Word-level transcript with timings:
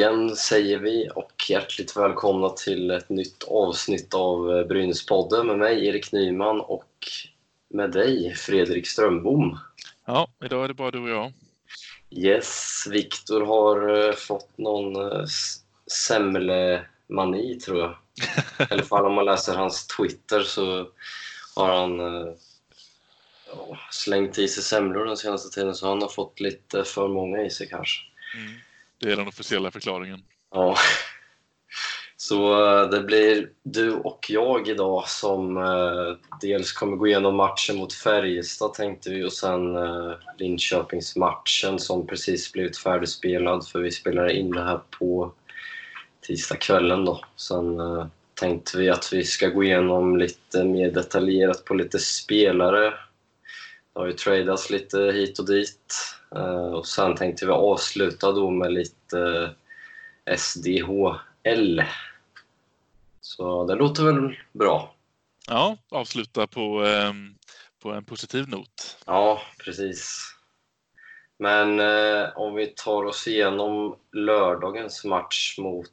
Äntligen 0.00 0.36
säger 0.36 0.78
vi 0.78 1.10
och 1.14 1.32
hjärtligt 1.48 1.96
välkomna 1.96 2.48
till 2.48 2.90
ett 2.90 3.08
nytt 3.08 3.44
avsnitt 3.44 4.14
av 4.14 4.56
eh, 4.56 4.66
Brynäspodden 4.66 5.46
med 5.46 5.58
mig 5.58 5.86
Erik 5.86 6.12
Nyman 6.12 6.60
och 6.60 6.88
med 7.68 7.90
dig 7.90 8.34
Fredrik 8.34 8.88
Strömbom. 8.88 9.58
Ja, 10.06 10.30
idag 10.44 10.64
är 10.64 10.68
det 10.68 10.74
bara 10.74 10.90
du 10.90 11.00
och 11.00 11.08
jag. 11.08 11.32
Yes, 12.10 12.84
Viktor 12.90 13.40
har 13.40 14.08
eh, 14.08 14.12
fått 14.12 14.58
någon 14.58 14.96
uh, 14.96 15.24
semlemani 16.06 17.60
tror 17.64 17.78
jag. 17.78 17.90
I 18.70 18.72
alla 18.72 18.82
fall 18.82 19.06
om 19.06 19.14
man 19.14 19.24
läser 19.24 19.54
hans 19.54 19.86
Twitter 19.86 20.40
så 20.40 20.88
har 21.56 21.80
han 21.80 21.98
ja, 23.46 23.78
slängt 23.90 24.38
i 24.38 24.48
sig 24.48 24.62
semlor 24.62 25.04
den 25.04 25.16
senaste 25.16 25.60
tiden 25.60 25.74
så 25.74 25.88
han 25.88 26.02
har 26.02 26.08
fått 26.08 26.40
lite 26.40 26.84
för 26.84 27.08
många 27.08 27.42
i 27.42 27.50
sig 27.50 27.68
kanske. 27.68 28.00
Mm. 28.36 28.60
Det 29.00 29.12
är 29.12 29.16
den 29.16 29.28
officiella 29.28 29.70
förklaringen. 29.70 30.20
Ja. 30.54 30.76
Så 32.16 32.66
eh, 32.66 32.90
det 32.90 33.00
blir 33.00 33.48
du 33.62 33.92
och 33.92 34.26
jag 34.28 34.68
idag 34.68 35.08
som 35.08 35.56
eh, 35.56 36.16
dels 36.40 36.72
kommer 36.72 36.96
gå 36.96 37.06
igenom 37.06 37.36
matchen 37.36 37.76
mot 37.76 37.92
Färjestad 37.92 38.74
tänkte 38.74 39.10
vi 39.10 39.24
och 39.24 39.32
sen 39.32 39.76
eh, 39.76 40.12
Linköpingsmatchen 40.38 41.78
som 41.78 42.06
precis 42.06 42.52
blivit 42.52 42.78
färdigspelad 42.78 43.68
för 43.68 43.80
vi 43.80 43.90
spelar 43.90 44.28
in 44.28 44.50
det 44.50 44.64
här 44.64 44.80
på 44.98 45.32
tisdagskvällen 46.20 47.04
då. 47.04 47.24
Sen 47.36 47.80
eh, 47.80 48.06
tänkte 48.34 48.78
vi 48.78 48.90
att 48.90 49.12
vi 49.12 49.24
ska 49.24 49.48
gå 49.48 49.64
igenom 49.64 50.16
lite 50.16 50.64
mer 50.64 50.90
detaljerat 50.90 51.64
på 51.64 51.74
lite 51.74 51.98
spelare. 51.98 52.94
Har 54.00 54.06
ju 54.06 54.12
tradats 54.12 54.70
lite 54.70 54.98
hit 54.98 55.38
och 55.38 55.46
dit. 55.46 55.94
Eh, 56.36 56.72
och 56.74 56.86
sen 56.86 57.14
tänkte 57.16 57.46
vi 57.46 57.52
avsluta 57.52 58.32
då 58.32 58.50
med 58.50 58.72
lite 58.72 59.54
eh, 60.26 60.36
SDHL. 60.36 61.82
Så 63.20 63.64
det 63.66 63.74
låter 63.74 64.04
väl 64.04 64.36
bra? 64.52 64.94
Ja, 65.48 65.76
avsluta 65.90 66.46
på, 66.46 66.84
eh, 66.84 67.12
på 67.82 67.92
en 67.92 68.04
positiv 68.04 68.48
not. 68.48 68.96
Ja, 69.06 69.42
precis. 69.64 70.34
Men 71.38 71.80
eh, 71.80 72.28
om 72.36 72.54
vi 72.54 72.66
tar 72.66 73.04
oss 73.04 73.28
igenom 73.28 73.96
lördagens 74.12 75.04
match 75.04 75.58
mot 75.58 75.90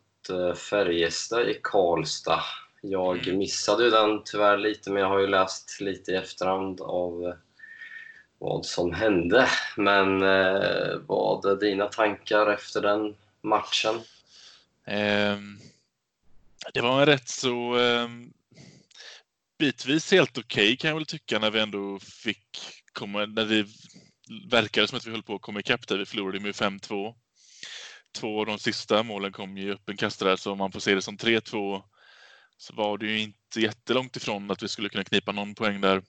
Färjestad 0.69 1.49
i 1.49 1.59
Karlstad. 1.63 2.43
Jag 2.81 3.27
Mm. 3.27 3.37
missade 3.37 3.83
ju 3.83 3.89
den 3.89 4.21
tyvärr 4.25 4.57
lite, 4.57 4.91
men 4.91 5.01
jag 5.01 5.09
har 5.09 5.19
ju 5.19 5.27
läst 5.27 5.81
lite 5.81 6.11
i 6.11 6.15
efterhand 6.15 6.81
av 6.81 7.33
vad 8.39 8.65
som 8.65 8.93
hände. 8.93 9.49
Men 9.77 10.21
eh, 10.21 10.97
vad 11.07 11.45
är 11.45 11.55
dina 11.55 11.85
tankar 11.85 12.53
efter 12.53 12.81
den 12.81 13.15
matchen? 13.41 13.95
Eh, 14.85 15.37
det 16.73 16.81
var 16.81 16.99
en 16.99 17.05
rätt 17.05 17.29
så 17.29 17.79
eh, 17.79 18.09
bitvis 19.59 20.11
helt 20.11 20.37
okej 20.37 20.77
kan 20.77 20.89
jag 20.89 20.95
väl 20.95 21.05
tycka 21.05 21.39
när 21.39 21.51
vi 21.51 21.59
ändå 21.59 21.99
fick 21.99 22.59
komma, 22.93 23.25
när 23.25 23.45
det 23.45 23.67
verkade 24.49 24.87
som 24.87 24.97
att 24.97 25.07
vi 25.07 25.11
höll 25.11 25.23
på 25.23 25.35
att 25.35 25.41
komma 25.41 25.59
ikapp 25.59 25.87
där. 25.87 25.97
Vi 25.97 26.05
förlorade 26.05 26.39
med 26.39 26.55
5-2. 26.55 27.13
Två 28.11 28.39
av 28.39 28.45
de 28.45 28.59
sista 28.59 29.03
målen 29.03 29.31
kom 29.31 29.57
ju 29.57 29.73
öppen 29.73 29.95
där, 29.95 30.35
så 30.35 30.51
om 30.51 30.57
man 30.57 30.71
får 30.71 30.79
se 30.79 30.95
det 30.95 31.01
som 31.01 31.17
3-2 31.17 31.83
så 32.57 32.73
var 32.73 32.97
det 32.97 33.05
ju 33.05 33.19
inte 33.19 33.61
jättelångt 33.61 34.15
ifrån 34.15 34.51
att 34.51 34.63
vi 34.63 34.67
skulle 34.67 34.89
kunna 34.89 35.03
knipa 35.03 35.31
någon 35.31 35.55
poäng 35.55 35.81
där. 35.81 36.01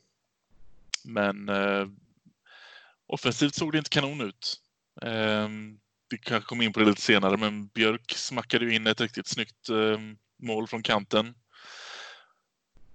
Men 1.05 1.49
eh, 1.49 1.87
offensivt 3.09 3.55
såg 3.55 3.73
det 3.73 3.79
inte 3.79 3.91
kanon 3.91 4.21
ut. 4.21 4.57
Eh, 5.03 5.49
vi 6.11 6.19
kanske 6.19 6.49
kommer 6.49 6.65
in 6.65 6.73
på 6.73 6.81
det 6.81 6.87
lite 6.87 7.01
senare, 7.01 7.37
men 7.37 7.67
Björk 7.67 8.13
smackade 8.17 8.65
ju 8.65 8.75
in 8.75 8.87
ett 8.87 9.01
riktigt 9.01 9.27
snyggt 9.27 9.69
eh, 9.69 9.99
mål 10.43 10.67
från 10.67 10.83
kanten. 10.83 11.35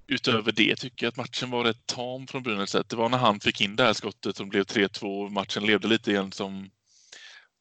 Utöver 0.07 0.51
det 0.51 0.75
tycker 0.75 1.05
jag 1.05 1.11
att 1.11 1.17
matchen 1.17 1.51
var 1.51 1.63
rätt 1.63 1.85
tam 1.85 2.27
från 2.27 2.43
Brynäs 2.43 2.69
sätt. 2.69 2.89
Det 2.89 2.95
var 2.95 3.09
när 3.09 3.17
han 3.17 3.39
fick 3.39 3.61
in 3.61 3.75
det 3.75 3.83
här 3.83 3.93
skottet 3.93 4.37
som 4.37 4.49
blev 4.49 4.63
3-2 4.63 5.25
och 5.25 5.31
matchen 5.31 5.65
levde 5.65 5.87
lite 5.87 6.11
igen 6.11 6.31
som, 6.31 6.69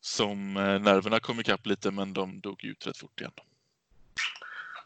som 0.00 0.56
eh, 0.56 0.80
nerverna 0.80 1.20
kom 1.20 1.40
ikapp 1.40 1.66
lite, 1.66 1.90
men 1.90 2.12
de 2.12 2.40
dog 2.40 2.64
ut 2.64 2.86
rätt 2.86 2.98
fort 2.98 3.20
igen. 3.20 3.32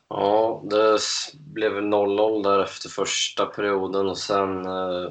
Ja, 0.09 0.63
det 0.71 0.99
blev 1.39 1.73
0-0 1.73 2.43
där 2.43 2.63
efter 2.63 2.89
första 2.89 3.47
perioden 3.47 4.07
och 4.07 4.19
sen 4.19 4.67
eh, 4.67 5.11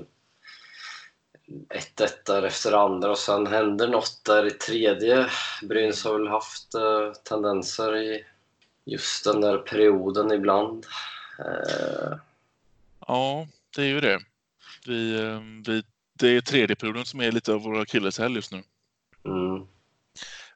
1-1 1.48 2.10
där 2.26 2.44
efter 2.44 2.72
andra 2.74 3.12
och 3.12 3.18
sen 3.18 3.48
hände 3.48 3.88
något 3.88 4.22
där 4.26 4.46
i 4.46 4.52
tredje. 4.52 5.30
Brynäs 5.62 6.04
har 6.04 6.20
väl 6.20 6.28
haft 6.28 6.76
eh, 6.76 7.12
tendenser 7.24 7.98
i 7.98 8.26
just 8.86 9.24
den 9.24 9.42
där 9.42 9.58
perioden 9.58 10.32
ibland. 10.32 10.86
Eh, 11.40 12.18
Ja, 13.08 13.48
det 13.76 13.82
är 13.82 13.86
ju 13.86 14.00
det. 14.00 14.20
Vi, 14.86 15.22
eh, 15.22 15.42
vi, 15.66 15.84
det 16.14 16.28
är 16.28 16.42
tredje 16.42 16.76
perioden 16.76 17.06
som 17.06 17.22
är 17.22 17.32
lite 17.32 17.54
av 17.54 17.62
vår 17.62 17.82
akilleshäl 17.82 18.36
just 18.36 18.52
nu. 18.52 18.64
mm, 19.26 19.68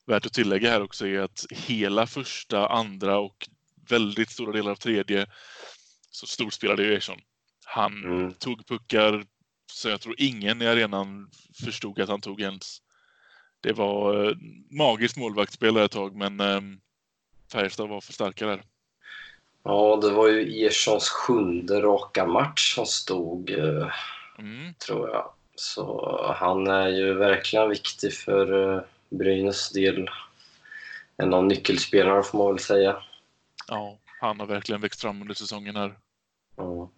Värt 0.06 0.26
att 0.26 0.34
tillägga 0.34 0.70
här 0.70 0.84
också 0.84 1.08
är 1.08 1.20
att 1.20 1.46
hela 1.50 2.08
första, 2.08 2.68
andra 2.68 3.20
och 3.20 3.50
väldigt 3.90 4.30
stora 4.30 4.52
delar 4.52 4.72
av 4.72 4.76
tredje 4.76 5.26
så 6.12 6.28
storspelade 6.28 6.84
ju 6.84 6.96
Ersson. 6.96 7.20
Han 7.66 8.04
mm. 8.04 8.34
tog 8.34 8.68
puckar 8.68 9.26
så 9.72 9.90
jag 9.90 10.02
tror 10.02 10.16
ingen 10.18 10.62
i 10.62 10.68
arenan 10.68 11.30
förstod 11.66 12.00
att 12.02 12.10
han 12.10 12.22
tog 12.22 12.42
ens. 12.42 12.82
Det 13.62 13.74
var 13.74 14.26
eh, 14.30 14.36
magiskt 14.70 15.18
målvaktsspel 15.18 15.78
ett 15.78 15.92
tag, 15.92 16.16
men 16.16 16.40
eh, 16.40 16.62
Färjestad 17.52 17.90
var 17.90 18.02
för 18.02 18.14
starka 18.14 18.46
där. 18.48 18.64
Ja, 19.64 20.00
det 20.02 20.10
var 20.12 20.28
ju 20.28 20.66
Erssons 20.66 21.10
sjunde 21.10 21.82
raka 21.82 22.26
match 22.26 22.76
som 22.76 22.86
stod, 22.86 23.50
eh, 23.52 23.88
Mm. 24.40 24.74
tror 24.74 25.10
jag. 25.10 25.32
Så 25.56 26.16
han 26.40 26.68
är 26.68 26.88
ju 26.88 27.14
verkligen 27.14 27.70
viktig 27.70 28.14
för 28.14 28.76
eh, 28.76 28.82
Brynäs 29.10 29.70
del. 29.70 30.10
En 31.18 31.34
av 31.34 31.46
nyckelspelarna 31.46 32.24
får 32.24 32.38
man 32.38 32.48
väl 32.48 32.60
säga. 32.60 33.04
Ja, 33.68 33.98
han 34.22 34.40
har 34.40 34.48
verkligen 34.48 34.82
växt 34.82 35.02
fram 35.02 35.22
under 35.22 35.34
säsongen 35.36 35.76
här. 35.76 35.98
Ja. 36.56 36.90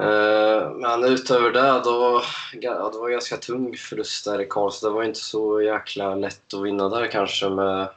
Eh, 0.00 0.70
Men 0.70 1.04
utöver 1.04 1.50
det, 1.50 1.80
då, 1.84 2.22
ja, 2.60 2.90
det 2.92 2.98
var 2.98 3.10
ganska 3.10 3.36
tung 3.36 3.76
förlust 3.76 4.24
där 4.24 4.40
i 4.40 4.46
Karlstad. 4.46 4.88
Det 4.88 4.94
var 4.94 5.02
inte 5.02 5.20
så 5.20 5.62
jäkla 5.62 6.14
lätt 6.14 6.54
att 6.54 6.62
vinna 6.62 6.88
där 6.88 7.10
kanske. 7.10 7.48
Med 7.48 7.88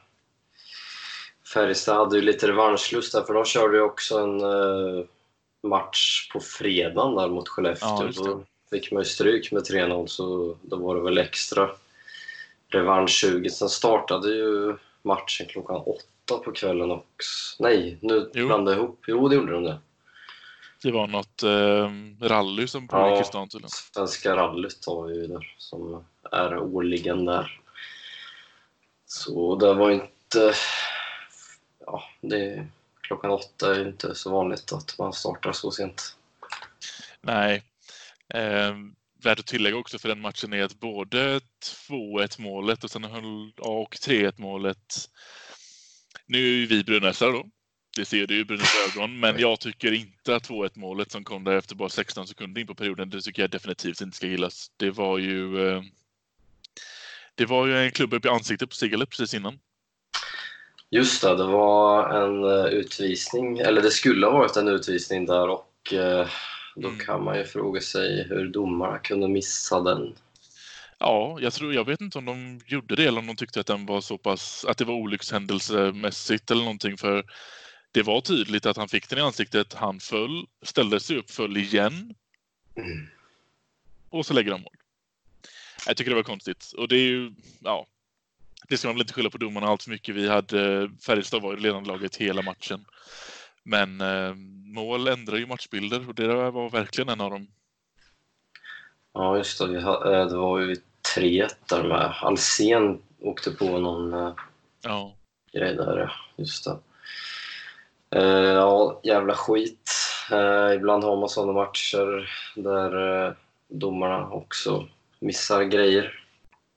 Färjestad 1.53 1.97
hade 1.97 2.15
ju 2.15 2.21
lite 2.21 2.47
revanschlust 2.47 3.13
där, 3.13 3.21
för 3.21 3.33
de 3.33 3.45
körde 3.45 3.77
ju 3.77 3.83
också 3.83 4.19
en 4.19 4.41
eh, 4.41 5.05
match 5.63 6.29
på 6.33 6.39
fredagen 6.39 7.15
där 7.15 7.29
mot 7.29 7.49
Skellefteå. 7.49 8.11
Ja, 8.15 8.23
då 8.23 8.43
fick 8.71 8.91
man 8.91 9.01
ju 9.01 9.05
stryk 9.05 9.51
med 9.51 9.63
3-0, 9.63 10.07
så 10.07 10.57
då 10.61 10.75
var 10.75 10.95
det 10.95 11.01
väl 11.01 11.17
extra 11.17 11.69
revansch 12.67 13.25
Sen 13.51 13.69
startade 13.69 14.29
ju 14.29 14.77
matchen 15.01 15.47
klockan 15.49 15.75
åtta 15.75 16.43
på 16.45 16.51
kvällen 16.51 16.91
också. 16.91 17.55
Nej, 17.59 17.97
nu 18.01 18.29
blandade 18.33 18.77
jag 18.77 18.83
ihop. 18.83 19.03
Jo, 19.07 19.27
det 19.27 19.35
gjorde 19.35 19.51
de 19.51 19.63
det. 19.63 19.77
Det 20.83 20.91
var 20.91 21.07
något 21.07 21.43
eh, 21.43 21.91
rally 22.27 22.67
som 22.67 22.87
pågick 22.87 23.17
Ja. 23.17 23.21
i 23.21 23.25
stan 23.25 23.49
tydligen. 23.49 23.69
Svenska 23.69 24.35
rallyt 24.35 24.85
har 24.85 25.07
vi 25.07 25.15
ju 25.15 25.27
där, 25.27 25.55
som 25.57 26.05
är 26.31 26.57
årligen 26.57 27.25
där. 27.25 27.59
Så 29.05 29.55
det 29.55 29.73
var 29.73 29.91
inte... 29.91 30.53
Ja, 31.85 32.03
det, 32.21 32.67
klockan 33.01 33.31
åtta 33.31 33.75
är 33.75 33.79
ju 33.79 33.87
inte 33.87 34.15
så 34.15 34.31
vanligt 34.31 34.71
att 34.73 34.95
man 34.99 35.13
startar 35.13 35.51
så 35.51 35.71
sent. 35.71 36.15
Nej. 37.21 37.63
Eh, 38.33 38.75
värt 39.23 39.39
att 39.39 39.47
tillägga 39.47 39.77
också 39.77 39.99
för 39.99 40.09
den 40.09 40.21
matchen 40.21 40.53
är 40.53 40.63
att 40.63 40.79
både 40.79 41.39
2-1 41.89 42.41
målet 42.41 42.83
och 42.83 42.91
sen 42.91 43.03
höll 43.03 43.51
och 43.59 43.95
3-1 43.95 44.33
målet. 44.37 45.09
Nu 46.25 46.37
är 46.37 46.57
ju 46.57 46.65
vi 46.65 46.83
brynäsare 46.83 47.31
då. 47.31 47.45
Det 47.95 48.05
ser 48.05 48.27
du 48.27 48.35
ju 48.35 48.45
Brynäs 48.45 48.75
ögon. 48.95 49.19
Men 49.19 49.39
jag 49.39 49.59
tycker 49.59 49.91
inte 49.91 50.35
att 50.35 50.49
2-1 50.49 50.69
målet 50.73 51.11
som 51.11 51.23
kom 51.23 51.43
där 51.43 51.57
efter 51.57 51.75
bara 51.75 51.89
16 51.89 52.27
sekunder 52.27 52.61
in 52.61 52.67
på 52.67 52.75
perioden, 52.75 53.09
det 53.09 53.21
tycker 53.21 53.41
jag 53.43 53.51
definitivt 53.51 54.01
inte 54.01 54.17
ska 54.17 54.27
gillas. 54.27 54.71
Det 54.77 54.91
var 54.91 55.17
ju 55.17 55.69
eh, 55.69 55.81
det 57.35 57.45
var 57.45 57.67
ju 57.67 57.77
en 57.77 57.91
klubb 57.91 58.13
upp 58.13 58.25
i 58.25 58.29
ansiktet 58.29 58.69
på 58.69 58.75
Sigalet 58.75 59.09
precis 59.09 59.33
innan. 59.33 59.59
Just 60.89 61.21
det, 61.21 61.35
det 61.37 61.43
var 61.43 62.09
en 62.23 62.43
eh, 62.43 62.65
utvisning, 62.73 63.59
eller 63.59 63.81
det 63.81 63.91
skulle 63.91 64.25
ha 64.25 64.33
varit 64.37 64.57
en 64.57 64.67
utvisning 64.67 65.25
där 65.25 65.49
och 65.49 65.93
eh, 65.93 66.27
då 66.75 66.87
Mm. 66.87 66.99
kan 66.99 67.23
man 67.23 67.37
ju 67.37 67.43
fråga 67.43 67.81
sig 67.81 68.27
hur 68.29 68.47
domarna 68.47 68.97
kunde 68.97 69.27
missa 69.27 69.81
den. 69.81 70.15
Ja, 70.97 71.37
jag 71.41 71.53
tror, 71.53 71.73
jag 71.73 71.85
vet 71.85 72.01
inte 72.01 72.17
om 72.17 72.25
de 72.25 72.61
gjorde 72.65 72.95
det 72.95 73.05
eller 73.05 73.19
om 73.19 73.27
de 73.27 73.35
tyckte 73.35 73.59
att 73.59 73.67
den 73.67 73.85
var 73.85 74.01
så 74.01 74.17
pass, 74.17 74.65
att 74.65 74.77
det 74.77 74.85
var 74.85 74.93
olyckshändelsemässigt 74.93 76.51
eller 76.51 76.61
någonting 76.61 76.97
för 76.97 77.23
det 77.93 78.03
var 78.03 78.21
tydligt 78.21 78.65
att 78.65 78.77
han 78.77 78.87
fick 78.89 79.09
den 79.09 79.19
i 79.19 79.21
ansiktet. 79.21 79.73
Han 79.73 79.99
föll, 79.99 80.45
ställde 80.61 80.99
sig 80.99 81.17
upp, 81.17 81.31
föll 81.31 81.57
igen. 81.57 82.15
Mm. 82.75 83.07
Och 84.09 84.25
så 84.25 84.33
lägger 84.33 84.51
han 84.51 84.61
mål. 84.61 84.73
Jag 85.87 85.97
tycker 85.97 86.09
det 86.11 86.15
var 86.15 86.23
konstigt. 86.23 86.71
Och 86.77 86.87
det 86.87 86.95
är 86.95 87.07
ju, 87.07 87.31
ja. 87.59 87.87
Det 88.69 88.77
ska 88.77 88.87
man 88.87 88.95
väl 88.95 89.01
inte 89.01 89.13
skylla 89.13 89.29
på 89.29 89.37
domarna 89.37 89.67
allt 89.67 89.83
för 89.83 89.89
mycket. 89.89 90.15
Vi 90.15 90.29
hade, 90.29 90.89
Färjestad 91.05 91.41
var 91.41 91.53
ju 91.53 91.59
ledande 91.59 91.89
laget 91.89 92.15
hela 92.15 92.41
matchen. 92.41 92.85
Men 93.63 94.01
eh, 94.01 94.33
mål 94.73 95.07
ändrar 95.07 95.37
ju 95.37 95.45
matchbilder 95.45 96.09
och 96.09 96.15
det 96.15 96.27
där 96.27 96.51
var 96.51 96.69
verkligen 96.69 97.09
en 97.09 97.21
av 97.21 97.31
dem. 97.31 97.47
Ja, 99.13 99.37
just 99.37 99.59
det. 99.59 99.77
Eh, 99.77 100.27
det 100.27 100.37
var 100.37 100.59
ju 100.59 100.75
3 101.15 101.47
där 101.69 101.83
med. 101.83 102.13
Alsen 102.21 103.01
åkte 103.19 103.51
på 103.51 103.79
någon 103.79 104.13
eh, 104.13 104.33
Ja. 104.81 105.15
grej 105.53 105.75
där. 105.75 106.15
Just 106.37 106.63
det. 106.65 106.79
Eh, 108.15 108.53
ja, 108.53 109.01
jävla 109.03 109.35
skit. 109.35 109.91
Eh, 110.31 110.75
ibland 110.75 111.03
har 111.03 111.17
man 111.17 111.29
sådana 111.29 111.53
matcher 111.53 112.31
där 112.55 113.25
eh, 113.27 113.33
domarna 113.67 114.29
också 114.29 114.87
missar 115.19 115.63
grejer. 115.63 116.19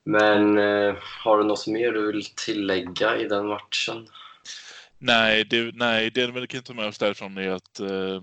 Men 0.04 0.56
har 1.24 1.38
du 1.38 1.44
något 1.44 1.66
mer 1.66 1.92
du 1.92 2.12
vill 2.12 2.24
tillägga 2.24 3.16
i 3.16 3.28
den 3.28 3.46
matchen? 3.46 4.08
Nej, 4.98 5.44
det, 5.44 5.74
nej, 5.74 6.10
det 6.10 6.26
vi 6.26 6.46
kan 6.46 6.62
ta 6.62 6.74
med 6.74 6.86
oss 6.86 6.98
därifrån 6.98 7.38
är 7.38 7.50
att 7.50 7.80
eh, 7.80 8.22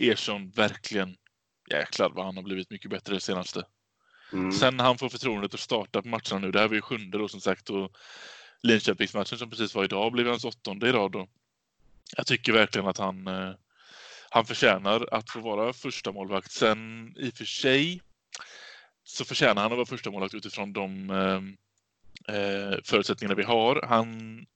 Ersson 0.00 0.50
verkligen, 0.50 1.16
jäklar 1.70 2.10
vad 2.14 2.24
han 2.24 2.36
har 2.36 2.42
blivit 2.42 2.70
mycket 2.70 2.90
bättre 2.90 3.14
det 3.14 3.20
senaste. 3.20 3.62
Mm. 4.32 4.52
Sen 4.52 4.80
han 4.80 4.98
får 4.98 5.08
förtroendet 5.08 5.54
att 5.54 5.60
starta 5.60 6.02
på 6.02 6.08
matcherna 6.08 6.38
nu, 6.38 6.50
det 6.50 6.60
här 6.60 6.68
var 6.68 6.74
ju 6.74 6.80
sjunde 6.80 7.18
då 7.18 7.28
som 7.28 7.40
sagt 7.40 7.70
och 7.70 7.90
Linköpingsmatchen 8.62 9.38
som 9.38 9.50
precis 9.50 9.74
var 9.74 9.84
idag 9.84 10.12
blev 10.12 10.26
hans 10.26 10.44
åttonde 10.44 10.88
i 10.88 10.92
rad 10.92 11.12
då. 11.12 11.28
Jag 12.16 12.26
tycker 12.26 12.52
verkligen 12.52 12.88
att 12.88 12.98
han, 12.98 13.26
eh, 13.26 13.54
han 14.30 14.44
förtjänar 14.44 15.08
att 15.14 15.30
få 15.30 15.40
vara 15.40 15.72
första 15.72 16.12
målvakt. 16.12 16.52
Sen 16.52 17.14
i 17.16 17.30
och 17.30 17.34
för 17.34 17.44
sig 17.44 18.02
så 19.04 19.24
förtjänar 19.24 19.62
han 19.62 19.72
att 19.72 19.78
vara 19.78 19.86
första 19.86 20.10
målvakt 20.10 20.34
utifrån 20.34 20.72
de 20.72 21.10
eh, 21.10 21.42
eh 22.34 22.78
förutsättningarna 22.84 23.34
vi 23.34 23.42
har. 23.42 23.82
Han 23.88 24.46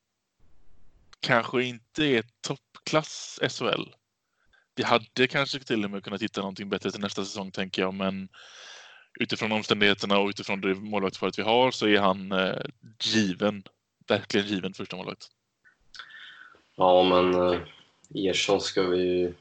kanske 1.21 1.65
inte 1.65 2.05
är 2.05 2.25
toppklass 2.41 3.41
SHL. 3.49 3.95
Vi 4.75 4.83
hade 4.83 5.27
kanske 5.29 5.59
till 5.59 5.85
och 5.85 5.91
med 5.91 6.05
kunnat 6.05 6.23
hitta 6.23 6.41
någonting 6.41 6.69
bättre 6.69 6.91
till 6.91 7.01
nästa 7.01 7.25
säsong 7.25 7.51
tänker 7.51 7.83
jag, 7.83 7.95
men 7.95 8.29
utifrån 9.21 9.53
omständigheterna 9.53 10.19
och 10.19 10.29
utifrån 10.29 10.61
det 10.61 10.75
målvaktsparet 10.75 11.39
vi 11.39 11.43
har 11.43 11.71
så 11.71 11.87
är 11.87 11.99
han 11.99 12.33
eh, 12.33 12.61
given, 13.03 13.63
verkligen 14.09 14.47
given 14.47 14.75
första 14.75 14.97
målvakt. 14.97 15.29
Ja, 16.77 17.03
men 17.03 17.35
eh, 17.35 17.61
Ersson 18.15 18.61
ska 18.61 18.83
vi 18.83 18.99
ju 18.99 19.35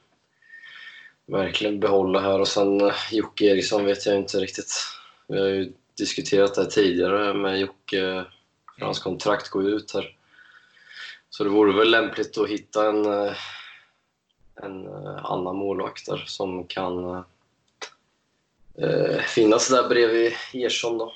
verkligen 1.26 1.80
behålla 1.80 2.20
här. 2.20 2.40
Och 2.40 2.48
sen 2.48 2.82
eh, 2.82 2.94
Jocke 3.12 3.46
Eriksson 3.46 3.86
vet 3.86 4.06
jag 4.06 4.16
inte 4.16 4.38
riktigt. 4.38 4.74
Vi 5.28 5.40
har 5.40 5.48
ju 5.48 5.74
diskuterat 5.98 6.56
det 6.56 6.62
här 6.62 6.70
tidigare 6.70 7.34
med 7.34 7.60
Jocke. 7.60 8.02
Eh, 8.02 8.24
för 8.82 8.86
Hans 8.86 9.00
kontrakt 9.00 9.50
går 9.50 9.64
ju 9.64 9.70
ut 9.70 9.94
här. 9.94 10.16
Så 11.30 11.44
det 11.44 11.50
vore 11.50 11.78
väl 11.78 11.92
lämpligt 11.92 12.38
att 12.38 12.50
hitta 12.50 12.90
en, 12.90 13.06
eh, 13.06 13.34
en 14.56 14.88
eh, 14.88 15.26
annan 15.26 15.56
målvakt 15.56 16.06
där 16.06 16.24
som 16.28 16.68
kan 16.68 17.10
eh, 17.10 17.24
eh, 18.78 19.20
finnas 19.20 19.70
där 19.70 19.90
bredvid 19.90 20.34
Ersson 20.54 20.98
då. 20.98 21.14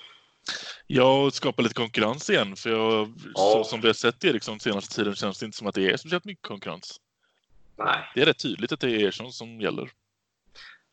Jag 0.88 1.34
skapar 1.34 1.64
lite 1.64 1.76
konkurrens 1.76 2.30
igen, 2.30 2.56
för 2.56 2.70
jag, 2.70 3.14
Ja. 3.36 3.42
så 3.42 3.64
som 3.64 3.82
vi 3.82 3.88
har 3.88 3.94
sett 3.94 4.24
Eriksson 4.26 4.60
senaste 4.60 4.96
tiden 4.96 5.16
känns 5.16 5.40
det 5.40 5.46
inte 5.46 5.58
som 5.58 5.68
att 5.68 5.76
det 5.76 5.92
är 5.92 5.98
speciellt 5.98 6.26
mycket 6.26 6.48
konkurrens. 6.48 7.00
Nej, 7.78 8.00
Det 8.16 8.22
är 8.22 8.26
rätt 8.26 8.40
tydligt 8.40 8.72
att 8.72 8.80
det 8.80 8.90
är 8.92 9.08
Ersson 9.08 9.32
som 9.32 9.62
gäller. 9.62 9.90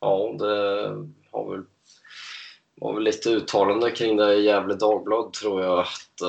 Ja, 0.01 0.35
det 0.39 0.47
har 1.31 1.51
väl, 1.51 1.65
var 2.75 2.95
väl 2.95 3.03
lite 3.03 3.31
uttalande 3.31 3.91
kring 3.91 4.17
det 4.17 4.35
i 4.35 4.45
Gävle 4.45 4.75
Dagblad 4.75 5.33
tror 5.33 5.63
jag. 5.63 5.79
Att, 5.79 6.21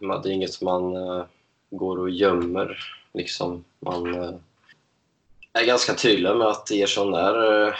men 0.00 0.22
det 0.22 0.28
är 0.28 0.32
inget 0.32 0.62
man 0.62 0.96
eh, 0.96 1.24
går 1.70 1.98
och 1.98 2.10
gömmer. 2.10 2.78
Liksom. 3.14 3.64
Man 3.80 4.14
eh, 4.14 4.34
är 5.52 5.66
ganska 5.66 5.94
tydlig 5.94 6.36
med 6.36 6.46
att 6.46 6.70
Ersson 6.70 7.14
är, 7.14 7.76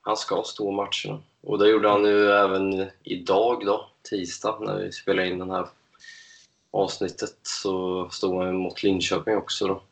han 0.00 0.16
ska 0.16 0.42
stå 0.42 0.70
matcherna. 0.70 1.22
Och 1.42 1.58
det 1.58 1.68
gjorde 1.68 1.88
han 1.88 2.04
ju 2.04 2.30
även 2.30 2.90
idag 3.02 3.66
då, 3.66 3.90
tisdag, 4.02 4.58
när 4.60 4.76
vi 4.76 4.92
spelade 4.92 5.28
in 5.28 5.38
det 5.38 5.54
här 5.54 5.66
avsnittet. 6.70 7.36
Så 7.42 8.08
stod 8.10 8.44
han 8.44 8.56
mot 8.56 8.82
Linköping 8.82 9.36
också 9.36 9.66
då. 9.66 9.82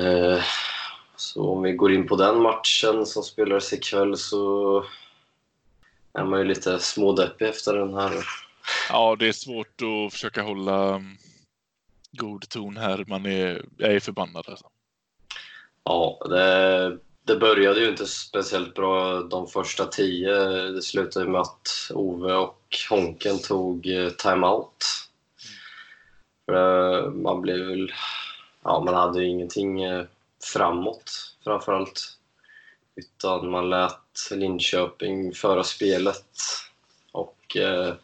Eh, 0.00 0.42
så 1.16 1.50
om 1.50 1.62
vi 1.62 1.72
går 1.72 1.92
in 1.92 2.06
på 2.06 2.16
den 2.16 2.42
matchen 2.42 3.06
som 3.06 3.22
spelades 3.22 3.72
ikväll 3.72 4.16
så 4.16 4.84
är 6.12 6.24
man 6.24 6.38
ju 6.38 6.44
lite 6.44 6.78
smådeppig 6.78 7.48
efter 7.48 7.74
den 7.74 7.94
här. 7.94 8.12
Ja, 8.88 9.16
det 9.18 9.28
är 9.28 9.32
svårt 9.32 9.80
att 9.82 10.12
försöka 10.12 10.42
hålla 10.42 10.94
um, 10.94 11.16
god 12.12 12.48
ton 12.48 12.76
här. 12.76 13.04
Man 13.08 13.26
är, 13.26 13.64
är 13.78 14.00
förbannad 14.00 14.44
alltså. 14.48 14.66
Ja, 15.84 16.18
det, 16.28 16.98
det 17.24 17.36
började 17.36 17.80
ju 17.80 17.88
inte 17.88 18.06
speciellt 18.06 18.74
bra 18.74 19.22
de 19.22 19.46
första 19.46 19.86
tio. 19.86 20.34
Det 20.70 20.82
slutade 20.82 21.28
med 21.28 21.40
att 21.40 21.90
Ove 21.90 22.34
och 22.34 22.76
Honken 22.90 23.38
tog 23.38 23.86
eh, 23.86 24.08
timeout. 24.10 24.84
Eh, 26.52 27.10
man 27.10 27.40
blev 27.40 27.66
väl... 27.66 27.92
Ja, 28.64 28.82
man 28.84 28.94
hade 28.94 29.22
ju 29.22 29.28
ingenting 29.28 29.80
framåt, 29.82 30.54
framåt 30.54 31.10
framförallt. 31.44 32.18
Utan 32.96 33.50
man 33.50 33.70
lät 33.70 34.30
Linköping 34.30 35.34
föra 35.34 35.64
spelet. 35.64 36.26
Och 37.12 37.56
eh, 37.56 37.94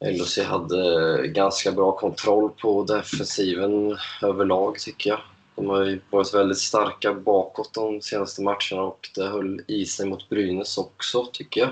LHC 0.00 0.38
hade 0.38 1.28
ganska 1.28 1.72
bra 1.72 1.92
kontroll 1.92 2.50
på 2.50 2.84
defensiven 2.84 3.98
överlag 4.22 4.78
tycker 4.78 5.10
jag. 5.10 5.20
De 5.56 5.68
har 5.68 5.84
ju 5.84 6.00
varit 6.10 6.34
väldigt 6.34 6.58
starka 6.58 7.14
bakåt 7.14 7.74
de 7.74 8.00
senaste 8.00 8.42
matcherna 8.42 8.82
och 8.82 9.10
det 9.14 9.26
höll 9.26 9.60
i 9.68 9.86
sig 9.86 10.06
mot 10.06 10.28
Brynäs 10.28 10.78
också 10.78 11.26
tycker 11.32 11.60
jag. 11.60 11.70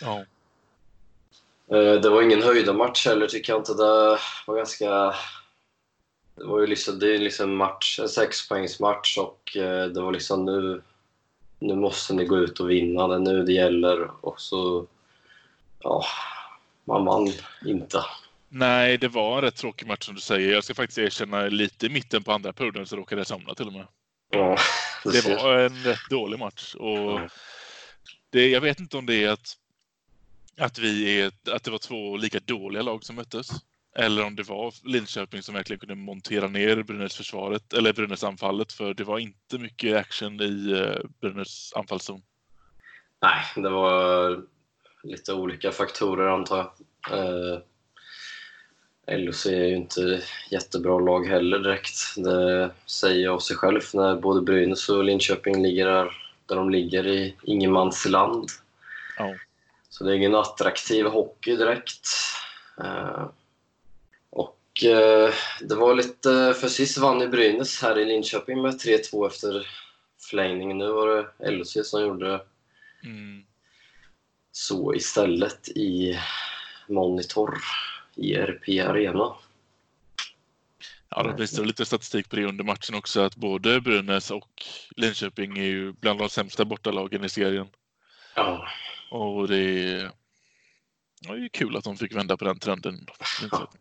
Ja. 0.00 0.24
Eh, 1.76 2.00
Det 2.00 2.10
var 2.10 2.22
ingen 2.22 2.42
höjda 2.42 2.72
match 2.72 3.06
heller 3.06 3.26
tycker 3.26 3.52
jag 3.52 3.60
inte. 3.60 3.74
Det 3.74 4.18
var 4.46 4.56
ganska... 4.56 5.14
Det 6.34 6.44
var 6.44 6.60
ju 6.60 6.66
liksom, 6.66 6.98
det 6.98 7.14
är 7.14 7.18
liksom 7.18 7.50
en 7.50 7.56
match, 7.56 7.98
en 8.02 8.08
sexpoängsmatch 8.08 9.18
och 9.18 9.56
eh, 9.56 9.86
det 9.86 10.00
var 10.00 10.12
liksom 10.12 10.44
nu, 10.44 10.82
nu 11.58 11.74
måste 11.74 12.14
ni 12.14 12.24
gå 12.24 12.38
ut 12.38 12.60
och 12.60 12.70
vinna. 12.70 13.08
Det 13.08 13.14
är 13.14 13.18
nu 13.18 13.42
det 13.42 13.52
gäller 13.52 14.10
och 14.26 14.40
så... 14.40 14.86
Ja, 15.78 16.04
man 16.84 17.04
vann 17.04 17.32
inte. 17.66 18.04
Nej, 18.54 18.98
det 18.98 19.08
var 19.08 19.36
en 19.36 19.42
rätt 19.42 19.56
tråkig 19.56 19.86
match 19.86 20.04
som 20.04 20.14
du 20.14 20.20
säger. 20.20 20.52
Jag 20.52 20.64
ska 20.64 20.74
faktiskt 20.74 20.98
erkänna 20.98 21.42
lite 21.42 21.86
i 21.86 21.88
mitten 21.88 22.22
på 22.22 22.32
andra 22.32 22.52
perioden 22.52 22.86
så 22.86 22.96
råkade 22.96 23.20
jag 23.20 23.26
somna 23.26 23.54
till 23.54 23.66
och 23.66 23.72
med. 23.72 23.86
Ja, 24.30 24.56
Det 25.04 25.26
var 25.26 25.58
en 25.58 25.82
rätt 25.84 26.10
dålig 26.10 26.38
match. 26.38 26.74
Och 26.74 27.20
det, 28.30 28.48
jag 28.48 28.60
vet 28.60 28.80
inte 28.80 28.96
om 28.96 29.06
det 29.06 29.24
är 29.24 29.30
att, 29.30 29.56
att, 30.58 30.78
vi 30.78 31.20
är, 31.20 31.32
att 31.50 31.64
det 31.64 31.70
var 31.70 31.78
två 31.78 32.16
lika 32.16 32.40
dåliga 32.44 32.82
lag 32.82 33.04
som 33.04 33.16
möttes. 33.16 33.48
Eller 33.96 34.24
om 34.24 34.36
det 34.36 34.42
var 34.42 34.74
Linköping 34.84 35.42
som 35.42 35.54
verkligen 35.54 35.80
kunde 35.80 35.94
montera 35.94 36.48
ner 36.48 36.82
Brynäs 36.82 37.16
försvaret 37.16 37.72
eller 37.72 37.92
Brynäs 37.92 38.24
anfallet 38.24 38.72
för 38.72 38.94
det 38.94 39.04
var 39.04 39.18
inte 39.18 39.58
mycket 39.58 39.96
action 39.96 40.40
i 40.40 40.74
uh, 40.74 40.96
Brynäs 41.20 41.72
anfallszon. 41.76 42.22
Nej, 43.22 43.44
det 43.56 43.70
var 43.70 44.40
lite 45.02 45.32
olika 45.34 45.72
faktorer 45.72 46.28
antar 46.28 46.72
jag. 47.10 47.62
LHC 49.16 49.46
är 49.46 49.66
ju 49.66 49.76
inte 49.76 50.22
jättebra 50.50 50.98
lag 50.98 51.26
heller 51.26 51.58
direkt. 51.58 51.98
Det 52.16 52.70
säger 52.86 53.28
av 53.28 53.38
sig 53.38 53.56
själv 53.56 53.80
när 53.94 54.16
både 54.16 54.40
Brynäs 54.40 54.88
och 54.88 55.04
Linköping 55.04 55.62
ligger 55.62 55.86
där, 55.86 56.12
där 56.46 56.56
de 56.56 56.70
ligger 56.70 57.06
i 57.06 57.36
ingenmansland. 57.42 58.48
Ja. 59.18 59.34
Så 59.88 60.04
det 60.04 60.12
är 60.12 60.16
ingen 60.16 60.34
attraktiv 60.34 61.06
hockey 61.06 61.56
direkt. 61.56 62.08
Eh, 62.84 63.26
och 64.30 64.84
eh, 64.84 65.34
det 65.60 65.74
var 65.74 65.94
lite... 65.94 66.54
För 66.60 66.68
sist 66.68 66.98
vann 66.98 67.20
ju 67.20 67.28
Brynäs 67.28 67.82
här 67.82 67.98
i 67.98 68.04
Linköping 68.04 68.62
med 68.62 68.72
3-2 68.72 69.26
efter 69.26 69.66
förlängning. 70.30 70.78
Nu 70.78 70.92
var 70.92 71.08
det 71.38 71.50
LHC 71.50 71.78
som 71.84 72.02
gjorde 72.02 72.40
Mm. 73.04 73.44
så 74.52 74.94
istället 74.94 75.68
i 75.68 76.18
Monitor 76.88 77.58
i 78.14 78.34
RP 78.34 78.68
Arena. 78.68 79.34
Ja, 81.08 81.22
det 81.22 81.32
visade 81.32 81.66
lite 81.66 81.86
statistik 81.86 82.28
på 82.28 82.36
det 82.36 82.44
under 82.44 82.64
matchen 82.64 82.94
också 82.94 83.20
att 83.20 83.36
både 83.36 83.80
Brynäs 83.80 84.30
och 84.30 84.62
Linköping 84.96 85.58
är 85.58 85.64
ju 85.64 85.92
bland 85.92 86.18
de 86.18 86.28
sämsta 86.28 86.64
bortalagen 86.64 87.24
i 87.24 87.28
serien. 87.28 87.66
Ja, 88.34 88.68
Och 89.10 89.48
det 89.48 89.58
är, 89.58 90.10
ja, 91.20 91.34
det 91.34 91.44
är 91.44 91.48
kul 91.48 91.76
att 91.76 91.84
de 91.84 91.96
fick 91.96 92.14
vända 92.14 92.36
på 92.36 92.44
den 92.44 92.58
trenden. 92.58 93.06
Linköping. 93.40 93.80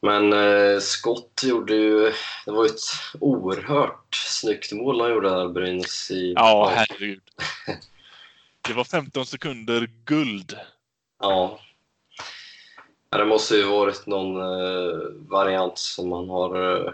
Men 0.00 0.32
eh, 0.32 0.80
Scott 0.80 1.42
gjorde 1.44 1.74
ju... 1.74 2.12
Det 2.44 2.50
var 2.50 2.64
ju 2.64 2.70
ett 2.70 3.20
oerhört 3.20 4.14
snyggt 4.14 4.72
mål 4.72 5.00
han 5.00 5.10
gjorde 5.10 5.30
där, 5.30 5.48
Brynäs. 5.48 6.10
I, 6.10 6.32
Ja, 6.36 6.72
herregud. 6.76 7.22
Det 8.60 8.72
var 8.72 8.84
15 8.84 9.26
sekunder 9.26 9.90
guld. 10.04 10.56
Ja. 11.20 11.60
Det 13.18 13.24
måste 13.24 13.56
ju 13.56 13.64
varit 13.64 14.06
någon 14.06 14.36
eh, 14.36 14.98
variant 15.28 15.78
som 15.78 16.08
man 16.08 16.28
har 16.28 16.76
eh, 16.76 16.92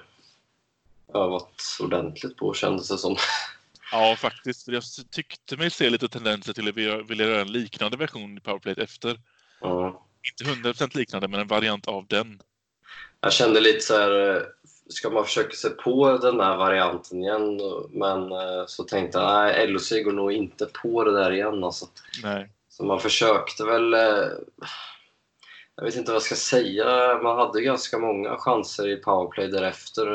övat 1.15 1.63
ordentligt 1.81 2.37
på, 2.37 2.55
kändes 2.55 2.89
det 2.89 2.99
som. 2.99 3.17
Ja, 3.93 4.17
faktiskt. 4.19 4.69
Jag 4.69 4.83
tyckte 5.11 5.57
mig 5.57 5.71
se 5.71 5.91
lite 5.91 6.09
tendenser 6.09 6.53
till 6.53 6.69
att 6.69 6.77
vi 6.77 7.03
ville 7.09 7.25
göra 7.25 7.41
en 7.41 7.53
liknande 7.53 7.97
version 7.97 8.39
i 8.39 8.41
Powerplay 8.41 8.75
efter. 8.79 9.21
Ja. 9.61 10.03
Inte 10.41 10.71
100% 10.71 10.97
liknande, 10.97 11.29
men 11.29 11.41
en 11.41 11.47
variant 11.47 11.89
av 11.89 12.07
den. 12.07 12.43
Jag 13.21 13.33
kände 13.33 13.61
lite 13.61 13.81
så 13.81 13.99
här, 13.99 14.37
eh, 14.37 14.43
ska 14.89 15.11
man 15.11 15.25
försöka 15.25 15.57
sig 15.57 15.71
på 15.71 16.19
den 16.19 16.41
här 16.41 16.57
varianten 16.57 17.23
igen? 17.23 17.61
Men 17.91 18.31
så 18.67 18.85
tänkte 18.85 19.19
jag, 19.19 19.33
nej, 19.33 19.67
LOC 19.69 19.91
går 19.91 20.13
nog 20.13 20.33
inte 20.33 20.67
på 20.83 21.05
det 21.05 21.13
där 21.13 21.33
igen. 21.33 21.65
Alltså. 21.65 21.87
Nej. 22.23 22.51
Så 22.69 22.85
man 22.85 23.01
försökte 23.01 23.65
väl... 23.65 23.95
Jag 25.79 25.85
vet 25.85 25.97
inte 25.97 26.11
vad 26.11 26.17
jag 26.17 26.23
ska 26.23 26.35
säga. 26.35 27.19
Man 27.23 27.37
hade 27.37 27.63
ganska 27.63 27.99
många 27.99 28.37
chanser 28.37 28.89
i 28.89 28.97
powerplay 28.97 29.49
därefter. 29.49 30.07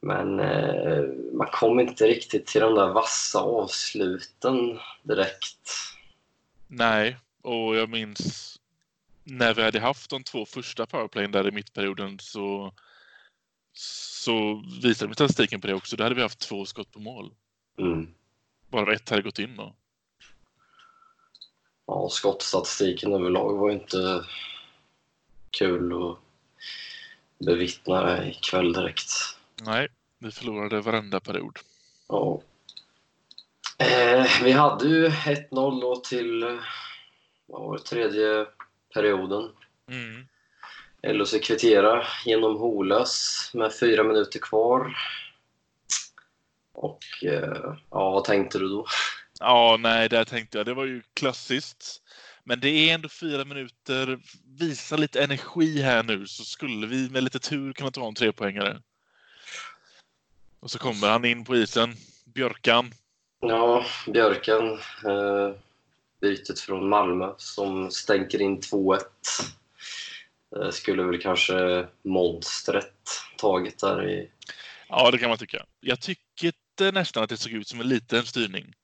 Men 0.00 0.40
eh, 0.40 1.02
man 1.32 1.46
kom 1.52 1.80
inte 1.80 2.06
riktigt 2.06 2.46
till 2.46 2.60
de 2.60 2.74
där 2.74 2.92
vassa 2.92 3.38
avsluten 3.38 4.78
direkt. 5.02 5.72
Nej, 6.66 7.16
och 7.42 7.76
jag 7.76 7.88
minns 7.88 8.58
när 9.24 9.54
vi 9.54 9.62
hade 9.62 9.80
haft 9.80 10.10
de 10.10 10.24
två 10.24 10.46
första 10.46 10.86
powerplayen 10.86 11.32
där 11.32 11.48
i 11.48 11.50
mittperioden 11.50 12.18
så, 12.18 12.72
så 13.72 14.64
visade 14.82 15.14
statistiken 15.14 15.60
på 15.60 15.66
det 15.66 15.74
också. 15.74 15.96
Då 15.96 16.02
hade 16.02 16.14
vi 16.14 16.22
haft 16.22 16.38
två 16.38 16.64
skott 16.64 16.92
på 16.92 17.00
mål. 17.00 17.30
Mm. 17.78 18.14
Bara 18.70 18.94
ett 18.94 19.10
hade 19.10 19.22
gått 19.22 19.38
in 19.38 19.56
då. 19.56 19.74
Ja, 21.88 22.08
skottstatistiken 22.08 23.12
överlag 23.12 23.58
var 23.58 23.70
inte 23.70 24.24
kul 25.50 25.92
att 25.92 26.18
bevittna 27.46 28.26
ikväll 28.26 28.72
direkt. 28.72 29.10
Nej, 29.62 29.88
vi 30.18 30.30
förlorade 30.30 30.80
varenda 30.80 31.20
period. 31.20 31.58
Ja. 32.08 32.40
Eh, 33.78 34.26
vi 34.42 34.52
hade 34.52 34.88
ju 34.88 35.08
1-0 35.08 35.80
då 35.80 35.96
till 35.96 36.60
vad 37.46 37.62
var 37.62 37.78
det, 37.78 37.84
tredje 37.84 38.46
perioden. 38.94 39.50
Mm. 39.90 40.28
LHC 41.02 41.34
kvittera 41.42 42.06
genom 42.24 42.56
Holös 42.56 43.50
med 43.54 43.72
fyra 43.80 44.02
minuter 44.02 44.38
kvar. 44.38 44.96
Och 46.72 47.04
eh, 47.22 47.74
ja, 47.90 48.10
vad 48.10 48.24
tänkte 48.24 48.58
du 48.58 48.68
då? 48.68 48.86
Ja, 49.40 49.76
nej, 49.80 50.08
där 50.08 50.24
tänkte 50.24 50.58
jag. 50.58 50.66
Det 50.66 50.74
var 50.74 50.84
ju 50.84 51.02
klassiskt. 51.14 52.02
Men 52.44 52.60
det 52.60 52.68
är 52.68 52.94
ändå 52.94 53.08
fyra 53.08 53.44
minuter. 53.44 54.18
Visa 54.58 54.96
lite 54.96 55.24
energi 55.24 55.82
här 55.82 56.02
nu 56.02 56.26
så 56.26 56.44
skulle 56.44 56.86
vi 56.86 57.10
med 57.10 57.24
lite 57.24 57.38
tur 57.38 57.72
kunna 57.72 57.90
ta 57.90 58.08
en 58.08 58.14
trepoängare. 58.14 58.82
Och 60.60 60.70
så 60.70 60.78
kommer 60.78 61.08
han 61.08 61.24
in 61.24 61.44
på 61.44 61.56
isen. 61.56 61.94
Björkan. 62.24 62.92
Ja, 63.40 63.84
Björken. 64.06 64.72
Eh, 65.04 65.52
bytet 66.20 66.60
från 66.60 66.88
Malmö 66.88 67.32
som 67.36 67.90
stänker 67.90 68.42
in 68.42 68.60
2-1. 68.60 69.00
Eh, 70.56 70.70
skulle 70.70 71.02
väl 71.02 71.20
kanske 71.20 71.86
monstret 72.02 72.94
tagit 73.36 73.78
där 73.78 74.08
i... 74.08 74.30
Ja, 74.88 75.10
det 75.10 75.18
kan 75.18 75.28
man 75.28 75.38
tycka. 75.38 75.66
Jag 75.80 76.00
tycker 76.00 76.52
nästan 76.92 77.22
att 77.22 77.30
det 77.30 77.36
såg 77.36 77.52
ut 77.52 77.68
som 77.68 77.80
en 77.80 77.88
liten 77.88 78.24
styrning 78.24 78.74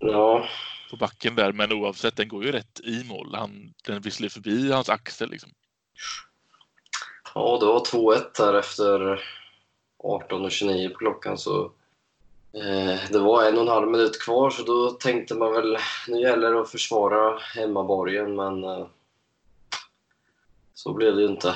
Ja, 0.00 0.48
på 0.90 0.96
backen 0.96 1.34
där, 1.34 1.52
men 1.52 1.72
oavsett, 1.72 2.16
den 2.16 2.28
går 2.28 2.44
ju 2.44 2.52
rätt 2.52 2.80
i 2.80 3.04
mål. 3.04 3.34
Han, 3.34 3.74
den 3.84 4.02
visslar 4.02 4.28
förbi 4.28 4.72
hans 4.72 4.88
axel 4.88 5.30
liksom. 5.30 5.50
ja 7.34 7.58
det 7.60 7.66
var 7.66 7.80
2-1 7.80 8.22
där 8.36 8.54
efter 8.54 9.24
18.29 9.98 10.88
på 10.88 10.98
klockan 10.98 11.38
så 11.38 11.64
eh, 12.52 13.10
det 13.10 13.18
var 13.18 13.44
en 13.44 13.54
och 13.54 13.62
en 13.62 13.68
halv 13.68 13.88
minut 13.88 14.22
kvar 14.22 14.50
så 14.50 14.62
då 14.62 14.90
tänkte 14.90 15.34
man 15.34 15.52
väl 15.52 15.78
nu 16.08 16.20
gäller 16.20 16.52
det 16.52 16.60
att 16.60 16.70
försvara 16.70 17.38
hemmaborgen 17.54 18.36
men 18.36 18.64
eh, 18.64 18.86
så 20.74 20.92
blev 20.92 21.16
det 21.16 21.22
ju 21.22 21.28
inte. 21.28 21.54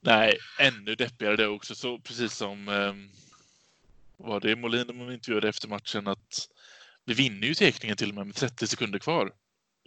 Nej, 0.00 0.38
ännu 0.58 0.94
deppigare 0.94 1.36
det 1.36 1.48
också. 1.48 1.74
Så 1.74 1.98
precis 1.98 2.36
som 2.36 2.68
eh, 2.68 2.92
var 4.16 4.40
det 4.40 4.56
Molin 4.56 4.86
de 4.86 5.12
intervjuade 5.12 5.48
efter 5.48 5.68
matchen 5.68 6.06
att 6.06 6.48
vi 7.04 7.14
vinner 7.14 7.46
ju 7.46 7.54
tekningen 7.54 7.96
till 7.96 8.08
och 8.08 8.14
med 8.14 8.26
med 8.26 8.34
30 8.34 8.66
sekunder 8.66 8.98
kvar. 8.98 9.32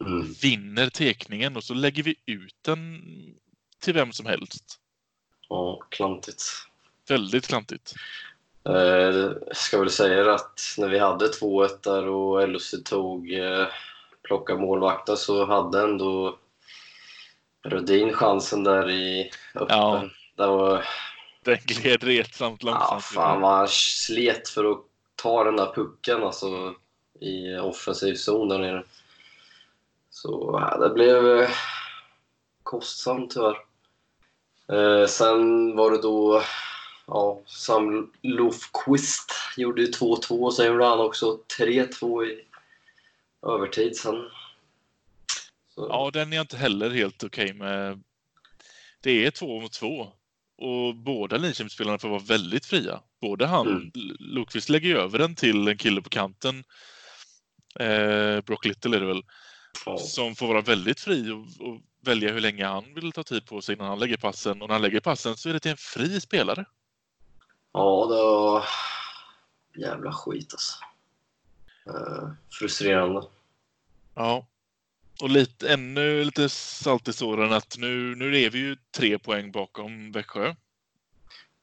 Mm. 0.05 0.33
Vinner 0.41 0.89
tekningen 0.89 1.57
och 1.57 1.63
så 1.63 1.73
lägger 1.73 2.03
vi 2.03 2.15
ut 2.25 2.55
den 2.61 3.01
till 3.79 3.93
vem 3.93 4.11
som 4.11 4.25
helst. 4.25 4.79
Ja, 5.49 5.81
klantigt. 5.89 6.43
Väldigt 7.07 7.47
klantigt. 7.47 7.93
Eh, 8.69 9.31
ska 9.53 9.79
väl 9.79 9.89
säga 9.89 10.33
att 10.33 10.61
när 10.77 10.89
vi 10.89 10.99
hade 10.99 11.27
2-1 11.27 11.69
där 11.83 12.07
och 12.07 12.49
LHC 12.49 12.75
tog 12.85 13.33
eh, 13.33 13.67
plocka 14.23 14.55
målvakter 14.55 15.15
så 15.15 15.45
hade 15.45 15.81
ändå 15.81 16.39
Rödin 17.65 18.13
chansen 18.13 18.63
där 18.63 18.89
i 18.89 19.31
öppen. 19.55 19.77
Ja. 19.77 20.09
Där 20.35 20.47
var, 20.47 20.85
Den 21.43 21.57
gled 21.65 22.03
retsamt 22.03 22.63
ja, 22.63 22.71
långsamt. 22.71 23.03
fan 23.03 23.41
vad 23.41 23.57
han 23.57 23.67
slet 23.67 24.49
för 24.49 24.71
att 24.71 24.77
ta 25.15 25.43
den 25.43 25.55
där 25.55 25.73
pucken 25.75 26.23
alltså, 26.23 26.75
i 27.19 27.55
offensiv 27.55 28.15
zon 28.15 28.49
där 28.49 28.59
nere. 28.59 28.83
Så 30.09 30.59
ja, 30.61 30.77
det 30.77 30.93
blev 30.93 31.39
eh, 31.41 31.49
kostsamt 32.63 33.31
tyvärr. 33.33 33.57
Eh, 34.71 35.07
sen 35.07 35.75
var 35.75 35.91
det 35.91 36.01
då 36.01 36.41
ja, 37.07 37.41
Sam 37.45 38.11
Lofqvist 38.21 39.31
gjorde 39.57 39.81
ju 39.81 39.87
2-2 39.91 40.43
och 40.43 40.53
sen 40.53 40.67
gjorde 40.67 40.85
han 40.85 40.99
också 40.99 41.39
3-2 41.59 42.25
i 42.25 42.41
övertid 43.47 43.97
sen. 43.97 44.29
Så, 45.75 45.87
Ja, 45.89 46.09
den 46.13 46.33
är 46.33 46.37
jag 46.37 46.43
inte 46.43 46.57
heller 46.57 46.89
helt 46.89 47.23
okej 47.23 47.53
med. 47.53 48.03
Det 49.01 49.25
är 49.25 49.31
två 49.31 49.59
mot 49.61 49.71
två. 49.73 50.07
Och 50.57 50.95
båda 50.95 51.37
Linköpingsspelarna 51.37 51.97
får 51.99 52.09
vara 52.09 52.19
väldigt 52.19 52.65
fria. 52.65 52.99
Både 53.21 53.45
han, 53.45 53.67
Mm. 53.67 53.91
L- 53.95 54.15
Lundqvist 54.19 54.69
lägger 54.69 54.95
över 54.95 55.19
den 55.19 55.35
till 55.35 55.67
en 55.67 55.77
kille 55.77 56.01
på 56.01 56.09
kanten. 56.09 56.63
Eh, 57.79 58.41
Brock 58.41 58.65
Little 58.65 58.97
är 58.97 58.99
det 58.99 59.07
väl. 59.07 59.23
Som 59.99 60.35
får 60.35 60.47
vara 60.47 60.61
väldigt 60.61 60.99
fri 60.99 61.31
och, 61.31 61.67
och 61.67 61.81
välja 62.01 62.33
hur 62.33 62.39
länge 62.39 62.65
han 62.65 62.93
vill 62.93 63.11
ta 63.11 63.23
tid 63.23 63.45
på 63.45 63.61
sig 63.61 63.75
innan 63.75 63.87
han 63.87 63.99
lägger 63.99 64.17
passen. 64.17 64.61
Och 64.61 64.67
när 64.67 64.75
han 64.75 64.81
lägger 64.81 64.99
passen 64.99 65.37
så 65.37 65.49
är 65.49 65.53
det 65.53 65.59
till 65.59 65.71
en 65.71 65.77
fri 65.77 66.21
spelare. 66.21 66.65
ja, 67.73 68.07
det 68.09 68.15
var 68.15 68.65
jävla 69.77 70.11
skit 70.13 70.53
alltså. 70.53 70.77
Eh, 71.87 72.29
frustrerande. 72.59 73.23
Ja. 74.15 74.47
Och 75.21 75.29
lite, 75.29 75.73
ännu 75.73 76.23
lite 76.23 76.49
salt 76.49 77.07
i 77.07 77.13
såren 77.13 77.53
att 77.53 77.77
nu, 77.77 78.15
nu 78.15 78.41
är 78.41 78.49
vi 78.49 78.59
ju 78.59 78.77
tre 78.91 79.19
poäng 79.19 79.51
bakom 79.51 80.11
Växjö. 80.11 80.55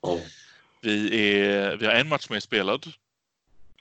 Ja. 0.00 0.18
Vi, 0.80 1.26
är, 1.30 1.76
vi 1.76 1.86
har 1.86 1.92
en 1.92 2.08
match 2.08 2.30
mer 2.30 2.40
spelad. 2.40 2.86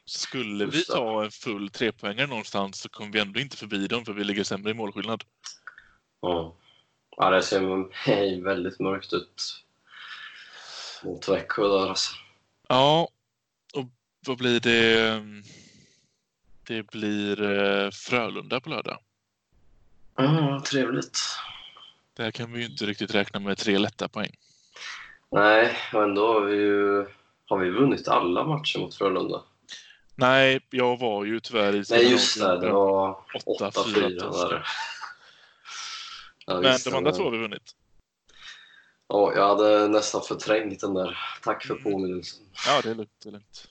Skulle 0.05 0.65
vi 0.65 0.83
ta 0.83 1.23
en 1.23 1.31
full 1.31 1.69
trepoängare 1.69 2.27
någonstans 2.27 2.81
så 2.81 2.89
kommer 2.89 3.11
vi 3.11 3.19
ändå 3.19 3.39
inte 3.39 3.57
förbi 3.57 3.87
dem 3.87 4.05
för 4.05 4.13
vi 4.13 4.23
ligger 4.23 4.43
sämre 4.43 4.71
i 4.71 4.73
målskillnad. 4.73 5.23
Ja. 6.21 6.55
ja, 7.17 7.29
det 7.29 7.41
ser 7.41 8.41
väldigt 8.43 8.79
mörkt 8.79 9.13
ut 9.13 9.63
mot 11.03 11.29
Växjö 11.29 11.67
där 11.67 11.89
alltså. 11.89 12.15
Ja, 12.67 13.09
och 13.73 13.85
vad 14.27 14.37
blir 14.37 14.59
det? 14.59 15.23
Det 16.67 16.83
blir 16.83 17.41
eh, 17.41 17.89
Frölunda 17.91 18.59
på 18.59 18.69
lördag. 18.69 18.99
Ja, 20.15 20.63
trevligt. 20.71 21.19
Där 22.13 22.31
kan 22.31 22.53
vi 22.53 22.59
ju 22.59 22.65
inte 22.65 22.85
riktigt 22.85 23.15
räkna 23.15 23.39
med 23.39 23.57
tre 23.57 23.77
lätta 23.77 24.07
poäng. 24.07 24.31
Nej, 25.31 25.77
och 25.93 26.03
ändå 26.03 26.33
har 26.33 26.41
vi 26.41 26.55
ju 26.55 27.05
har 27.45 27.57
vi 27.57 27.69
vunnit 27.69 28.07
alla 28.07 28.43
matcher 28.43 28.79
mot 28.79 28.95
Frölunda. 28.95 29.43
Nej, 30.21 30.59
jag 30.69 30.99
var 30.99 31.25
ju 31.25 31.39
tyvärr 31.39 31.75
i 31.75 31.83
Nej, 31.89 32.11
just 32.11 32.39
det. 32.39 32.59
Det 32.59 32.71
var 32.71 33.09
Åtta, 33.45 33.69
8-4 33.69 33.93
fyra, 33.95 34.29
där. 34.49 34.67
Ja, 36.45 36.61
Men 36.61 36.77
de 36.85 36.93
andra 36.95 37.11
två 37.11 37.23
har 37.23 37.31
vi 37.31 37.37
vunnit. 37.37 37.75
Ja, 39.07 39.33
jag 39.35 39.47
hade 39.47 39.87
nästan 39.87 40.21
förträngt 40.21 40.81
den 40.81 40.93
där. 40.93 41.17
Tack 41.43 41.65
för 41.65 41.73
Mm. 41.73 41.83
påminnelsen. 41.83 42.45
Ja, 42.67 42.81
det 42.83 42.89
är 42.89 42.95
lugnt. 42.95 43.11
Det 43.23 43.29
är 43.29 43.31
lugnt. 43.31 43.67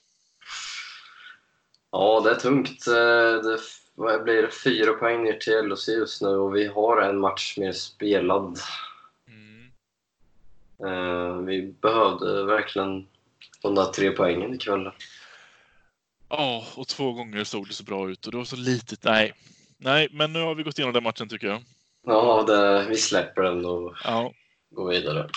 Ja, 1.90 2.21
det 2.25 2.30
är 2.30 2.35
tungt. 2.35 2.87
Eh, 2.87 3.52
Det 3.97 4.23
blir 4.25 4.50
fyra 4.64 4.92
poäng 4.92 5.23
ner 5.23 5.33
till 5.33 5.52
LHC 5.64 5.88
just 5.92 6.23
nu 6.23 6.28
och 6.28 6.57
vi 6.57 6.66
har 6.66 7.00
en 7.02 7.21
match 7.21 7.57
mer 7.59 7.73
spelad. 7.73 8.59
Mm. 9.28 9.71
Eh, 10.87 11.37
vi 11.37 11.62
behövde 11.80 12.45
verkligen 12.45 13.07
de 13.62 13.75
där 13.75 13.85
tre 13.85 14.11
poängen 14.11 14.54
ikväll. 14.54 14.90
Ja, 16.31 16.67
och 16.77 16.89
två 16.89 17.13
gånger 17.13 17.45
såg 17.45 17.69
det 17.69 17.75
så 17.75 17.85
bra 17.85 18.11
ut 18.11 18.27
och 18.27 18.33
det 18.33 18.39
var 18.39 18.45
så 18.45 18.57
litet. 18.57 19.05
Nej, 19.05 19.33
nej, 19.79 20.09
men 20.13 20.33
nu 20.33 20.41
har 20.41 20.55
vi 20.55 20.63
gått 20.63 20.79
igenom 20.79 20.95
den 20.95 21.03
matchen 21.03 21.29
tycker 21.29 21.47
jag. 21.47 21.63
Ja, 22.07 22.45
det, 22.47 22.87
vi 22.89 22.97
släpper 22.97 23.43
den 23.43 23.65
och 23.65 23.95
Ja, 24.05 24.33
går 24.71 24.91
vidare. 24.91 25.31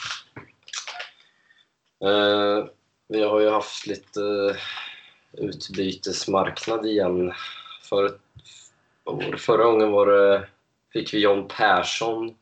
Eh, 2.04 2.66
vi 3.08 3.24
har 3.24 3.40
ju 3.40 3.50
haft 3.50 3.88
lite 3.88 4.22
utbytesmarknad 5.38 6.86
igen. 6.86 7.34
För, 7.82 8.18
förra 9.38 9.64
gången 9.64 9.92
var 9.92 10.08
det, 10.08 10.48
fick 10.94 11.14
vi 11.14 11.20
John 11.20 11.48
Persson 11.48 12.36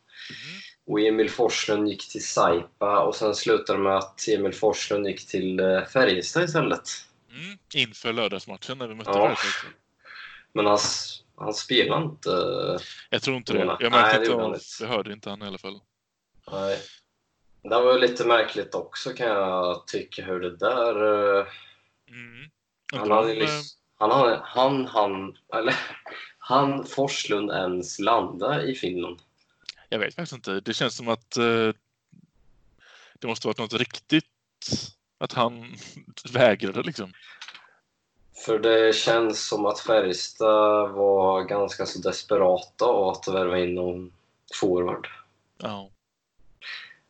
och 0.87 0.99
Emil 0.99 1.29
Forslund 1.29 1.87
gick 1.87 2.11
till 2.11 2.25
Saipa 2.25 2.99
och 3.03 3.15
sen 3.15 3.35
slutade 3.35 3.79
det 3.79 3.83
med 3.83 3.97
att 3.97 4.27
Emil 4.27 4.53
Forslund 4.53 5.07
gick 5.07 5.27
till 5.27 5.59
eh, 5.59 5.85
Färjestad 5.85 6.43
istället. 6.43 6.89
Mm, 7.33 7.57
inför 7.73 8.13
lördagsmatchen 8.13 8.77
när 8.77 8.87
vi 8.87 8.95
mötte 8.95 9.09
Ja. 9.09 9.35
Färjestad. 9.35 9.71
Men 10.53 10.65
han, 10.65 10.79
han 11.37 11.53
spelar 11.53 12.01
inte. 12.03 12.29
Jag 13.09 13.21
tror 13.21 13.37
inte 13.37 13.53
det. 13.53 13.65
Nej, 13.65 13.75
Jag 13.79 13.91
märkte 13.91 14.17
inte 14.17 14.31
gjorde 14.31 14.43
av, 14.43 14.53
inte. 14.53 14.65
jag 14.79 14.87
hörde 14.87 15.13
inte 15.13 15.29
han 15.29 15.41
i 15.43 15.45
alla 15.47 15.57
fall. 15.57 15.79
Nej. 16.51 16.79
Det 17.63 17.69
var 17.69 17.93
ju 17.93 17.99
lite 17.99 18.25
märkligt 18.25 18.75
också 18.75 19.09
kan 19.13 19.27
jag 19.27 19.87
tycka 19.87 20.25
hur 20.25 20.39
det 20.39 20.57
där... 20.57 20.95
eh, 21.39 21.45
Mm. 22.09 22.49
Han 22.93 23.11
hade 23.11 23.21
om, 23.31 23.35
ju 23.37 23.45
lys- 23.45 23.75
han, 23.97 24.11
han, 24.11 24.39
han, 24.43 24.85
han, 24.87 25.37
eller 25.53 25.75
han 26.37 26.85
Forslund 26.85 27.51
ens 27.51 27.99
landa 27.99 28.63
i 28.63 28.75
Finland. 28.75 29.19
Jag 29.89 29.99
vet 29.99 30.15
faktiskt 30.15 30.33
inte. 30.33 30.59
Det 30.59 30.73
känns 30.73 30.95
som 30.97 31.07
att 31.07 31.37
eh, 31.37 31.69
det 33.19 33.27
måste 33.27 33.47
varit 33.47 33.57
något 33.57 33.73
riktigt 33.73 34.25
att 35.21 35.33
han 35.33 35.75
vägrade 36.33 36.81
liksom. 36.81 37.13
För 38.45 38.59
det 38.59 38.95
känns 38.95 39.47
som 39.47 39.65
att 39.65 39.79
Färjestad 39.79 40.91
var 40.91 41.43
ganska 41.43 41.85
så 41.85 41.99
desperata 41.99 42.85
av 42.85 43.09
att 43.09 43.27
värva 43.27 43.59
in 43.59 43.75
någon 43.75 44.11
forward. 44.59 45.07
Ja. 45.57 45.89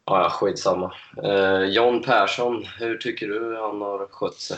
Ja, 0.06 0.24
ja, 0.24 0.30
skitsamma. 0.30 0.94
Eh, 1.24 1.63
John 1.63 2.03
Persson, 2.03 2.65
hur 2.80 2.98
tycker 2.98 3.27
du 3.27 3.58
han 3.58 3.82
har 3.82 4.08
skött 4.08 4.39
sig? 4.39 4.58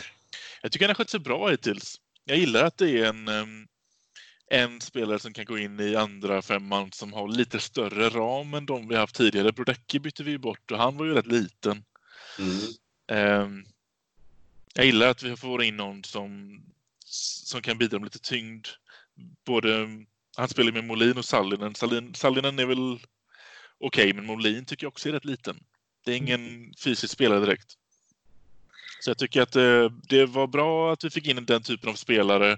Jag 0.62 0.72
tycker 0.72 0.86
han 0.86 0.89
har 0.89 0.95
skött 0.95 1.10
sig 1.10 1.19
bra 1.19 1.50
hittills. 1.50 2.00
Jag 2.25 2.38
gillar 2.38 2.63
att 2.63 2.77
det 2.77 3.00
är 3.00 3.05
en, 3.05 3.27
en 4.48 4.81
spelare 4.81 5.19
som 5.19 5.33
kan 5.33 5.45
gå 5.45 5.57
in 5.57 5.79
i 5.79 5.95
andra 5.95 6.41
femman 6.41 6.91
som 6.91 7.13
har 7.13 7.27
lite 7.27 7.60
större 7.60 8.10
ram 8.10 8.53
än 8.53 8.65
de 8.65 8.88
vi 8.88 8.95
haft 8.95 9.15
tidigare. 9.15 9.51
Brodecki 9.51 10.00
bytte 10.00 10.24
vi 10.24 10.38
bort 10.38 10.72
och 10.72 10.77
han 10.77 10.98
var 10.98 11.05
ju 11.05 11.13
rätt 11.13 11.27
liten. 11.27 11.83
Mm. 12.39 12.60
Ehm, 13.07 13.65
jag 14.74 14.86
gillar 14.86 15.07
att 15.07 15.24
vi 15.24 15.36
får 15.36 15.63
in 15.63 15.77
någon 15.77 16.03
som, 16.03 16.62
som 17.45 17.62
kan 17.62 17.77
bidra 17.77 18.00
med 18.00 18.05
lite 18.05 18.19
tyngd. 18.19 18.67
Både, 19.45 19.88
han 20.38 20.49
spelar 20.49 20.71
med 20.71 20.84
Molin 20.84 21.17
och 21.17 21.25
Sallinen. 21.25 21.75
Sallinen, 21.75 22.15
Sallinen 22.15 22.60
är 22.60 22.65
väl 22.65 22.99
okej, 23.78 24.13
men 24.13 24.25
Molin 24.25 24.65
tycker 24.65 24.86
jag 24.86 24.91
också 24.91 25.10
är 25.10 25.13
rätt 25.13 25.25
liten. 25.25 25.63
Det 26.06 26.12
är 26.12 26.17
ingen 26.17 26.73
fysisk 26.84 27.13
spelare 27.13 27.39
direkt. 27.39 27.78
Så 28.99 29.10
jag 29.10 29.17
tycker 29.17 29.41
att 29.41 29.56
eh, 29.56 29.89
det 29.89 30.25
var 30.25 30.47
bra 30.47 30.93
att 30.93 31.04
vi 31.04 31.10
fick 31.10 31.28
in 31.28 31.45
den 31.45 31.63
typen 31.63 31.89
av 31.89 31.93
spelare. 31.93 32.58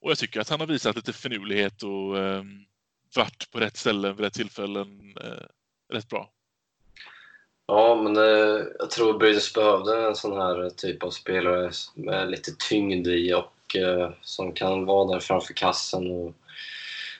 Och 0.00 0.10
jag 0.10 0.18
tycker 0.18 0.40
att 0.40 0.48
han 0.48 0.60
har 0.60 0.66
visat 0.66 0.96
lite 0.96 1.12
finurlighet 1.12 1.82
och 1.82 2.18
eh, 2.18 2.44
varit 3.16 3.50
på 3.50 3.60
rätt 3.60 3.76
ställen 3.76 4.16
vid 4.16 4.24
rätt 4.24 4.34
tillfällen 4.34 5.16
eh, 5.16 5.46
rätt 5.92 6.08
bra. 6.08 6.32
Ja, 7.70 8.02
men 8.02 8.16
eh, 8.16 8.64
jag 8.78 8.90
tror 8.90 9.18
Brynäs 9.18 9.54
behövde 9.54 10.06
en 10.06 10.14
sån 10.14 10.40
här 10.40 10.70
typ 10.70 11.02
av 11.02 11.10
spelare 11.10 11.70
med 11.94 12.30
lite 12.30 12.50
tyngd 12.58 13.06
i 13.06 13.34
och 13.34 13.76
eh, 13.76 14.10
som 14.22 14.52
kan 14.52 14.84
vara 14.84 15.12
där 15.12 15.20
framför 15.20 15.54
kassen 15.54 16.10
och 16.10 16.34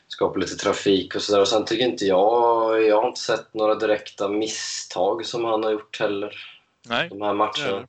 skapa 0.09 0.39
lite 0.39 0.57
trafik 0.57 1.15
och 1.15 1.23
sådär. 1.23 1.41
Och 1.41 1.49
sen 1.49 1.65
tycker 1.65 1.85
inte 1.85 2.05
jag, 2.05 2.83
jag 2.87 3.01
har 3.01 3.09
inte 3.09 3.21
sett 3.21 3.55
några 3.55 3.75
direkta 3.75 4.29
misstag 4.29 5.27
som 5.27 5.45
han 5.45 5.65
har 5.65 5.71
gjort 5.71 6.01
heller. 6.01 6.37
Nej, 6.89 7.09
De 7.09 7.23
här 7.23 7.35
matcherna 7.35 7.87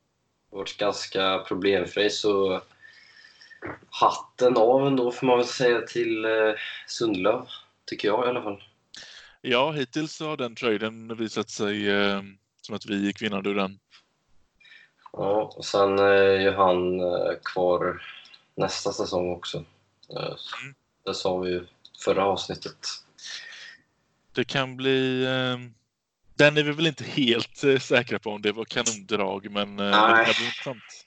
har 0.50 0.58
varit 0.58 0.76
ganska 0.76 1.38
problemfri 1.38 2.10
så 2.10 2.60
hatten 3.90 4.56
av 4.56 4.86
ändå 4.86 5.12
får 5.12 5.26
man 5.26 5.38
väl 5.38 5.46
säga 5.46 5.80
till 5.80 6.24
eh, 6.24 6.54
Sundlöv, 6.86 7.46
tycker 7.86 8.08
jag 8.08 8.26
i 8.26 8.28
alla 8.28 8.42
fall. 8.42 8.62
Ja, 9.40 9.70
hittills 9.70 10.20
har 10.20 10.36
den 10.36 10.54
traden 10.54 11.16
visat 11.16 11.50
sig 11.50 11.90
eh, 11.90 12.22
som 12.70 12.76
att 12.76 12.86
vi 12.86 13.06
gick 13.06 13.22
vinnande 13.22 13.50
ur 13.50 13.54
den. 13.54 13.78
Ja, 15.12 15.52
och 15.56 15.64
sen 15.64 15.98
är 15.98 16.40
ju 16.40 16.50
han 16.50 17.00
eh, 17.00 17.32
kvar 17.44 18.02
nästa 18.54 18.92
säsong 18.92 19.32
också. 19.32 19.64
Eh, 20.16 20.36
Mm. 20.62 20.74
Det 21.04 21.14
sa 21.14 21.38
vi 21.38 21.50
ju 21.50 21.66
förra 22.04 22.24
avsnittet. 22.24 22.86
Det 24.32 24.44
kan 24.44 24.76
bli... 24.76 25.24
Eh, 25.24 25.58
den 26.34 26.56
är 26.56 26.62
vi 26.62 26.72
väl 26.72 26.86
inte 26.86 27.04
helt 27.04 27.64
eh, 27.64 27.78
säkra 27.78 28.18
på 28.18 28.30
om 28.30 28.42
det 28.42 28.52
var 28.52 28.64
kanondrag, 28.64 29.50
men, 29.50 29.68
eh, 29.68 29.76
men 29.76 29.90
det 29.90 30.16
Nej. 30.16 30.24
kan 30.24 30.34
bli 30.38 30.44
intressant. 30.44 31.06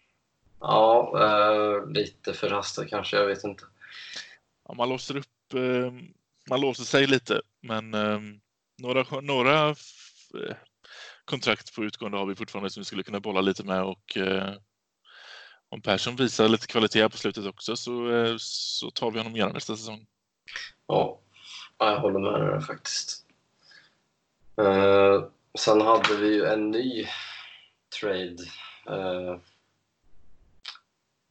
Ja, 0.59 1.11
eh, 1.23 1.89
lite 1.91 2.33
förhastat 2.33 2.89
kanske, 2.89 3.17
jag 3.17 3.27
vet 3.27 3.43
inte. 3.43 3.63
Ja, 4.67 4.73
man 4.73 4.89
låser 4.89 5.17
upp... 5.17 5.53
Eh, 5.53 5.91
man 6.49 6.61
låser 6.61 6.83
sig 6.83 7.07
lite, 7.07 7.41
men 7.61 7.93
eh, 7.93 8.19
några, 8.77 9.21
några 9.21 9.69
eh, 9.69 10.55
kontrakt 11.25 11.75
på 11.75 11.83
utgående 11.83 12.17
har 12.17 12.25
vi 12.25 12.35
fortfarande 12.35 12.69
som 12.69 12.81
vi 12.81 12.85
skulle 12.85 13.03
kunna 13.03 13.19
bolla 13.19 13.41
lite 13.41 13.63
med 13.63 13.83
och 13.83 14.17
eh, 14.17 14.53
om 15.69 15.81
Persson 15.81 16.15
visar 16.15 16.47
lite 16.47 16.67
kvalitet 16.67 17.09
på 17.09 17.17
slutet 17.17 17.45
också 17.45 17.75
så, 17.75 18.11
eh, 18.11 18.35
så 18.37 18.91
tar 18.91 19.11
vi 19.11 19.17
honom 19.17 19.35
gärna 19.35 19.53
nästa 19.53 19.77
säsong. 19.77 20.05
Ja, 20.87 21.19
ja, 21.77 21.91
jag 21.91 21.99
håller 21.99 22.19
med 22.19 22.51
dig 22.51 22.61
faktiskt. 22.61 23.25
Eh, 24.57 25.23
sen 25.59 25.81
hade 25.81 26.15
vi 26.15 26.33
ju 26.33 26.45
en 26.45 26.71
ny 26.71 27.07
trade. 27.99 28.37
Eh, 28.89 29.39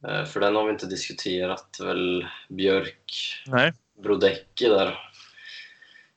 eh, 0.07 0.25
för 0.25 0.39
den 0.39 0.55
har 0.55 0.65
vi 0.65 0.71
inte 0.71 0.85
diskuterat, 0.85 1.77
väl 1.79 2.27
Björk 2.49 3.43
Nej. 3.45 3.73
Brodecki 4.03 4.67
där. 4.67 5.12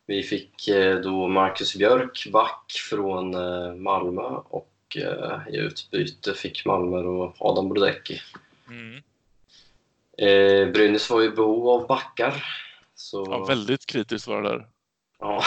Vi 0.06 0.22
fick 0.22 0.68
eh, 0.68 1.00
då 1.00 1.28
Marcus 1.28 1.76
Björk 1.76 2.26
back 2.32 2.72
från 2.90 3.34
eh, 3.34 3.74
Malmö 3.74 4.22
och 4.48 4.96
eh, 4.96 5.54
i 5.54 5.56
utbyte 5.56 6.34
fick 6.34 6.66
Malmö 6.66 7.02
då 7.02 7.34
Adam 7.38 7.68
Brodecki. 7.68 8.20
Mm. 8.68 9.02
Brynäs 10.72 11.10
var 11.10 11.20
ju 11.20 11.26
i 11.26 11.30
behov 11.30 11.68
av 11.68 11.86
backar. 11.86 12.44
Så, 12.94 13.26
Ja, 13.30 13.44
väldigt 13.44 13.86
kritiskt 13.86 14.26
var 14.28 14.42
det 14.42 14.48
där. 14.48 14.66
ja. 15.18 15.42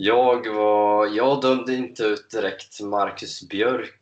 Jag, 0.00 0.54
var, 0.54 1.06
jag 1.06 1.42
dömde 1.42 1.74
inte 1.74 2.04
ut 2.04 2.30
direkt 2.30 2.80
Marcus 2.80 3.48
Björk 3.48 3.97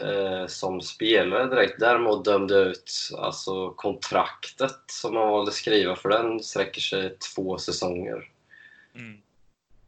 eh, 0.00 0.46
som 0.46 0.80
spelare 0.80 1.46
direkt. 1.46 1.80
Däremot 1.80 2.24
dömde 2.24 2.54
jag 2.54 2.66
ut 2.66 2.92
alltså, 3.18 3.70
kontraktet 3.70 4.78
som 4.86 5.14
man 5.14 5.28
valde 5.28 5.52
skriva 5.52 5.96
för 5.96 6.08
den 6.08 6.42
sträcker 6.42 6.80
sig 6.80 7.16
två 7.34 7.58
säsonger. 7.58 8.28
Mm. 8.94 9.20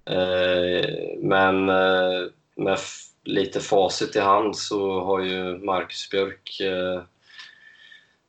Eh, 0.04 1.18
men 1.18 1.68
eh, 1.68 2.28
med 2.56 2.78
lite 3.24 3.60
facit 3.60 4.16
i 4.16 4.20
hand 4.20 4.56
så 4.56 5.00
har 5.00 5.20
ju 5.20 5.58
Marcus 5.58 6.10
Björk 6.10 6.60
eh, 6.60 7.02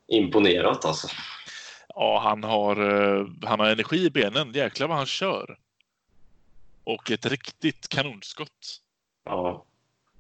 imponerat 0.08 0.86
alltså. 0.86 1.08
Ja, 1.96 2.20
han 2.24 2.44
har, 2.44 2.76
eh, 2.76 3.28
han 3.44 3.60
har 3.60 3.68
energi 3.68 4.06
i 4.06 4.10
benen. 4.10 4.52
Jäklar 4.54 4.88
vad 4.88 4.98
han 4.98 5.06
kör. 5.06 5.58
Och 6.84 7.12
ett 7.12 7.26
riktigt 7.26 7.90
kanonskott. 7.90 8.82
Ja. 9.26 9.66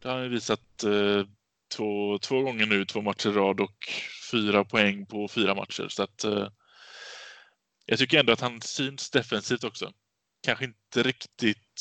Det 0.04 0.10
har 0.10 0.16
han 0.16 0.24
ju 0.24 0.30
visat 0.30 0.84
eh, 0.84 1.26
två, 1.76 2.18
två 2.20 2.42
gånger 2.42 2.66
nu, 2.66 2.86
två 2.86 3.02
matcher 3.02 3.30
i 3.30 3.32
rad 3.32 3.60
och 3.60 3.90
fyra 4.32 4.64
poäng 4.64 5.06
på 5.06 5.28
fyra 5.28 5.56
matcher. 5.56 5.88
Så 5.90 6.04
att, 6.04 6.24
eh, 6.24 6.48
jag 7.86 8.00
tycker 8.00 8.20
ändå 8.20 8.34
att 8.34 8.42
han 8.42 8.62
syns 8.62 9.10
defensivt 9.10 9.64
också. 9.64 9.92
Kanske 10.46 10.66
inte 10.66 11.04
riktigt 11.04 11.80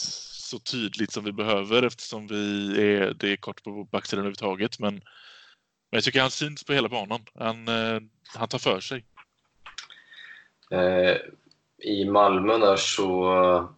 så 0.53 0.59
tydligt 0.59 1.13
som 1.13 1.25
vi 1.25 1.33
behöver 1.33 1.83
eftersom 1.83 2.27
vi 2.27 2.73
är, 2.83 3.15
det 3.15 3.33
är 3.33 3.37
kort 3.37 3.63
på 3.63 3.85
backsidan 3.85 4.19
överhuvudtaget. 4.19 4.79
Men, 4.79 4.95
men 4.95 5.03
jag 5.91 6.05
tycker 6.05 6.21
han 6.21 6.31
syns 6.31 6.65
på 6.65 6.73
hela 6.73 6.89
banan. 6.89 7.21
Han, 7.35 7.69
eh, 7.69 8.01
han 8.35 8.49
tar 8.49 8.59
för 8.59 8.81
sig. 8.81 9.05
Eh, 10.71 11.17
I 11.79 12.05
Malmö 12.05 12.59
där 12.59 12.77
så 12.77 13.75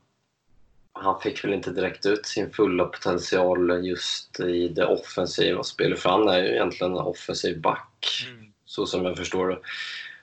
han 0.95 1.21
fick 1.21 1.45
väl 1.45 1.55
inte 1.55 1.71
direkt 1.71 2.07
ut 2.07 2.27
sin 2.27 2.51
fulla 2.51 2.85
potential 2.85 3.87
just 3.87 4.41
i 4.41 4.69
det 4.69 4.87
offensiva 4.87 5.63
spelet, 5.63 5.99
för 5.99 6.11
han 6.11 6.29
är 6.29 6.39
ju 6.39 6.49
egentligen 6.49 6.93
en 6.93 6.99
offensiv 6.99 7.61
back, 7.61 8.27
så 8.65 8.87
som 8.87 9.05
jag 9.05 9.17
förstår 9.17 9.49
det. 9.49 9.59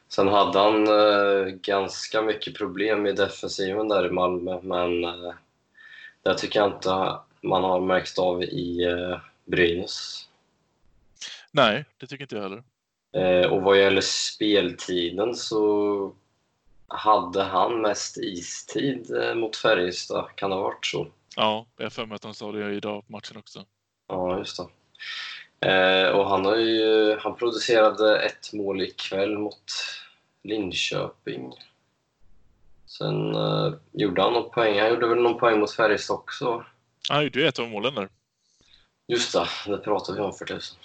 Sen 0.07 0.27
hade 0.27 0.59
han 0.59 0.87
eh, 0.87 1.45
ganska 1.45 2.21
mycket 2.21 2.57
problem 2.57 3.07
i 3.07 3.11
defensiven 3.11 3.87
där 3.87 4.07
i 4.07 4.11
Malmö, 4.11 4.59
men 4.61 5.03
eh, 5.03 5.33
Det 6.23 6.37
tycker 6.37 6.59
jag 6.59 6.71
inte 6.71 7.17
man 7.41 7.63
har 7.63 7.79
märkt 7.79 8.19
av 8.19 8.43
i 8.43 8.83
eh, 8.83 9.19
Brynäs. 9.45 10.27
Nej, 11.51 11.85
det 11.97 12.07
tycker 12.07 12.23
inte 12.23 12.35
jag 12.35 12.43
heller. 12.43 12.63
Eh, 13.13 13.51
och 13.51 13.61
vad 13.61 13.79
gäller 13.79 14.01
speltiden 14.01 15.35
så 15.35 16.15
hade 16.93 17.43
han 17.43 17.81
mest 17.81 18.17
istid 18.17 19.15
eh, 19.15 19.35
mot 19.35 19.55
Färjestad. 19.55 20.29
Kan 20.35 20.49
det 20.49 20.55
ha 20.55 20.63
varit 20.63 20.85
så? 20.85 21.07
Ja, 21.35 21.65
jag 21.77 21.85
har 21.85 21.89
för 21.89 22.05
mig 22.05 22.15
att 22.15 22.23
han 22.23 22.33
sa 22.33 22.51
det 22.51 22.73
idag 22.73 23.07
på 23.07 23.11
matchen 23.11 23.37
också. 23.37 23.65
Ja, 24.07 24.37
just 24.37 24.57
det. 24.57 24.67
Eh, 25.67 26.09
och 26.09 26.29
han, 26.29 26.45
har 26.45 26.55
ju, 26.55 27.17
han 27.19 27.35
producerade 27.35 28.19
ett 28.19 28.53
mål 28.53 28.81
ikväll 28.81 29.37
mot 29.37 29.63
Linköping. 30.43 31.53
Sen 32.85 33.35
eh, 33.35 33.73
gjorde 33.91 34.21
han 34.21 34.33
någon 34.33 34.51
poäng. 34.51 34.79
Han 34.79 34.89
gjorde 34.89 35.07
väl 35.07 35.21
någon 35.21 35.39
poäng 35.39 35.59
mot 35.59 35.71
Färjestad 35.71 36.13
också? 36.13 36.65
Han 37.09 37.23
gjorde 37.23 37.39
ju 37.39 37.47
ett 37.47 37.59
av 37.59 37.69
målen 37.69 37.95
där. 37.95 38.09
Just 39.07 39.33
det, 39.33 39.47
det 39.67 39.77
pratade 39.77 40.17
vi 40.17 40.23
om 40.23 40.33
för 40.33 40.45
tusen. 40.45 40.77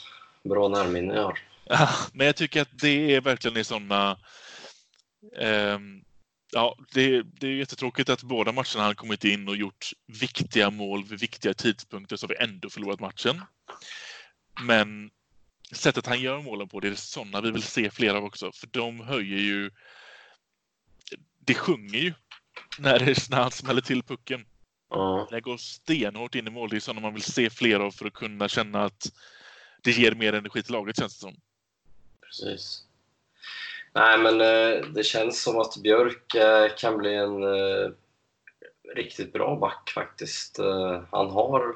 Bra 0.42 0.68
närminne 0.68 1.14
jag 1.14 1.22
har. 1.22 1.38
Ja, 1.64 1.88
men 2.12 2.26
jag 2.26 2.36
tycker 2.36 2.62
att 2.62 2.78
det 2.78 3.14
är 3.14 3.20
verkligen 3.20 3.56
i 3.56 3.64
sådana... 3.64 4.18
ehm, 5.38 6.04
ja, 6.52 6.76
det, 6.92 7.22
det 7.22 7.46
är 7.46 7.52
jättetråkigt 7.52 8.08
att 8.08 8.22
båda 8.22 8.52
matcherna 8.52 8.82
han 8.84 8.94
kommit 8.94 9.24
in 9.24 9.48
och 9.48 9.56
gjort 9.56 9.90
viktiga 10.06 10.70
mål 10.70 11.04
vid 11.04 11.20
viktiga 11.20 11.54
tidpunkter 11.54 12.16
så 12.16 12.26
har 12.26 12.34
vi 12.34 12.44
ändå 12.44 12.70
förlorat 12.70 13.00
matchen. 13.00 13.42
Men 14.60 15.10
sättet 15.72 16.06
han 16.06 16.20
gör 16.20 16.42
målen 16.42 16.68
på, 16.68 16.80
det 16.80 16.88
är 16.88 16.94
sådana 16.94 17.40
vi 17.40 17.50
vill 17.50 17.62
se 17.62 17.90
fler 17.90 18.14
av 18.14 18.24
också. 18.24 18.52
För 18.52 18.66
de 18.66 19.00
höjer 19.00 19.38
ju... 19.38 19.70
Det 21.38 21.54
sjunger 21.54 21.98
ju 21.98 22.14
när, 22.78 22.98
det, 22.98 23.30
när 23.30 23.42
han 23.42 23.50
smäller 23.50 23.80
till 23.80 24.02
pucken. 24.02 24.46
Ja, 24.90 25.28
Det 25.30 25.40
går 25.40 25.56
stenhårt 25.56 26.34
in 26.34 26.46
i 26.46 26.50
mål. 26.50 26.70
Det 26.70 26.76
är 26.76 26.80
sådana 26.80 27.00
man 27.00 27.14
vill 27.14 27.22
se 27.22 27.50
fler 27.50 27.80
av 27.80 27.90
för 27.90 28.06
att 28.06 28.12
kunna 28.12 28.48
känna 28.48 28.84
att 28.84 29.12
det 29.82 29.90
ger 29.90 30.14
mer 30.14 30.32
energi 30.32 30.62
till 30.62 30.72
laget 30.72 30.98
känns 30.98 31.14
det 31.14 31.20
som. 31.20 31.36
precis. 32.20 32.85
Nej, 33.96 34.18
men 34.18 34.40
eh, 34.40 34.84
det 34.94 35.02
känns 35.02 35.42
som 35.42 35.58
att 35.58 35.76
Björk 35.76 36.34
eh, 36.34 36.74
kan 36.78 36.98
bli 36.98 37.14
en 37.14 37.42
eh, 37.42 37.90
riktigt 38.94 39.32
bra 39.32 39.56
back 39.56 39.92
faktiskt. 39.94 40.58
Han 41.10 41.30
har... 41.30 41.74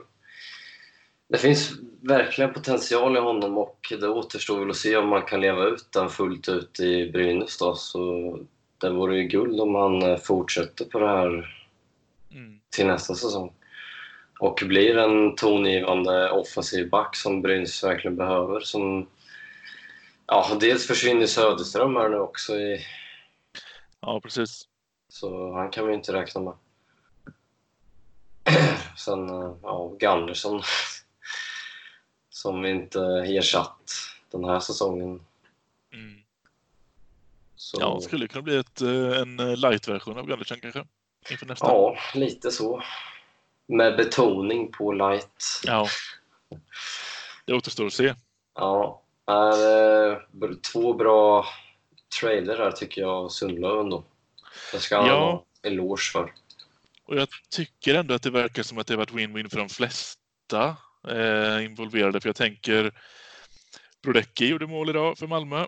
Det 1.29 1.39
finns 1.39 1.73
verkligen 2.01 2.53
potential 2.53 3.17
i 3.17 3.21
honom 3.21 3.59
och 3.59 3.93
det 4.01 4.09
återstår 4.09 4.59
väl 4.59 4.71
att 4.71 4.77
se 4.77 4.97
om 4.97 5.09
man 5.09 5.23
kan 5.23 5.41
leva 5.41 5.65
ut 5.65 5.93
den 5.93 6.09
fullt 6.09 6.49
ut 6.49 6.81
i 6.81 7.11
Brynäs 7.13 7.59
då. 7.59 7.75
Så 7.75 8.39
det 8.79 8.91
vore 8.91 9.17
ju 9.17 9.23
guld 9.23 9.61
om 9.61 9.75
han 9.75 10.19
fortsätter 10.19 10.85
på 10.85 10.99
det 10.99 11.09
här 11.09 11.57
Mm. 12.33 12.61
till 12.71 12.87
nästa 12.87 13.15
säsong. 13.15 13.53
Och 14.41 14.63
blir 14.67 14.97
en 14.97 15.35
tongivande 15.35 16.31
offensiv 16.31 16.91
back 16.91 17.17
som 17.17 17.43
Brynäs 17.43 17.85
verkligen 17.85 18.17
behöver. 18.17 18.61
Som, 18.61 19.07
ja, 20.31 20.57
dels 20.61 20.87
försvinner 20.87 21.27
Söderström 21.27 21.97
här 21.97 22.09
nu 22.09 22.19
också, 22.19 22.57
i, 22.57 22.87
Ja, 24.01 24.21
precis. 24.21 24.69
så 25.09 25.53
han 25.53 25.71
kan 25.71 25.87
vi 25.87 25.95
inte 25.95 26.13
räkna 26.13 26.41
med. 26.41 26.55
Sen, 28.97 29.29
eh, 29.29 29.55
ja, 29.63 29.97
Gunnarsson 30.01 30.63
som 32.31 32.63
vi 32.63 32.71
inte 32.71 33.01
ersatt 33.27 33.93
den 34.31 34.45
här 34.45 34.61
säsongen. 34.61 35.25
Mm. 35.93 36.23
Så, 37.57 37.77
Ja, 37.81 37.95
det 37.95 38.03
skulle 38.03 38.29
kunna 38.29 38.43
bli 38.43 38.57
ett, 38.57 38.81
eh, 38.81 39.21
en 39.21 39.37
light-version 39.61 40.19
av 40.19 40.27
Gundersen 40.27 40.61
kanske. 40.61 40.85
Inför 41.31 41.47
nästa. 41.47 41.67
ja, 41.67 41.97
lite 42.15 42.51
så. 42.51 42.83
Med 43.67 43.97
betoning 43.97 44.73
på 44.73 44.93
light. 44.93 45.45
Ja. 45.65 45.89
Det 47.45 47.55
återstår 47.55 47.87
att 47.87 47.93
se. 47.93 48.15
Ja, 48.55 49.00
eh, 49.29 50.51
två 50.73 50.95
bra 50.95 51.47
trader 52.21 52.59
här 52.59 52.71
tycker 52.71 53.01
jag 53.01 53.11
av 53.11 53.29
Sundlöv 53.29 53.81
ändå. 53.81 54.05
Det 54.73 54.79
ska 54.79 54.97
han 54.97 55.07
Ja. 55.07 55.15
ha 55.15 55.47
eloge 55.63 56.03
för. 56.13 56.33
Och 57.05 57.17
jag 57.17 57.29
tycker 57.51 57.95
ändå 57.95 58.15
att 58.15 58.23
det 58.23 58.31
verkar 58.31 58.63
som 58.63 58.79
att 58.79 58.87
det 58.87 58.95
har 58.95 58.99
varit 58.99 59.13
win-win 59.13 59.49
för 59.49 59.59
de 59.59 59.69
flesta 59.69 60.77
eh, 61.09 61.65
involverade. 61.65 62.21
För 62.21 62.29
jag 62.29 62.37
tänker 62.37 62.93
Brodecki 64.03 64.47
gjorde 64.47 64.67
mål 64.67 64.91
idag 64.91 65.19
för 65.19 65.27
Malmö. 65.27 65.67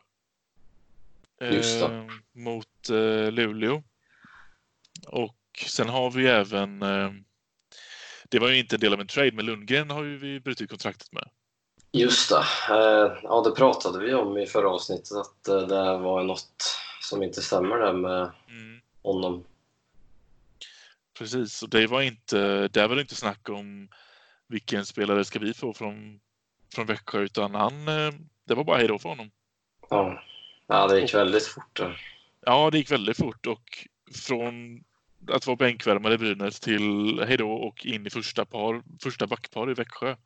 Eh, 1.41 2.07
mot 2.33 2.91
eh, 2.91 3.33
Luleå. 3.33 3.83
Och 5.07 5.65
sen 5.67 5.89
har 5.89 6.11
vi 6.11 6.27
även 6.27 6.83
eh, 6.83 7.11
det 8.29 8.39
var 8.39 8.49
ju 8.49 8.59
inte 8.59 8.77
en 8.77 8.81
del 8.81 8.93
av 8.93 9.01
en 9.01 9.07
trade, 9.07 9.33
men 9.33 9.47
Lundgren 9.47 9.91
har 9.91 10.05
ju 10.05 10.19
vi 10.19 10.41
brutit 10.41 10.71
kontraktet 10.71 11.13
med. 11.13 11.29
Just 11.93 12.29
det. 12.31 12.45
Eh, 12.75 13.19
Ja, 13.23 13.43
det 13.45 13.51
pratade 13.51 13.99
vi 13.99 14.15
om 14.15 14.39
i 14.39 14.47
förra 14.47 14.71
avsnittet 14.71 15.13
att 15.13 15.49
eh, 15.49 15.61
det 15.61 15.99
var 15.99 16.23
något 16.23 16.77
som 17.01 17.23
inte 17.23 17.43
stämmer 17.43 17.79
där 17.79 17.93
med 17.93 18.31
Mm. 18.49 18.81
honom. 19.03 19.45
Precis, 21.19 21.63
och 21.63 21.69
det 21.69 21.87
var 21.87 22.03
inte, 22.03 22.69
där 22.69 22.89
var 22.89 22.95
det 22.97 23.03
inte 23.03 23.15
snack 23.15 23.49
om 23.49 23.89
vilken 24.49 24.87
spelare 24.87 25.25
ska 25.25 25.39
vi 25.39 25.55
få 25.55 25.73
från, 25.73 26.21
från 26.75 26.87
Växjö, 26.87 27.21
utan 27.21 27.55
han, 27.55 27.89
eh, 27.89 28.13
det 28.45 28.55
var 28.55 28.65
bara 28.65 28.77
hejdå 28.77 28.99
för 28.99 29.09
honom. 29.09 29.31
Ja, 29.91 30.23
ja 30.67 30.87
det 30.89 31.01
gick 31.01 31.15
väldigt 31.15 31.47
fort 31.47 31.77
där. 31.77 32.01
Ja, 32.41 32.71
det 32.71 32.79
gick 32.79 32.91
väldigt 32.91 33.17
fort 33.17 33.47
och 33.47 33.87
från 34.15 34.85
att 35.31 35.47
vara 35.47 35.57
bänkvärmare 35.57 36.15
i 36.15 36.19
Brynäs 36.19 36.61
till 36.61 37.21
hejdå 37.27 37.53
och 37.53 37.87
in 37.87 38.07
i 38.07 38.11
första, 38.11 38.45
par, 38.45 38.83
första 39.03 39.27
backpar 39.27 39.71
i 39.71 39.75
Växjö. 39.75 40.17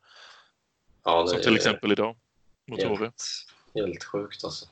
Ja, 1.07 1.27
Som 1.27 1.41
till 1.41 1.55
exempel 1.55 1.91
idag 1.91 2.15
mot 2.67 2.83
HV. 2.83 3.03
helt, 3.05 3.15
helt 3.75 4.03
sjukt 4.03 4.43
alltså. 4.43 4.65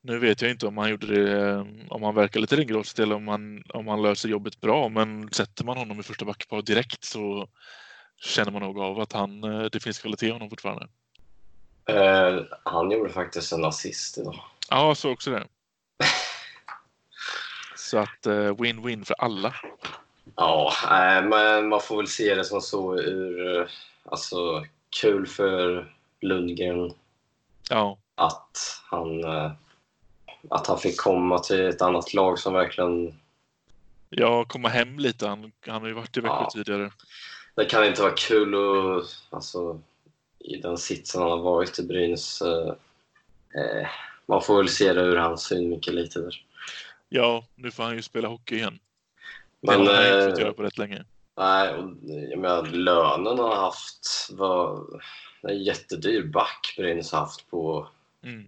Nu 0.00 0.18
vet 0.18 0.42
jag 0.42 0.50
inte 0.50 0.66
om 0.66 0.76
han 0.78 0.90
gjorde 0.90 1.06
det, 1.06 1.40
eh, 1.50 1.64
om 1.88 2.02
han 2.02 2.14
verkar 2.14 2.40
lite 2.40 2.56
ringrostig 2.56 3.02
eller 3.02 3.14
om 3.14 3.28
han, 3.28 3.62
om 3.68 3.88
han 3.88 4.02
löser 4.02 4.28
jobbet 4.28 4.60
bra. 4.60 4.88
Men 4.88 5.32
sätter 5.32 5.64
man 5.64 5.76
honom 5.76 6.00
i 6.00 6.02
första 6.02 6.24
backpar 6.24 6.62
direkt 6.62 7.04
så 7.04 7.48
känner 8.20 8.50
man 8.52 8.62
nog 8.62 8.78
av 8.78 9.00
att 9.00 9.12
han, 9.12 9.44
eh, 9.44 9.62
det 9.72 9.80
finns 9.80 9.98
kvalitet 9.98 10.26
i 10.26 10.30
honom 10.30 10.50
fortfarande. 10.50 10.88
Eh, 11.88 12.40
han 12.64 12.90
gjorde 12.90 13.10
faktiskt 13.12 13.52
en 13.52 13.64
assist 13.64 14.18
idag. 14.18 14.40
Ja, 14.70 14.94
så 14.94 15.10
också 15.10 15.30
det. 15.30 15.46
Så 17.76 17.98
att 17.98 18.26
eh, 18.26 18.32
win-win 18.32 19.04
för 19.04 19.14
alla. 19.18 19.54
Ja, 20.36 20.72
nej, 20.90 21.22
men 21.22 21.68
man 21.68 21.80
får 21.80 21.96
väl 21.96 22.08
se 22.08 22.34
det 22.34 22.44
som 22.44 22.60
så 22.60 22.96
ur... 22.98 23.60
eh, 23.60 23.66
Alltså, 24.04 24.64
kul 25.00 25.26
för 25.26 25.92
Lundgren 26.20 26.92
Ja, 27.70 27.98
att 28.14 28.82
han, 28.90 29.24
eh, 29.24 29.52
att 30.50 30.66
han 30.66 30.78
fick 30.78 31.00
komma 31.00 31.38
till 31.38 31.66
ett 31.66 31.82
annat 31.82 32.14
lag 32.14 32.38
som 32.38 32.52
verkligen... 32.54 33.14
jag 34.10 34.48
kommer 34.48 34.68
hem 34.68 34.98
lite. 34.98 35.28
Han, 35.28 35.52
han 35.66 35.80
har 35.80 35.88
ju 35.88 35.94
varit 35.94 36.16
i 36.16 36.20
Växjö 36.20 36.36
Ja. 36.36 36.50
tidigare. 36.52 36.90
Det 37.54 37.64
kan 37.64 37.86
inte 37.86 38.02
vara 38.02 38.14
kul 38.16 38.54
att, 38.54 39.04
alltså, 39.30 39.80
i 40.38 40.56
den 40.56 40.78
sitsen 40.78 41.22
han 41.22 41.30
har 41.30 41.38
varit 41.38 41.78
i 41.78 41.82
Brynäs. 41.82 42.42
Eh, 42.42 42.68
eh, 43.54 43.88
man 44.26 44.42
får 44.42 44.56
väl 44.56 44.68
se 44.68 44.92
det 44.92 45.00
ur 45.00 45.16
hans 45.16 45.42
synvinkel 45.42 45.94
lite 45.94 46.20
där. 46.20 46.44
Ja, 47.08 47.44
nu 47.54 47.70
får 47.70 47.82
han 47.82 47.96
ju 47.96 48.02
spela 48.02 48.28
hockey 48.28 48.56
igen. 48.56 48.78
Men, 49.60 49.84
det 49.84 49.96
har 49.96 50.02
han 50.02 50.06
inte 50.06 50.30
fått 50.30 50.38
eh, 50.38 50.44
göra 50.44 50.54
på 50.54 50.62
rätt 50.62 50.78
länge. 50.78 51.04
Nej, 51.42 51.74
och, 51.74 51.90
jag 52.30 52.38
menar, 52.38 52.62
lönen 52.62 53.26
han 53.26 53.38
har 53.38 53.56
haft 53.56 54.28
var 54.30 54.84
en 55.42 55.62
jättedyr 55.62 56.22
back 56.22 56.74
Brynäs 56.76 57.12
har 57.12 57.20
haft 57.20 57.50
på 57.50 57.88
Mm. 58.24 58.46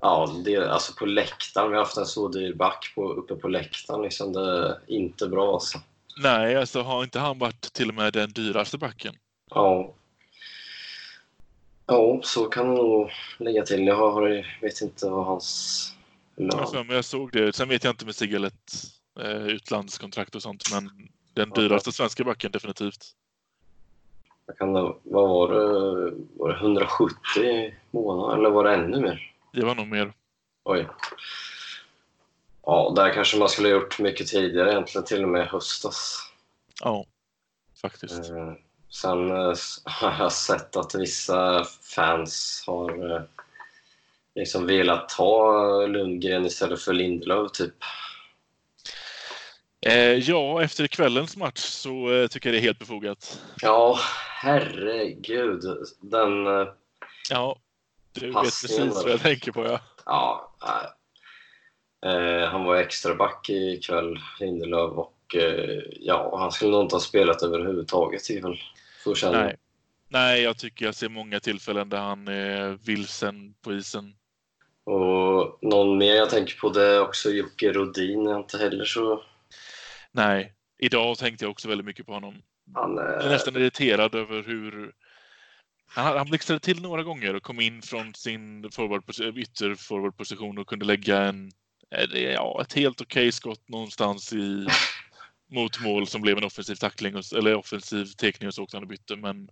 Ja, 0.00 0.34
det, 0.44 0.72
alltså 0.72 0.92
på 0.94 1.06
läktaren. 1.06 1.70
Vi 1.70 1.76
har 1.76 1.84
haft 1.84 1.96
en 1.96 2.06
så 2.06 2.28
dyr 2.28 2.54
back 2.54 2.92
på, 2.94 3.12
uppe 3.12 3.34
på 3.34 3.48
läktaren. 3.48 4.02
Liksom. 4.02 4.32
Det 4.32 4.40
är 4.40 4.76
inte 4.86 5.28
bra 5.28 5.54
alltså. 5.54 5.78
Nej, 6.22 6.56
alltså 6.56 6.82
har 6.82 7.04
inte 7.04 7.18
han 7.18 7.38
varit 7.38 7.72
till 7.72 7.88
och 7.88 7.94
med 7.94 8.12
den 8.12 8.30
dyraste 8.30 8.78
backen? 8.78 9.14
Ja. 9.50 9.94
Ja, 11.86 12.20
så 12.22 12.44
kan 12.44 12.68
det 12.68 12.74
nog 12.74 13.10
lägga 13.38 13.62
till. 13.62 13.86
Jag 13.86 13.96
har, 13.96 14.46
vet 14.60 14.80
inte 14.80 15.08
vad 15.08 15.26
hans 15.26 15.92
lön... 16.36 16.66
för 16.66 16.84
mig 16.84 16.96
jag 16.96 17.04
såg 17.04 17.32
det. 17.32 17.56
Sen 17.56 17.68
vet 17.68 17.84
jag 17.84 17.92
inte 17.92 18.04
med 18.04 18.14
Sigalet 18.14 18.72
eh, 19.20 19.46
utlandskontrakt 19.46 20.34
och 20.34 20.42
sånt, 20.42 20.62
men 20.72 21.08
den 21.34 21.50
dyraste 21.50 21.92
svenska 21.92 22.24
backen 22.24 22.52
definitivt. 22.52 23.14
Jag 24.46 24.58
kan, 24.58 24.72
vad 24.72 25.28
var 25.28 25.48
det? 25.48 26.10
Var 26.36 26.48
det 26.48 26.54
170 26.54 27.42
i 27.42 27.74
månaden 27.90 28.38
eller 28.38 28.50
var 28.50 28.64
det 28.64 28.74
ännu 28.74 29.00
mer? 29.00 29.32
Det 29.52 29.64
var 29.64 29.74
nog 29.74 29.86
mer. 29.86 30.12
Oj. 30.64 30.88
Ja, 32.66 32.92
där 32.96 33.14
kanske 33.14 33.38
man 33.38 33.48
skulle 33.48 33.68
ha 33.68 33.72
gjort 33.72 33.98
mycket 33.98 34.26
tidigare 34.26 34.70
egentligen, 34.70 35.04
till 35.04 35.22
och 35.22 35.28
med 35.28 35.48
höstas. 35.48 36.30
Ja, 36.80 37.04
faktiskt. 37.82 38.30
Eh, 38.30 38.52
Sen 38.94 39.30
eh, 39.30 39.54
har 39.84 40.18
jag 40.18 40.32
sett 40.32 40.76
att 40.76 40.94
vissa 40.94 41.64
fans 41.94 42.64
har 42.66 43.16
eh, 43.16 43.22
liksom 44.34 44.66
velat 44.66 45.12
ha 45.12 45.86
Lundgren 45.86 46.46
istället 46.46 46.82
för 46.82 46.92
Lindelöf 46.92 47.52
typ. 47.52 47.74
Eh, 49.86 50.18
ja, 50.18 50.62
efter 50.62 50.86
kvällens 50.86 51.36
match 51.36 51.60
så 51.60 52.12
eh, 52.12 52.26
tycker 52.26 52.48
jag 52.48 52.54
det 52.54 52.58
är 52.58 52.66
helt 52.66 52.78
befogat. 52.78 53.42
Ja, 53.62 53.98
herregud. 54.42 55.62
Den... 56.00 56.46
eh, 56.46 56.68
Ja, 57.30 57.58
du 58.12 58.26
vet 58.26 58.42
precis 58.42 58.94
vad 58.94 59.10
jag 59.10 59.20
tänker 59.20 59.52
på. 59.52 59.64
Ja. 59.66 59.80
Ja. 60.60 60.96
Eh, 62.06 62.48
han 62.48 62.64
var 62.64 62.76
extra 62.76 63.14
back 63.14 63.50
ikväll, 63.50 64.18
Lindelöf, 64.40 64.92
och 64.92 65.34
eh, 65.34 65.82
ja, 66.00 66.38
han 66.38 66.52
skulle 66.52 66.70
nog 66.70 66.82
inte 66.82 66.94
ha 66.94 67.00
spelat 67.00 67.42
överhuvudtaget. 67.42 68.30
Väl 68.30 68.60
så 69.04 69.14
känner 69.14 69.38
jag. 69.38 69.44
Nej. 69.46 69.56
Nej, 70.08 70.42
jag 70.42 70.58
tycker 70.58 70.84
jag 70.84 70.94
ser 70.94 71.08
många 71.08 71.40
tillfällen 71.40 71.88
där 71.88 71.98
han 71.98 72.28
är 72.28 72.78
vilsen 72.86 73.54
på 73.62 73.72
isen. 73.74 74.14
Och 74.84 75.58
någon 75.62 75.98
mer 75.98 76.14
jag 76.14 76.30
tänker 76.30 76.56
på 76.56 76.68
det 76.68 76.84
är 76.84 77.00
också 77.00 77.30
Jocke 77.30 77.72
Rodin. 77.72 78.26
är 78.26 78.36
inte 78.36 78.58
heller 78.58 78.84
så... 78.84 79.22
Nej, 80.14 80.52
idag 80.78 81.18
tänkte 81.18 81.44
jag 81.44 81.50
också 81.50 81.68
väldigt 81.68 81.86
mycket 81.86 82.06
på 82.06 82.12
honom. 82.12 82.42
Han 82.74 82.96
Jag 82.96 83.22
är 83.22 83.26
är... 83.26 83.30
nästan 83.30 83.56
irriterad 83.56 84.14
över 84.14 84.42
hur... 84.42 84.92
Han, 85.86 86.16
han 86.16 86.26
blixtrade 86.26 86.60
till 86.60 86.82
några 86.82 87.02
gånger 87.02 87.34
och 87.34 87.42
kom 87.42 87.60
in 87.60 87.82
från 87.82 88.14
sin 88.14 88.70
forward, 88.70 89.04
ytterforwardposition 89.38 90.58
och 90.58 90.66
kunde 90.66 90.84
lägga 90.84 91.22
en, 91.22 91.52
eh, 91.90 92.20
ja, 92.20 92.62
ett 92.62 92.72
helt 92.72 93.00
okej 93.00 93.32
skott 93.32 93.68
någonstans 93.68 94.32
i, 94.32 94.66
mot 95.52 95.80
mål 95.80 96.06
som 96.06 96.22
blev 96.22 96.38
en 96.38 96.44
offensiv 96.44 96.74
tackling, 96.74 97.16
och, 97.16 97.32
eller 97.36 97.54
offensiv 97.54 98.04
tekning 98.04 98.48
och 98.48 98.54
så 98.54 98.62
åkte 98.62 98.76
han 98.76 98.84
och 98.84 98.88
bytte. 98.88 99.16
Men 99.16 99.48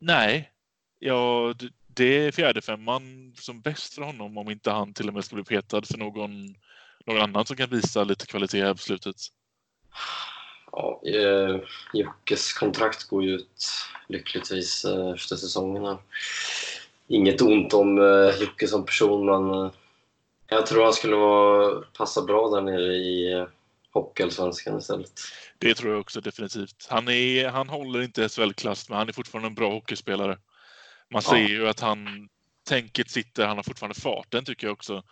nej, 0.00 0.50
ja, 0.98 1.54
det, 1.58 1.70
det 1.86 2.26
är 2.26 2.32
fjärde 2.32 2.62
femman 2.62 3.34
som 3.36 3.60
bäst 3.60 3.94
för 3.94 4.02
honom 4.02 4.38
om 4.38 4.50
inte 4.50 4.70
han 4.70 4.94
till 4.94 5.08
och 5.08 5.14
med 5.14 5.24
ska 5.24 5.34
bli 5.34 5.44
petad 5.44 5.82
för 5.82 5.98
någon, 5.98 6.54
någon 7.06 7.20
annan 7.20 7.46
som 7.46 7.56
kan 7.56 7.70
visa 7.70 8.04
lite 8.04 8.26
kvalitet 8.26 8.62
här 8.62 8.74
på 8.74 8.78
slutet. 8.78 9.16
Ja, 10.72 11.00
eh, 11.06 11.56
Jockes 11.92 12.52
kontrakt 12.52 13.04
går 13.08 13.22
ju 13.24 13.30
ut 13.34 13.66
lyckligtvis 14.08 14.84
eh, 14.84 15.10
efter 15.10 15.36
säsongen. 15.36 15.84
här. 15.84 15.96
Inget 17.08 17.40
ont 17.42 17.74
om 17.74 17.98
eh, 17.98 18.40
Jocke 18.40 18.68
som 18.68 18.86
person, 18.86 19.26
men 19.26 19.70
jag 20.48 20.66
tror 20.66 20.84
han 20.84 20.92
skulle 20.92 21.16
vara, 21.16 21.80
passa 21.80 22.22
bra 22.22 22.48
där 22.48 22.60
nere 22.60 22.94
i 22.94 23.46
Hockeyallsvenskan 23.92 24.78
istället. 24.78 25.12
Det 25.58 25.74
tror 25.74 25.92
jag 25.92 26.00
också 26.00 26.20
definitivt. 26.20 26.86
Han, 26.90 27.08
är, 27.08 27.48
han 27.48 27.68
håller 27.68 28.02
inte 28.02 28.28
SHL-klass, 28.28 28.88
men 28.88 28.98
han 28.98 29.08
är 29.08 29.12
fortfarande 29.12 29.46
en 29.48 29.54
bra 29.54 29.70
hockeyspelare. 29.70 30.38
Man 31.10 31.22
ser 31.22 31.36
Ja. 31.36 31.48
ju 31.48 31.68
att 31.68 31.80
han 31.80 32.28
tänket 32.68 33.10
sitter, 33.10 33.46
han 33.46 33.56
har 33.56 33.62
fortfarande 33.64 34.00
farten 34.00 34.44
tycker 34.44 34.66
jag 34.66 34.72
också. 34.72 35.02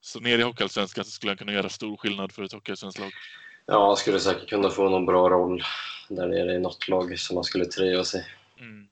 Så 0.00 0.20
ner 0.20 0.38
i 0.38 0.42
Hockeyallsvenskan 0.42 1.04
så 1.04 1.10
skulle 1.10 1.30
han 1.30 1.36
kunna 1.36 1.52
göra 1.52 1.68
stor 1.68 1.96
skillnad 1.96 2.32
för 2.32 2.42
ett 2.42 2.52
Hockeyallsvenskt 2.52 3.00
lag. 3.00 3.12
Ja, 3.66 3.86
han 3.86 3.96
skulle 3.96 4.20
säkert 4.20 4.48
kunna 4.48 4.70
få 4.70 4.88
någon 4.88 5.06
bra 5.06 5.30
roll 5.30 5.62
där 6.08 6.26
nere 6.26 6.54
i 6.54 6.58
något 6.58 6.88
lag 6.88 7.18
som 7.18 7.36
han 7.36 7.44
skulle 7.44 7.64
trivas 7.64 8.14
i. 8.14 8.24
Mm. 8.60 8.88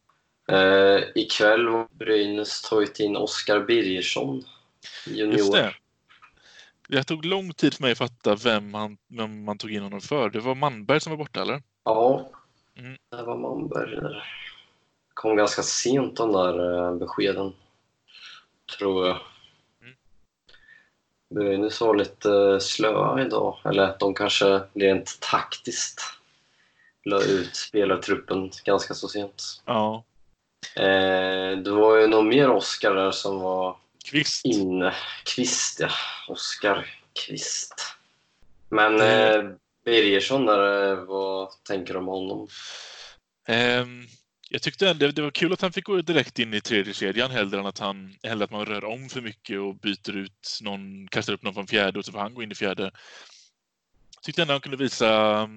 Eh, 0.49 1.03
ikväll 1.15 1.69
har 1.69 1.89
Brynäs 1.93 2.63
tagit 2.63 3.01
in 3.01 3.17
Oskar 3.17 3.61
Birgersson, 3.61 4.43
junior. 5.07 5.39
Just 5.39 5.53
det. 5.53 5.75
Det 6.89 7.05
tog 7.05 7.25
lång 7.25 7.53
tid 7.53 7.75
för 7.75 7.83
mig 7.83 7.93
att 7.93 7.99
fatta 7.99 8.35
vem, 8.35 8.75
han, 8.75 8.97
vem 9.09 9.45
man 9.45 9.59
tog 9.59 9.71
in 9.75 9.83
honom 9.83 10.01
för. 10.01 10.31
Det 10.31 10.41
var 10.41 10.55
Manberg 10.55 11.01
som 11.01 11.11
var 11.11 11.17
borta, 11.19 11.43
eller? 11.43 11.63
Ja, 11.85 12.31
Mm. 12.77 12.97
det 13.11 13.23
var 13.23 13.37
Manberg 13.37 13.91
där. 13.97 14.25
kom 15.15 15.37
ganska 15.37 15.63
sent 15.63 16.17
de 16.17 16.33
där 16.33 16.85
eh, 16.87 16.95
beskeden, 16.97 17.53
tror 18.79 19.07
jag. 19.07 19.19
Brynäs 21.35 21.81
var 21.81 21.95
lite 21.95 22.31
eh, 22.31 22.59
slöa 22.59 23.23
idag, 23.23 23.57
eller 23.65 23.97
de 23.99 24.15
kanske 24.15 24.61
rent 24.75 25.19
taktiskt 25.21 26.01
la 27.05 27.23
ut 27.23 27.57
spelartruppen 27.57 28.51
ganska 28.65 28.95
så 28.95 29.09
sent. 29.09 29.43
Ja. 29.65 30.05
Eh, 30.77 31.59
det 31.59 31.71
var 31.71 31.97
ju 31.97 32.07
någon 32.07 32.29
mer 32.29 32.51
Oskar 32.51 32.95
där 32.95 33.11
som 33.11 33.41
var 33.41 33.77
Kvist. 34.05 34.45
inne. 34.45 34.95
Kvist, 35.25 35.81
ja. 35.81 35.89
Oskar 36.29 36.87
Kvist. 37.27 37.75
Men 38.69 38.95
Mm. 38.95 39.47
eh, 39.47 39.53
Birgersson 39.85 40.47
där, 40.47 40.93
eh, 40.93 40.99
vad 41.05 41.49
tänker 41.69 41.93
du 41.93 41.99
om 41.99 42.07
honom? 42.07 42.49
Ehm, 43.49 44.07
jag 44.51 44.63
tyckte 44.63 44.89
ändå, 44.89 45.07
det 45.09 45.23
var 45.23 45.31
kul 45.31 45.53
att 45.53 45.61
han 45.61 45.73
fick 45.73 45.85
gå 45.85 46.03
direkt 46.03 46.39
in 46.39 46.55
i 46.55 46.61
tredje 46.61 46.95
kedjan 46.95 47.31
hellre 47.31 47.59
än 47.61 47.67
att, 47.67 47.79
han, 47.79 48.15
hellre 48.23 48.45
att 48.45 48.51
man 48.51 48.67
rör 48.67 48.85
om 48.85 49.09
för 49.09 49.21
mycket 49.21 49.61
och 49.61 49.77
byter 49.77 50.17
ut 50.17 50.59
någon, 50.63 51.09
kastar 51.09 51.33
upp 51.33 51.43
någon 51.43 51.55
från 51.55 51.67
fjärde 51.67 51.99
och 51.99 52.05
så 52.05 52.13
får 52.13 52.19
han 52.19 52.35
gå 52.35 52.43
in 52.43 52.53
i 52.53 52.55
fjärde. 52.55 52.91
Tyckte 54.23 54.43
ändå 54.43 54.55
han 54.55 54.61
kunde 54.61 54.77
visa, 54.77 55.49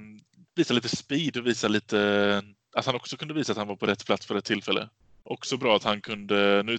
visa 0.56 0.73
lite 0.73 0.89
speed 0.89 1.38
och 1.38 1.47
visa 1.47 1.67
lite, 1.67 2.43
att 2.76 2.86
han 2.86 2.95
också 2.95 3.17
kunde 3.17 3.34
visa 3.34 3.52
att 3.52 3.58
han 3.58 3.67
var 3.67 3.76
på 3.76 3.86
rätt 3.86 4.06
plats 4.06 4.26
för 4.26 4.36
rätt 4.36 4.45
tillfälle. 4.45 4.89
Också 5.23 5.58
bra 5.58 5.76
att 5.76 5.84
han 5.84 6.02
kunde, 6.02 6.63
nu 6.63 6.78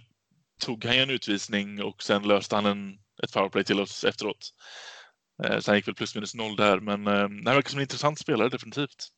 tog 0.58 0.84
han 0.84 0.96
ju 0.96 1.02
en 1.02 1.10
utvisning 1.10 1.82
och 1.82 2.02
sen 2.02 2.22
löste 2.22 2.54
han 2.54 2.66
en, 2.66 2.98
ett 3.22 3.32
powerplay 3.32 3.64
till 3.64 3.80
oss 3.80 4.04
efteråt. 4.04 4.54
Eh, 5.44 5.58
så 5.58 5.70
han 5.70 5.76
gick 5.76 5.88
väl 5.88 5.94
plus 5.94 6.14
minus 6.14 6.34
noll 6.34 6.56
där, 6.56 6.80
men 6.80 7.06
eh, 7.06 7.12
han 7.12 7.44
verkar 7.44 7.70
som 7.70 7.78
en 7.78 7.82
intressant 7.82 8.18
spelare 8.18 8.48
definitivt. 8.48 9.08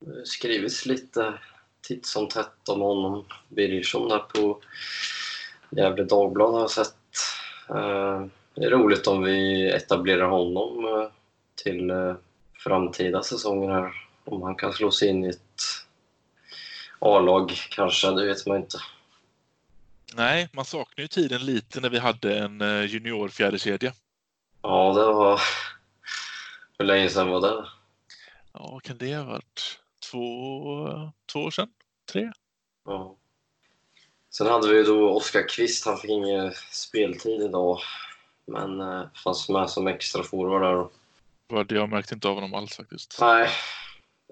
Det 0.00 0.26
skrivits 0.26 0.86
lite 0.86 1.38
titt 1.80 2.06
som 2.06 2.28
tätt 2.28 2.68
om 2.68 2.80
honom. 2.80 3.24
Birgersson 3.48 4.08
där 4.08 4.18
på 4.18 4.60
Gefle 5.70 6.04
Dagblad 6.04 6.52
har 6.52 6.60
jag 6.60 6.70
sett. 6.70 6.94
Eh, 7.68 8.26
det 8.54 8.64
är 8.64 8.70
roligt 8.70 9.06
om 9.06 9.22
vi 9.22 9.68
etablerar 9.70 10.28
honom 10.28 10.84
eh, 10.84 11.10
till 11.64 11.90
eh, 11.90 12.14
framtida 12.54 13.22
säsonger 13.22 13.70
här. 13.70 13.92
Om 14.24 14.42
han 14.42 14.54
kan 14.54 14.72
slå 14.72 14.90
sig 14.90 15.08
in 15.08 15.24
i 15.24 15.28
ett 15.28 15.62
A-lag 16.98 17.52
kanske, 17.70 18.10
det 18.10 18.26
vet 18.26 18.46
man 18.46 18.56
inte. 18.56 18.78
Nej, 20.14 20.48
man 20.52 20.64
saknar 20.64 21.02
ju 21.02 21.08
tiden 21.08 21.46
lite 21.46 21.80
när 21.80 21.90
vi 21.90 21.98
hade 21.98 22.38
en 22.38 22.60
junior 22.88 23.28
fjärdekedja. 23.28 23.92
Ja, 24.62 24.92
det 24.92 25.04
var... 25.04 25.40
Hur 26.78 26.84
länge 26.84 27.08
sedan 27.08 27.28
var 27.28 27.40
det? 27.40 27.68
Ja, 28.52 28.80
kan 28.84 28.98
det 28.98 29.14
ha 29.14 29.24
varit? 29.24 29.78
Två, 30.10 31.12
två 31.32 31.40
år 31.40 31.50
sedan? 31.50 31.68
Tre? 32.12 32.32
Ja. 32.84 33.16
Sen 34.30 34.46
hade 34.46 34.68
vi 34.68 34.82
då 34.82 35.10
Oskar 35.10 35.48
Kvist, 35.48 35.86
han 35.86 35.98
fick 35.98 36.10
ingen 36.10 36.52
speltid 36.70 37.42
idag. 37.42 37.78
Men 38.46 38.80
eh, 38.80 39.02
fanns 39.24 39.48
med 39.48 39.70
som 39.70 39.86
extra 39.86 40.22
forward 40.22 40.62
där. 40.62 40.88
Vad 41.48 41.72
Jag 41.72 41.88
märkte 41.88 42.14
inte 42.14 42.28
av 42.28 42.34
honom 42.34 42.54
alls 42.54 42.76
faktiskt. 42.76 43.18
Nej. 43.20 43.48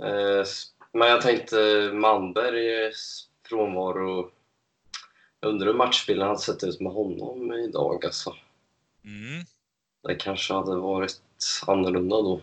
Eh, 0.03 0.47
men 0.93 1.09
jag 1.09 1.23
tänkte 1.23 1.91
Manbergs 1.93 3.29
frånvaro. 3.49 4.31
Jag 5.41 5.49
undrar 5.49 5.67
hur 5.67 5.75
matchbilden 5.75 6.27
hade 6.27 6.41
sett 6.41 6.65
ut 6.65 6.81
med 6.81 6.93
honom 6.93 7.53
idag 7.53 8.05
alltså. 8.05 8.37
Mm. 9.05 9.45
Det 10.03 10.15
kanske 10.15 10.55
hade 10.55 10.77
varit 10.77 11.21
annorlunda 11.67 12.17
då. 12.17 12.41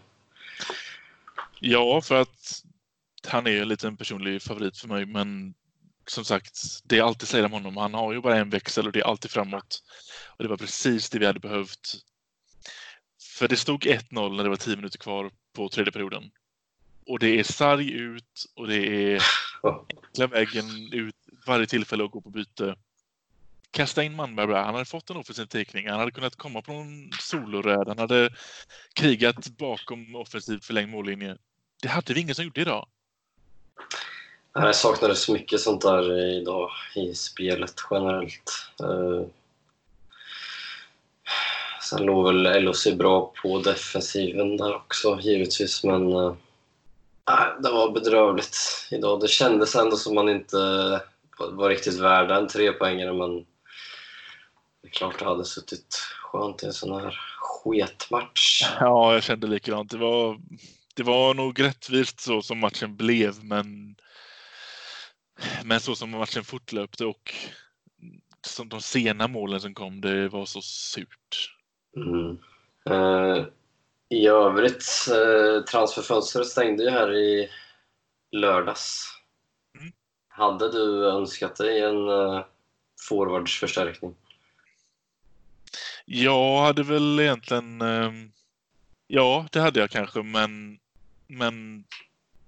Ja, 1.59 2.01
för 2.01 2.15
att 2.15 2.63
han 3.27 3.47
är 3.47 3.51
ju 3.51 3.61
en 3.61 3.67
liten 3.67 3.97
personlig 3.97 4.41
favorit 4.41 4.77
för 4.77 4.87
mig, 4.87 5.05
men 5.05 5.53
som 6.07 6.25
sagt, 6.25 6.59
det 6.83 6.97
är 6.97 7.03
alltid 7.03 7.27
säger 7.27 7.45
om 7.45 7.51
honom. 7.51 7.77
Han 7.77 7.93
har 7.93 8.13
ju 8.13 8.21
bara 8.21 8.37
en 8.37 8.49
växel 8.49 8.85
och 8.85 8.91
det 8.91 8.99
är 8.99 9.05
alltid 9.05 9.31
framåt. 9.31 9.83
Och 10.27 10.43
det 10.43 10.49
var 10.49 10.57
precis 10.57 11.09
det 11.09 11.19
vi 11.19 11.25
hade 11.25 11.39
behövt. 11.39 12.03
För 13.37 13.47
det 13.47 13.57
stod 13.57 13.85
1-0 13.85 14.35
när 14.35 14.43
det 14.43 14.49
var 14.49 14.55
10 14.55 14.75
minuter 14.75 14.99
kvar 14.99 15.31
på 15.53 15.69
tredje 15.69 15.91
perioden. 15.91 16.31
Och 17.05 17.19
det 17.19 17.39
är 17.39 17.43
sarg 17.43 17.91
ut 17.91 18.45
och 18.55 18.67
det 18.67 19.13
är 19.13 19.21
enkla 19.89 20.27
vägen 20.27 20.93
ut 20.93 21.15
varje 21.47 21.65
tillfälle 21.65 22.03
att 22.03 22.11
gå 22.11 22.21
på 22.21 22.29
byte. 22.29 22.75
Kasta 23.71 24.03
in 24.03 24.15
Malmberg. 24.15 24.53
Han 24.53 24.73
hade 24.73 24.85
fått 24.85 25.09
en 25.09 25.17
offensiv 25.17 25.45
teckning. 25.45 25.89
Han 25.89 25.99
hade 25.99 26.11
kunnat 26.11 26.35
komma 26.35 26.61
på 26.61 26.73
någon 26.73 27.11
soloräd. 27.19 27.87
Han 27.87 27.99
hade 27.99 28.29
krigat 28.95 29.49
bakom 29.49 30.15
offensiv 30.15 30.59
förlängd 30.59 30.89
mållinje. 30.89 31.37
Det 31.81 31.87
hade 31.87 32.13
vi 32.13 32.21
ingen 32.21 32.35
som 32.35 32.45
gjorde 32.45 32.61
idag. 32.61 32.87
Nej, 34.55 34.73
saknade 34.73 35.15
så 35.15 35.33
mycket 35.33 35.61
sånt 35.61 35.81
där 35.81 36.19
idag 36.41 36.69
i 36.95 37.15
spelet 37.15 37.73
generellt. 37.91 38.51
Eh, 38.79 39.27
sen 41.89 42.05
låg 42.05 42.25
väl 42.25 42.63
LOC 42.63 42.87
bra 42.87 43.33
på 43.41 43.59
defensiven 43.59 44.57
där 44.57 44.75
också 44.75 45.19
givetvis, 45.21 45.83
men 45.83 46.13
eh, 46.13 46.35
nej, 47.29 47.47
det 47.63 47.69
var 47.71 47.91
bedrövligt 47.91 48.57
idag. 48.91 49.19
Det 49.19 49.27
kändes 49.27 49.75
ändå 49.75 49.95
som 49.95 50.15
man 50.15 50.29
inte 50.29 50.57
var 51.37 51.69
riktigt 51.69 51.99
värd 51.99 52.31
en 52.31 52.47
trepoängare, 52.47 53.13
men 53.13 53.35
det 54.81 54.87
är 54.87 54.91
klart 54.91 55.19
det 55.19 55.25
hade 55.25 55.45
suttit 55.45 55.95
skönt 56.21 56.63
i 56.63 56.65
en 56.65 56.73
sån 56.73 57.01
här 57.01 57.19
sketmatch. 57.39 58.63
Ja, 58.79 59.13
jag 59.13 59.23
kände 59.23 59.47
likadant. 59.47 59.91
Det 59.91 59.97
var, 59.97 60.39
det 60.95 61.03
var 61.03 61.33
nog 61.33 61.63
rättvist 61.63 62.19
så 62.19 62.41
som 62.41 62.59
matchen 62.59 62.95
blev, 62.95 63.43
men, 63.43 63.95
men 65.63 65.79
så 65.79 65.95
som 65.95 66.09
matchen 66.09 66.43
fortlöpte 66.43 67.05
och 67.05 67.33
som 68.47 68.69
de 68.69 68.81
sena 68.81 69.27
målen 69.27 69.61
som 69.61 69.73
kom, 69.73 70.01
det 70.01 70.27
var 70.27 70.45
så 70.45 70.61
surt. 70.61 71.55
Mm. 71.95 72.37
Eh, 72.89 73.45
I 74.09 74.27
övrigt, 74.27 74.85
eh, 75.09 75.63
transferfönstret 75.63 76.47
stängde 76.47 76.83
ju 76.83 76.89
här 76.89 77.13
i 77.13 77.49
lördags. 78.31 79.07
Mm. 79.79 79.93
Hade 80.27 80.71
du 80.71 81.05
önskat 81.05 81.55
dig 81.55 81.81
en 81.81 82.09
eh, 82.09 82.45
forwardsförstärkning? 83.09 84.15
Jag 86.05 86.61
hade 86.61 86.83
väl 86.83 87.19
egentligen... 87.19 87.81
ehm, 87.81 88.31
Ja, 89.07 89.47
det 89.51 89.59
hade 89.59 89.79
jag 89.79 89.89
kanske, 89.89 90.23
men, 90.23 90.79
men 91.27 91.83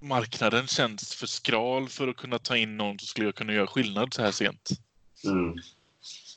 marknaden 0.06 0.68
känns 0.68 1.16
för 1.16 1.28
skral 1.28 1.90
för 1.90 2.08
att 2.08 2.18
kunna 2.18 2.40
ta 2.40 2.58
in 2.58 2.78
någon 2.78 3.00
som 3.00 3.08
skulle 3.08 3.32
kunna 3.32 3.54
göra 3.54 3.68
skillnad 3.68 4.14
så 4.14 4.22
här 4.22 4.32
sent. 4.32 4.70
Mm. 5.26 5.56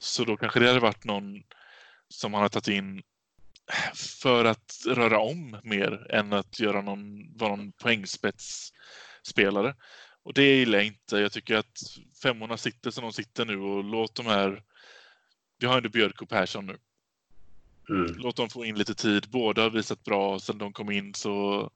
Så 0.00 0.24
då 0.24 0.37
kanske 0.37 0.61
det 0.61 0.66
hade 0.66 0.81
varit 0.81 1.04
någon 1.04 1.42
som 2.09 2.33
man 2.33 2.42
har 2.42 2.48
tagit 2.48 2.68
in 2.68 3.02
för 3.94 4.44
att 4.44 4.85
röra 4.87 5.18
om 5.18 5.61
mer 5.62 6.07
än 6.11 6.33
att 6.33 6.61
göra 6.61 6.83
någon, 6.83 7.37
vara 7.37 7.57
någon 7.57 7.72
poängspetsspelare. 7.72 9.74
Och 10.22 10.35
det 10.35 10.57
gillar 10.57 10.78
jag 10.78 10.87
inte. 10.87 11.18
Jag 11.18 11.33
tycker 11.33 11.57
att 11.57 11.78
femmorna 12.22 12.57
sitter 12.57 12.90
som 12.90 13.02
de 13.02 13.12
sitter 13.12 13.44
nu 13.44 13.61
och 13.61 13.85
låt 13.85 14.14
de 14.14 14.26
här... 14.26 14.62
Vi 15.59 15.66
har 15.66 15.76
ändå 15.76 15.88
Björk 15.88 16.22
och 16.22 16.28
Persson 16.28 16.66
nu. 16.66 16.78
Mm. 17.88 18.14
Låt 18.18 18.37
dem 18.37 18.48
få 18.48 18.64
in 18.64 18.78
lite 18.78 18.94
tid. 18.94 19.26
Båda 19.31 19.62
har 19.62 19.70
visat 19.70 20.04
bra 20.04 20.38
sen 20.38 20.59
de 20.59 20.72
kom 20.72 20.90
in 20.90 21.14
så 21.14 21.70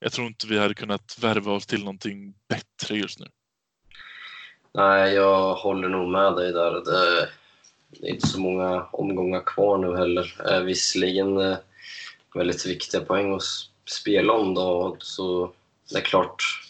jag 0.00 0.12
tror 0.12 0.26
inte 0.26 0.46
vi 0.46 0.58
hade 0.58 0.74
kunnat 0.74 1.18
värva 1.20 1.52
oss 1.52 1.66
till 1.66 1.84
någonting 1.84 2.34
bättre 2.48 2.96
just 2.96 3.20
nu. 3.20 3.26
Nej, 4.74 5.14
jag 5.14 5.54
håller 5.54 5.88
nog 5.88 6.08
med 6.08 6.36
dig 6.36 6.52
där. 6.52 6.72
Det, 6.72 7.28
är 8.08 8.10
inte 8.10 8.26
så 8.26 8.40
många 8.40 8.82
omgångar 8.92 9.42
kvar 9.46 9.78
nu 9.78 9.96
heller. 9.96 10.36
Eh, 10.50 10.60
visserligen 10.60 11.40
eh, 11.40 11.58
väldigt 12.34 12.66
viktiga 12.66 13.00
poäng 13.00 13.34
att 13.34 13.42
spela 13.90 14.32
om 14.32 14.54
då, 14.54 14.96
så 14.98 15.52
det 15.90 15.98
är 15.98 16.02
klart. 16.02 16.69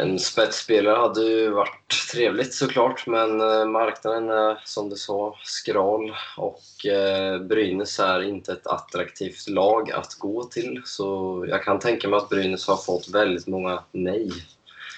En 0.00 0.18
spetsspelare 0.18 0.96
hade 0.96 1.22
ju 1.22 1.50
varit 1.50 2.08
trevligt 2.12 2.54
såklart, 2.54 3.06
men 3.06 3.40
eh, 3.40 3.64
marknaden 3.64 4.30
är 4.30 4.62
som 4.64 4.88
du 4.90 4.96
sa 4.96 5.36
skral 5.44 6.16
och 6.36 6.86
eh, 6.86 7.38
Brynäs 7.38 8.00
är 8.00 8.22
inte 8.22 8.52
ett 8.52 8.66
attraktivt 8.66 9.48
lag 9.48 9.92
att 9.92 10.14
gå 10.14 10.44
till. 10.44 10.82
Så 10.84 11.44
jag 11.48 11.62
kan 11.62 11.78
tänka 11.78 12.08
mig 12.08 12.16
att 12.16 12.28
Brynäs 12.28 12.68
har 12.68 12.76
fått 12.76 13.08
väldigt 13.08 13.46
många 13.46 13.84
nej 13.92 14.30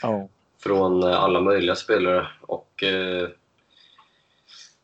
Ja. 0.03 0.29
från 0.63 1.03
eh, 1.03 1.23
alla 1.23 1.41
möjliga 1.41 1.75
spelare. 1.75 2.27
Och 2.41 2.69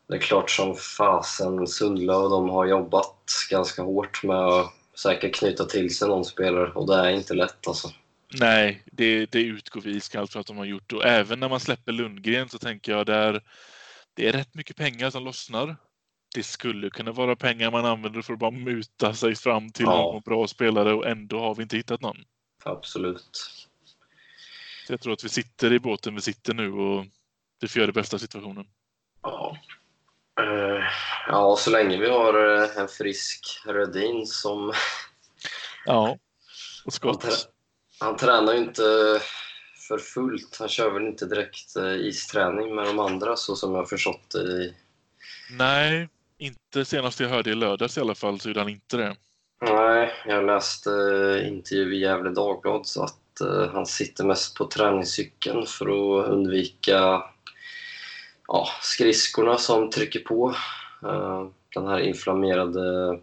det 0.08 0.14
är 0.14 0.18
klart 0.18 0.50
som 0.50 0.74
fasen 0.76 1.66
Sundla 1.66 2.16
och 2.16 2.30
de 2.30 2.48
har 2.48 2.66
jobbat 2.66 3.32
ganska 3.50 3.82
hårt 3.82 4.22
med 4.22 4.46
att 4.46 4.72
säkert 4.94 5.34
knyta 5.34 5.64
till 5.64 5.96
sig 5.96 6.08
någon 6.08 6.24
spelare 6.24 6.72
och 6.72 6.86
det 6.86 6.94
är 6.94 7.08
inte 7.08 7.34
lätt 7.34 7.68
alltså. 7.68 7.88
Nej, 8.32 8.82
det, 8.92 9.26
det 9.26 9.40
utgår 9.42 9.80
vi 9.80 9.90
iskallt 9.96 10.32
för 10.32 10.40
att 10.40 10.46
de 10.46 10.56
har 10.56 10.64
gjort. 10.64 10.92
Och 10.92 11.04
även 11.06 11.40
när 11.40 11.48
man 11.48 11.60
släpper 11.60 11.92
Lundgren 11.92 12.48
så 12.48 12.58
tänker 12.58 12.92
jag 12.92 13.06
där 13.06 13.42
det 14.14 14.28
är 14.28 14.32
rätt 14.32 14.54
mycket 14.54 14.76
pengar 14.76 15.10
som 15.10 15.24
lossnar. 15.24 15.76
Det 16.34 16.42
skulle 16.42 16.90
kunna 16.90 17.12
vara 17.12 17.36
pengar 17.36 17.70
man 17.70 17.84
använder 17.84 18.22
för 18.22 18.32
att 18.32 18.38
bara 18.38 18.50
muta 18.50 19.14
sig 19.14 19.34
fram 19.34 19.70
till 19.72 19.84
Ja. 19.84 19.90
någon 19.96 20.22
bra 20.22 20.46
spelare 20.46 20.94
och 20.94 21.06
ändå 21.06 21.40
har 21.40 21.54
vi 21.54 21.62
inte 21.62 21.76
hittat 21.76 22.00
någon. 22.00 22.16
Absolut. 22.64 23.30
Så 24.86 24.92
jag 24.92 25.00
tror 25.00 25.12
att 25.12 25.24
vi 25.24 25.28
sitter 25.28 25.72
i 25.72 25.78
båten 25.78 26.14
vi 26.14 26.20
sitter 26.20 26.54
nu 26.54 26.72
och 26.72 27.06
vi 27.60 27.68
får 27.68 27.78
göra 27.80 27.86
det 27.86 27.92
bästa 28.00 28.16
av 28.16 28.18
situationen. 28.18 28.66
Ja. 29.22 29.56
Eh, 30.40 30.84
ja, 31.26 31.56
så 31.58 31.70
länge 31.70 31.96
vi 31.96 32.08
har 32.10 32.62
eh, 32.62 32.78
en 32.78 32.88
frisk 32.88 33.62
Rödin 33.66 34.26
som... 34.26 34.72
Ja. 35.84 36.02
Och 36.10 36.18
Han, 36.84 36.92
skott. 36.92 37.48
Han 38.00 38.16
tränar 38.16 38.52
ju 38.52 38.58
inte 38.58 38.82
för 39.88 39.98
fullt. 39.98 40.56
Han 40.58 40.68
kör 40.68 40.90
väl 40.90 41.06
inte 41.06 41.26
direkt 41.26 41.76
eh, 41.76 41.94
isträning 41.94 42.74
med 42.74 42.86
de 42.86 42.98
andra 42.98 43.36
så 43.36 43.56
som 43.56 43.72
jag 43.72 43.78
har 43.78 43.86
förstått 43.86 44.30
det 44.30 44.38
i 44.38 44.74
Nej, 45.50 46.08
inte 46.38 46.84
senast 46.84 47.20
jag 47.20 47.28
hörde 47.28 47.50
i 47.50 47.54
lördags 47.54 47.98
i 47.98 48.00
alla 48.00 48.14
fall 48.14 48.40
så 48.40 48.48
gjorde 48.48 48.60
han 48.60 48.68
inte 48.68 48.96
det. 48.96 49.16
Nej, 49.60 50.12
jag 50.26 50.46
läste 50.46 50.90
eh, 50.90 51.48
intervju 51.48 51.94
i 51.94 52.00
Gefle 52.00 52.30
Dagblad 52.30 52.86
så 52.86 53.02
att 53.02 53.40
eh, 53.40 53.70
han 53.72 53.86
sitter 53.86 54.24
mest 54.24 54.56
på 54.56 54.66
träningscykeln 54.66 55.66
för 55.66 55.86
att 55.86 56.28
undvika 56.28 57.22
ja, 58.48 58.68
skridskorna 58.82 59.58
som 59.58 59.90
trycker 59.90 60.20
på. 60.20 60.54
Den 61.74 61.86
här 61.86 61.98
inflammerade 61.98 63.18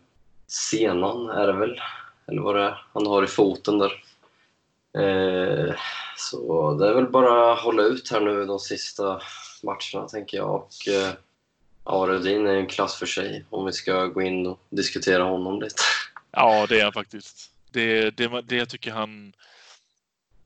senan 0.48 1.30
är 1.30 1.48
det 1.48 1.54
väl, 1.54 1.82
eller 2.28 2.42
vad 2.42 2.56
det 2.56 2.64
är, 2.64 2.86
han 2.94 3.08
har 3.08 3.24
i 3.24 3.28
foten 3.28 3.78
där. 3.78 4.04
Eh, 4.98 5.76
så 6.18 6.74
det 6.74 6.88
är 6.88 6.94
väl 6.94 7.10
bara 7.10 7.54
att 7.54 7.60
hålla 7.60 7.84
ut 7.84 8.12
här 8.12 8.22
nu 8.22 8.46
de 8.46 8.60
sista 8.60 9.22
matcherna 9.64 10.08
tänker 10.08 10.38
jag. 10.38 10.56
Och, 10.56 10.88
eh, 10.88 11.14
ja, 11.86 12.06
Rödin 12.08 12.48
är 12.48 12.56
en 12.56 12.68
klass 12.68 12.96
för 12.96 13.06
sig 13.06 13.46
om 13.50 13.66
vi 13.66 13.72
ska 13.72 14.06
gå 14.06 14.22
in 14.22 14.48
och 14.48 14.60
diskutera 14.70 15.24
honom 15.24 15.62
lite. 15.62 15.82
Ja, 16.32 16.66
det 16.70 16.80
är 16.80 16.84
han 16.84 16.94
faktiskt. 16.94 17.52
Det, 17.72 18.10
det, 18.10 18.42
det 18.42 18.56
jag 18.56 18.70
tycker 18.70 18.92
han... 18.92 19.34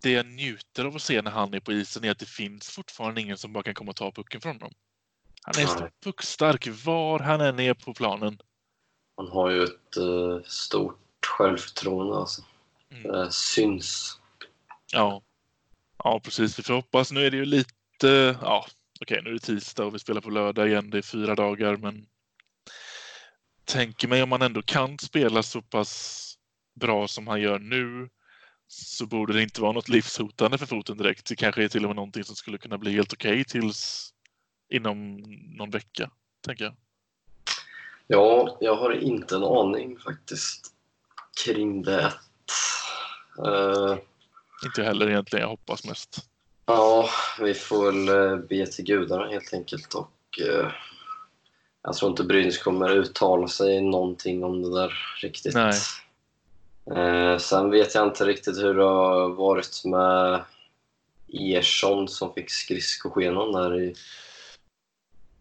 Det 0.01 0.12
jag 0.12 0.25
njuter 0.25 0.85
av 0.85 0.95
att 0.95 1.01
se 1.01 1.21
när 1.21 1.31
han 1.31 1.53
är 1.53 1.59
på 1.59 1.71
isen 1.71 2.03
är 2.03 2.12
att 2.12 2.19
det 2.19 2.29
finns 2.29 2.69
fortfarande 2.69 3.21
ingen 3.21 3.38
som 3.38 3.53
bara 3.53 3.63
kan 3.63 3.73
komma 3.73 3.89
och 3.89 3.95
ta 3.95 4.12
pucken 4.12 4.41
från 4.41 4.55
honom. 4.55 4.73
Han 5.41 5.63
är 5.63 5.67
så 5.67 5.89
puckstark 6.03 6.67
var 6.85 7.19
han 7.19 7.41
än 7.41 7.59
är 7.59 7.73
på 7.73 7.93
planen. 7.93 8.41
Han 9.17 9.27
har 9.27 9.49
ju 9.49 9.63
ett 9.63 9.97
eh, 9.97 10.47
stort 10.47 11.25
självförtroende 11.25 12.17
alltså. 12.17 12.41
Mm. 12.91 13.03
Det 13.03 13.31
syns. 13.31 14.18
Ja. 14.91 15.21
ja, 16.04 16.19
precis. 16.23 16.60
Vi 16.60 16.63
får 16.63 16.73
hoppas. 16.73 17.12
Nu 17.12 17.25
är 17.25 17.32
det 17.32 17.38
ju 17.38 17.45
lite... 17.45 18.38
Ja, 18.41 18.65
okej, 19.02 19.21
nu 19.23 19.30
är 19.30 19.34
det 19.34 19.39
tisdag 19.39 19.86
och 19.86 19.95
vi 19.95 19.99
spelar 19.99 20.21
på 20.21 20.30
lördag 20.30 20.67
igen. 20.67 20.89
Det 20.89 20.97
är 20.97 21.02
fyra 21.02 21.36
dagar, 21.36 21.78
men 21.78 22.06
tänker 23.65 24.08
mig 24.08 24.23
om 24.23 24.30
man 24.30 24.41
ändå 24.41 24.62
kan 24.62 24.99
spela 24.99 25.43
så 25.43 25.62
pass 25.62 26.25
bra 26.73 27.08
som 27.08 27.28
han 27.28 27.41
gör 27.41 27.60
nu 27.60 28.10
så 28.67 29.06
borde 29.06 29.34
det 29.34 29.43
inte 29.43 29.62
vara 29.62 29.71
något 29.71 29.89
livshotande 29.89 30.58
för 30.58 30.65
foten 30.65 30.97
direkt. 30.97 31.25
Det 31.25 31.36
kanske 31.36 31.63
är 31.63 31.67
till 31.67 31.84
och 31.84 31.89
med 31.89 31.95
någonting 31.95 32.23
som 32.23 32.36
skulle 32.36 32.58
kunna 32.58 32.78
bli 32.78 32.91
helt 32.91 33.13
okej 33.13 33.43
tills 33.43 34.13
inom 34.69 35.17
någon 35.58 35.69
vecka, 35.69 36.12
tänker 36.41 36.63
jag. 36.63 36.75
Ja, 38.08 38.58
jag 38.62 38.75
har 38.75 38.91
inte 38.91 39.36
en 39.36 39.43
aning 39.43 39.99
faktiskt 39.99 40.73
kring 41.45 41.82
det. 41.84 42.13
Uh, 43.47 43.97
inte 44.65 44.83
heller 44.83 45.09
egentligen, 45.09 45.41
jag 45.41 45.49
hoppas 45.49 45.85
mest. 45.85 46.25
ja, 46.65 47.09
vi 47.41 47.53
får 47.53 47.85
väl 47.85 48.31
eh, 48.31 48.37
be 48.37 48.65
till 48.67 48.85
gudarna 48.85 49.27
helt 49.27 49.53
enkelt 49.53 49.93
och 49.93 50.39
eh, 50.41 50.71
jag 51.83 51.95
tror 51.95 52.11
inte 52.11 52.23
Brynäs 52.23 52.57
kommer 52.57 52.89
uttala 52.89 53.47
sig 53.47 53.81
någonting 53.81 54.43
om 54.43 54.61
det 54.61 54.81
där 54.81 54.93
riktigt. 55.21 55.55
Nej. 55.55 55.73
Eh, 56.95 57.37
sen 57.37 57.69
vet 57.69 57.95
jag 57.95 58.07
inte 58.07 58.25
riktigt 58.25 58.57
hur 58.57 58.73
det 58.73 58.83
har 58.83 59.29
varit 59.29 59.81
med 59.85 60.43
Ersson 61.33 62.07
som 62.07 62.33
fick 62.33 62.51
skridskoskenan 62.51 63.51
där 63.51 63.81
i 63.81 63.95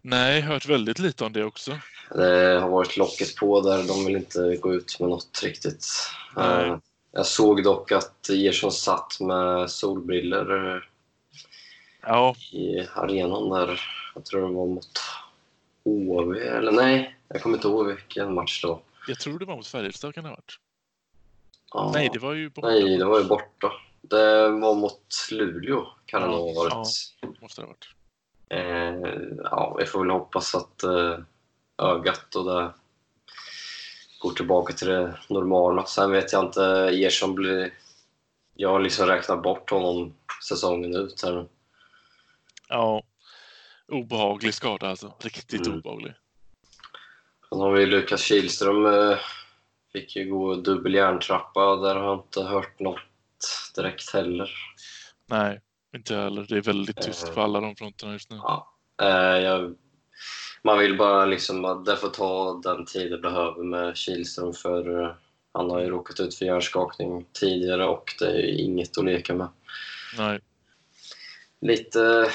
Nej, 0.03 0.41
hört 0.41 0.67
väldigt 0.67 0.99
lite 0.99 1.25
om 1.25 1.33
det 1.33 1.45
också. 1.45 1.79
Det 2.15 2.59
har 2.61 2.69
varit 2.69 2.97
locket 2.97 3.37
på 3.37 3.61
där. 3.61 3.83
De 3.83 4.05
vill 4.05 4.17
inte 4.17 4.57
gå 4.57 4.75
ut 4.75 5.01
med 5.01 5.09
något 5.09 5.41
riktigt. 5.43 5.87
Nej. 6.37 6.79
Jag 7.19 7.27
såg 7.27 7.63
dock 7.65 7.93
att 7.93 8.29
Ersson 8.31 8.73
satt 8.73 9.21
med 9.21 9.71
solbriller 9.71 10.89
Ja, 12.03 12.35
i 12.53 12.81
arenan 12.95 13.49
där. 13.51 13.81
Jag 14.15 14.25
tror 14.25 14.41
det 14.41 14.55
var 14.55 14.67
mot 14.67 14.99
HV, 15.85 16.41
eller 16.49 16.73
nej, 16.73 17.17
jag 17.29 17.43
kommer 17.43 17.57
inte 17.57 17.69
ihåg 17.69 17.87
vilken 17.87 18.35
match 18.35 18.63
då. 18.63 18.83
jag 19.09 19.19
tror 19.21 19.39
det 19.39 19.45
var 19.45 19.57
mot 19.57 19.67
Färjestad 19.67 20.15
kan 20.15 20.25
det 20.25 20.31
ha 20.31 20.37
varit. 20.37 20.59
Ja, 21.73 21.91
Nej, 21.95 22.11
det 22.13 22.19
var 22.19 22.33
ju 22.35 22.51
borta. 22.51 22.69
nej, 22.69 22.97
det 22.99 23.05
var 23.05 23.19
ju 23.19 23.25
borta. 23.25 23.73
Det 24.01 24.49
var 24.49 24.75
mot 24.75 25.29
Luleå, 25.31 25.87
kan 26.07 26.21
det 26.23 26.27
Ja, 26.29 26.33
ha 26.37 26.53
varit. 26.53 26.75
Måste 27.43 27.61
det 27.61 27.67
ha 27.67 27.73
varit. 27.73 27.89
Eh, 28.51 29.11
ja, 29.45 29.77
vi 29.79 29.87
får 29.87 30.01
väl 30.01 30.11
hoppas 30.11 30.55
att 30.55 30.83
eh, 30.83 31.19
ögat 31.79 32.35
och 32.35 32.45
det 32.45 32.73
går 34.19 34.33
tillbaka 34.33 34.73
till 34.73 34.87
det 34.89 35.19
normala. 35.29 35.85
Sen 35.87 36.11
vet 36.11 36.33
jag 36.33 36.45
inte, 36.45 36.63
Ersson 36.93 37.35
blir... 37.35 37.75
Jag 38.55 38.69
har 38.69 38.81
liksom 38.81 39.07
räknat 39.07 39.43
bort 39.43 39.71
honom 39.71 40.15
säsongen 40.49 40.95
ut 40.97 41.23
här. 41.23 41.47
Ja, 42.69 43.03
obehaglig 43.89 44.55
skada 44.55 44.89
alltså. 44.89 45.15
Riktigt 45.21 45.67
Mm. 45.67 45.79
obehaglig. 45.79 46.15
Sen 47.49 47.59
har 47.61 47.73
vi 47.73 47.87
Lukas 47.87 48.23
Kihlström. 48.23 48.87
Eh, 48.87 49.19
fick 49.93 50.17
ju 50.17 50.31
gå 50.31 50.55
dubbel 50.55 50.95
järntrappa. 50.95 51.77
Där 51.77 51.95
har 51.97 52.05
jag 52.05 52.19
inte 52.19 52.43
hört 52.43 52.81
något 52.81 52.99
direkt 53.75 54.13
heller. 54.13 54.51
Nej, 55.27 55.61
inte 55.97 56.17
heller. 56.17 56.47
Det 56.49 56.57
är 56.57 56.61
väldigt 56.63 57.03
tyst 57.03 57.29
Eh. 57.29 57.35
på 57.35 57.41
alla 57.41 57.61
de 57.61 57.77
fronterna 57.77 58.13
just 58.13 58.31
nu. 58.31 58.37
Ja, 58.37 58.73
eh, 59.03 59.39
jag, 59.39 59.75
man 60.63 60.79
vill 60.79 60.97
bara 60.97 61.27
liksom 61.27 61.85
det 61.87 61.97
får 61.97 62.09
ta 62.09 62.61
den 62.65 62.85
tid 62.87 63.11
det 63.11 63.19
behöver 63.19 63.63
med 63.63 63.97
Kihlström 63.97 64.53
för 64.53 65.03
eh, 65.03 65.11
Han 65.53 65.71
har 65.71 65.81
ju 65.81 65.89
råkat 65.89 66.21
ut 66.21 66.35
för 66.35 66.45
hjärnskakning 66.45 67.25
tidigare 67.33 67.87
och 67.87 68.15
det 68.19 68.27
är 68.27 68.39
ju 68.39 68.59
inget 68.59 68.99
att 68.99 69.05
leka 69.05 69.35
med. 69.35 69.49
Nej. 70.19 70.41
Lite 71.61 72.31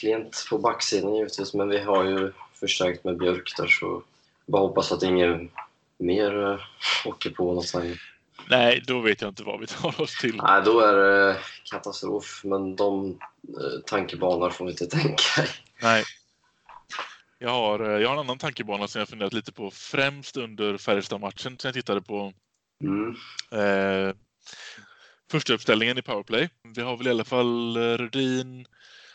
klent 0.00 0.46
på 0.50 0.58
backsidan 0.58 1.14
givetvis, 1.14 1.54
men 1.54 1.68
vi 1.68 1.78
har 1.78 2.04
ju 2.04 2.32
förstärkt 2.54 3.04
med 3.04 3.18
Björk 3.18 3.54
där 3.56 3.66
så 3.66 4.02
bara 4.46 4.62
hoppas 4.62 4.92
att 4.92 5.02
ingen 5.02 5.50
mer 5.98 6.52
äh, 6.52 6.58
åker 7.04 7.30
på 7.30 7.54
något 7.54 7.68
sen. 7.68 7.96
Nej, 8.50 8.82
då 8.86 9.00
vet 9.00 9.20
jag 9.20 9.30
inte 9.30 9.42
vad 9.42 9.60
vi 9.60 9.66
tar 9.66 10.00
oss 10.00 10.18
till. 10.18 10.36
Nej, 10.36 10.62
då 10.64 10.80
är 10.80 10.92
det 10.92 11.36
katastrof, 11.70 12.40
men 12.44 12.76
de 12.76 13.18
äh, 13.48 13.80
tankebanor 13.86 14.50
får 14.50 14.64
vi 14.64 14.70
inte 14.70 14.86
tänka 14.96 15.42
i. 15.42 15.46
Nej. 15.82 16.04
Jag 17.38 17.50
har, 17.50 17.80
eh, 17.80 18.00
jag 18.00 18.08
har 18.08 18.14
en 18.14 18.20
annan 18.20 18.38
tankebana 18.38 18.88
som 18.88 18.98
jag 18.98 19.08
funderat 19.08 19.32
lite 19.32 19.52
på, 19.52 19.70
främst 19.70 20.36
under 20.36 20.78
Färjestad-matchen 20.78 21.58
som 21.58 21.68
jag 21.68 21.74
tittade 21.74 22.02
på. 22.02 22.32
Mm. 22.84 23.16
Eh, 23.52 24.14
första 25.30 25.54
uppställningen 25.54 25.98
i 25.98 26.02
powerplay. 26.02 26.48
Vi 26.62 26.82
har 26.82 26.96
väl 26.96 27.06
i 27.06 27.10
alla 27.10 27.24
fall 27.24 27.76
Rudin, 27.76 28.66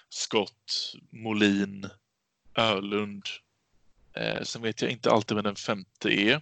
Skott, 0.09 0.93
Molin, 1.11 1.89
Ölund. 2.55 3.23
Eh, 4.13 4.41
sen 4.41 4.61
vet 4.61 4.81
jag 4.81 4.91
inte 4.91 5.11
alltid 5.11 5.35
vem 5.35 5.43
den 5.43 5.55
femte 5.55 6.09
är. 6.09 6.41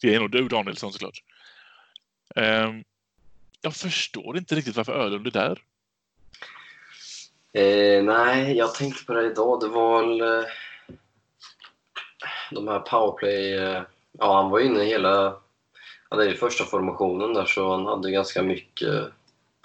Det 0.00 0.14
är 0.14 0.20
nog 0.20 0.30
du 0.30 0.48
Danielsson 0.48 0.92
såklart. 0.92 1.22
Eh, 2.36 2.72
jag 3.60 3.76
förstår 3.76 4.38
inte 4.38 4.54
riktigt 4.54 4.76
varför 4.76 4.92
Ölund 4.92 5.26
är 5.26 5.30
där. 5.30 5.62
Eh, 7.52 8.04
nej, 8.04 8.56
jag 8.56 8.74
tänkte 8.74 9.04
på 9.04 9.12
det 9.12 9.26
idag. 9.26 9.60
Det 9.60 9.68
var 9.68 10.02
väl 10.02 10.20
eh, 10.20 10.48
de 12.50 12.68
här 12.68 12.80
powerplay... 12.80 13.52
Eh, 13.58 13.82
ja, 14.18 14.42
han 14.42 14.50
var 14.50 14.60
inne 14.60 14.82
i 14.82 14.88
hela... 14.88 15.36
Ja, 16.10 16.16
det 16.16 16.24
är 16.24 16.28
ju 16.28 16.36
första 16.36 16.64
formationen 16.64 17.34
där, 17.34 17.44
så 17.44 17.70
han 17.70 17.86
hade 17.86 18.10
ganska 18.10 18.42
mycket 18.42 19.04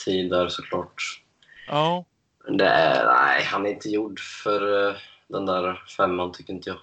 tid 0.06 0.30
där 0.30 0.48
såklart. 0.48 1.22
Ja. 1.68 2.06
Det 2.48 2.68
är, 2.68 3.06
nej, 3.06 3.44
han 3.44 3.66
är 3.66 3.70
inte 3.70 3.90
gjord 3.90 4.20
för 4.20 4.90
eh, 4.90 4.96
den 5.28 5.46
där 5.46 5.84
femman, 5.98 6.32
tycker 6.32 6.54
inte 6.54 6.70
jag. 6.70 6.80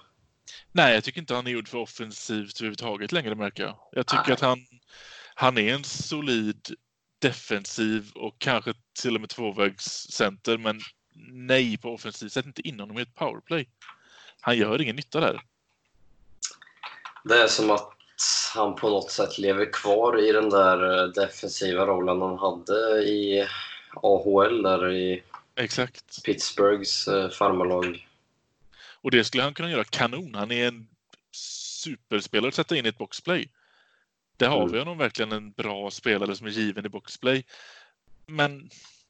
Nej, 0.71 0.93
jag 0.93 1.03
tycker 1.03 1.19
inte 1.19 1.35
han 1.35 1.47
är 1.47 1.51
gjord 1.51 1.67
för 1.67 1.77
offensivt 1.77 2.59
överhuvudtaget 2.59 3.11
längre 3.11 3.35
märker 3.35 3.63
jag. 3.63 3.75
Jag 3.91 4.07
tycker 4.07 4.23
Nej. 4.27 4.33
att 4.33 4.41
han, 4.41 4.59
han 5.35 5.57
är 5.57 5.73
en 5.73 5.83
solid 5.83 6.67
defensiv 7.21 8.11
och 8.15 8.35
kanske 8.37 8.73
till 9.01 9.15
och 9.15 9.21
med 9.21 9.29
tvåvägscenter, 9.29 10.57
men 10.57 10.79
nej 11.31 11.77
på 11.77 11.93
offensiv. 11.93 12.29
Sätt 12.29 12.45
inte 12.45 12.67
in 12.67 12.79
honom 12.79 12.99
i 12.99 13.01
ett 13.01 13.15
powerplay. 13.15 13.67
Han 14.41 14.57
gör 14.57 14.81
ingen 14.81 14.95
nytta 14.95 15.19
där. 15.19 15.41
Det 17.23 17.41
är 17.41 17.47
som 17.47 17.71
att 17.71 17.93
han 18.53 18.75
på 18.75 18.89
något 18.89 19.11
sätt 19.11 19.37
lever 19.37 19.73
kvar 19.73 20.29
i 20.29 20.31
den 20.31 20.49
där 20.49 21.03
eh, 21.03 21.07
defensiva 21.07 21.85
rollen 21.85 22.21
han 22.21 22.37
hade 22.37 23.03
i 23.03 23.47
AHL 23.93 24.63
där 24.63 24.91
i 24.91 25.23
Exakt. 25.55 26.23
Pittsburghs 26.23 27.07
eh, 27.07 27.29
farmarlag. 27.29 28.07
Och 29.01 29.11
det 29.11 29.23
skulle 29.23 29.43
han 29.43 29.53
kunna 29.53 29.71
göra 29.71 29.83
kanon. 29.83 30.35
Han 30.35 30.51
är 30.51 30.67
en 30.67 30.87
superspelare 31.31 32.49
att 32.49 32.55
sätta 32.55 32.77
in 32.77 32.85
i 32.85 32.89
ett 32.89 32.97
boxplay. 32.97 33.49
Där 34.41 34.49
har 34.49 34.59
Mm. 34.61 34.71
vi 34.71 34.79
honom 34.79 34.97
verkligen 34.97 35.31
en 35.31 35.51
bra 35.51 35.91
spelare 35.91 36.35
som 36.35 36.47
är 36.47 36.51
given 36.51 36.85
i 36.85 36.89
boxplay. 36.89 37.45
Men 38.25 38.69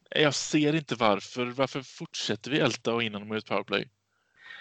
jag 0.10 0.34
ser 0.36 0.76
inte 0.76 0.96
varför. 0.96 1.46
Varför 1.46 1.82
fortsätter 1.82 2.52
vi 2.52 2.60
älta 2.60 2.94
och 2.94 3.04
in 3.04 3.14
honom 3.14 3.34
i 3.34 3.38
ett 3.38 3.46
powerplay? 3.46 3.90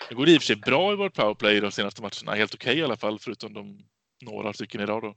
Det 0.08 0.14
går 0.14 0.28
i 0.28 0.36
och 0.38 0.42
för 0.42 0.46
sig 0.46 0.56
bra 0.56 0.92
i 0.92 0.96
vårt 0.96 1.14
powerplay 1.14 1.60
de 1.60 1.70
senaste 1.72 2.02
matcherna. 2.02 2.34
Helt 2.34 2.54
okej 2.54 2.78
i 2.78 2.84
alla 2.84 2.96
fall, 2.96 3.18
förutom 3.18 3.54
de 3.54 3.84
några 4.22 4.52
stycken 4.52 4.80
idag 4.80 5.02
då. 5.02 5.14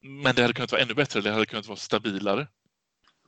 Men 0.00 0.34
det 0.34 0.42
hade 0.42 0.54
kunnat 0.54 0.72
vara 0.72 0.82
ännu 0.82 0.94
bättre. 0.94 1.20
Det 1.20 1.30
hade 1.30 1.46
kunnat 1.46 1.66
vara 1.66 1.76
stabilare. 1.76 2.46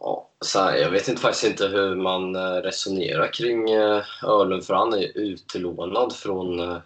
Ja, 0.00 0.30
så 0.40 0.58
här, 0.60 0.76
jag 0.76 0.90
vet 0.90 1.08
inte, 1.08 1.22
faktiskt 1.22 1.44
inte 1.44 1.68
hur 1.68 1.94
man 1.96 2.36
eh, 2.36 2.40
resonerar 2.62 3.32
kring 3.32 3.70
eh, 3.70 4.04
Öhlund, 4.24 4.64
för 4.64 4.74
han 4.74 4.92
är 4.92 5.18
utlånad 5.18 6.16
från 6.16 6.60
eh, 6.60 6.78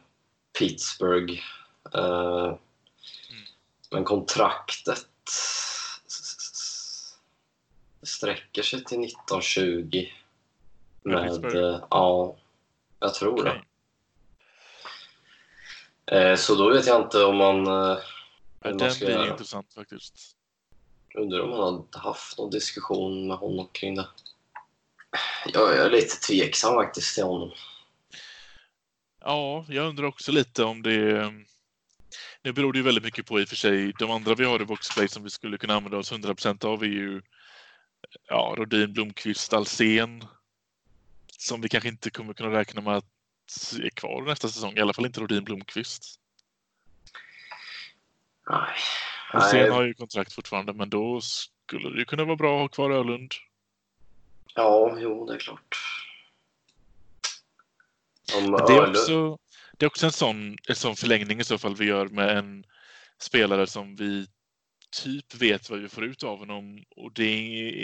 Pittsburgh. 0.59 1.41
Men 3.91 4.05
kontraktet 4.05 5.07
sträcker 8.03 8.63
sig 8.63 8.85
till 8.85 9.05
1920. 9.05 10.07
Med 11.03 11.45
eh, 11.55 11.81
ja, 11.91 12.37
jag 13.01 13.15
tror 13.15 13.41
Okej. 13.41 13.63
det. 16.05 16.31
Eh, 16.31 16.37
Så 16.37 16.55
då 16.55 16.71
vet 16.71 16.87
jag 16.87 17.03
inte 17.03 17.25
om 17.25 17.37
man, 17.37 17.67
eh, 17.67 17.99
Ja, 18.63 18.69
man 18.71 18.77
Den 18.79 18.99
blir 18.99 19.11
göra. 19.11 19.31
intressant 19.31 19.75
faktiskt. 19.75 20.37
Undrar 21.15 21.41
om 21.41 21.51
man 21.51 21.89
har 21.93 22.01
haft 22.13 22.39
någon 22.39 22.51
diskussion 22.51 23.27
med 23.27 23.37
honom 23.37 23.69
kring 23.73 23.95
det. 23.95 24.09
Jag 25.47 25.77
är 25.77 25.91
lite 25.91 26.17
tveksam 26.17 26.75
faktiskt 26.75 27.15
till 27.15 27.25
honom. 27.25 27.51
Ja, 29.21 29.65
jag 29.69 29.87
undrar 29.89 30.05
också 30.07 30.33
lite 30.33 30.65
om 30.65 30.83
det... 30.83 31.33
Nu 32.43 32.53
beror 32.53 32.73
det 32.73 32.79
ju 32.79 32.83
väldigt 32.83 33.05
mycket 33.05 33.27
på 33.27 33.41
i 33.41 33.45
och 33.45 33.49
för 33.49 33.57
sig. 33.57 33.93
De 33.99 34.11
andra 34.11 34.35
vi 34.35 34.45
har 34.45 34.63
i 34.63 34.65
boxplay 34.65 35.09
som 35.09 35.23
vi 35.23 35.31
skulle 35.31 35.59
kunna 35.59 35.75
använda 35.75 35.99
oss 35.99 36.13
100% 36.13 36.65
av 36.65 36.83
är 36.83 36.87
ju 36.87 37.23
ja, 38.29 38.55
Rodin, 38.59 38.93
Blomqvist, 38.93 39.53
Alsen 39.53 40.25
Som 41.39 41.61
vi 41.61 41.69
kanske 41.69 41.89
inte 41.89 42.11
kommer 42.11 42.35
kunna 42.35 42.51
räkna 42.51 42.81
med 42.81 42.97
att 42.97 43.05
är 43.83 43.91
kvar 43.91 44.23
nästa 44.23 44.49
säsong. 44.49 44.77
I 44.77 44.81
alla 44.81 44.93
fall 44.93 45.07
inte 45.07 45.21
Rodin, 45.21 45.45
Blomqvist. 45.45 46.21
Nej. 48.51 48.77
Alsen 49.33 49.73
har 49.73 49.83
ju 49.83 49.95
kontrakt 49.95 50.33
fortfarande, 50.33 50.73
men 50.73 50.91
då 50.91 51.21
skulle 51.21 51.99
det 51.99 52.05
kunna 52.05 52.25
vara 52.25 52.37
bra 52.37 52.55
att 52.57 52.61
ha 52.61 52.69
kvar 52.69 52.91
Ölund. 52.91 53.33
Ja, 54.55 54.97
jo, 55.01 55.27
det 55.27 55.35
är 55.35 55.39
klart. 55.39 55.77
Om 58.37 58.51
det, 58.51 58.57
är 58.59 58.83
Öhlund- 58.83 58.91
också, 58.91 59.39
det 59.81 59.87
är 59.87 59.89
också 59.89 60.07
en 60.07 60.13
sån, 60.13 60.57
en 60.69 60.77
sån 60.77 60.97
förlängning 60.97 61.41
i 61.41 61.45
så 61.45 61.59
fall 61.59 61.77
vi 61.77 61.85
gör 61.85 62.09
med 62.09 62.39
en 62.39 62.65
spelare 63.19 63.67
som 63.67 63.97
vi 63.97 64.27
typ 65.03 65.35
vet 65.35 65.71
vad 65.71 65.79
vi 65.79 65.89
får 65.89 66.05
ut 66.05 66.23
av 66.23 66.39
honom 66.39 66.85
och 66.97 67.13
det 67.13 67.23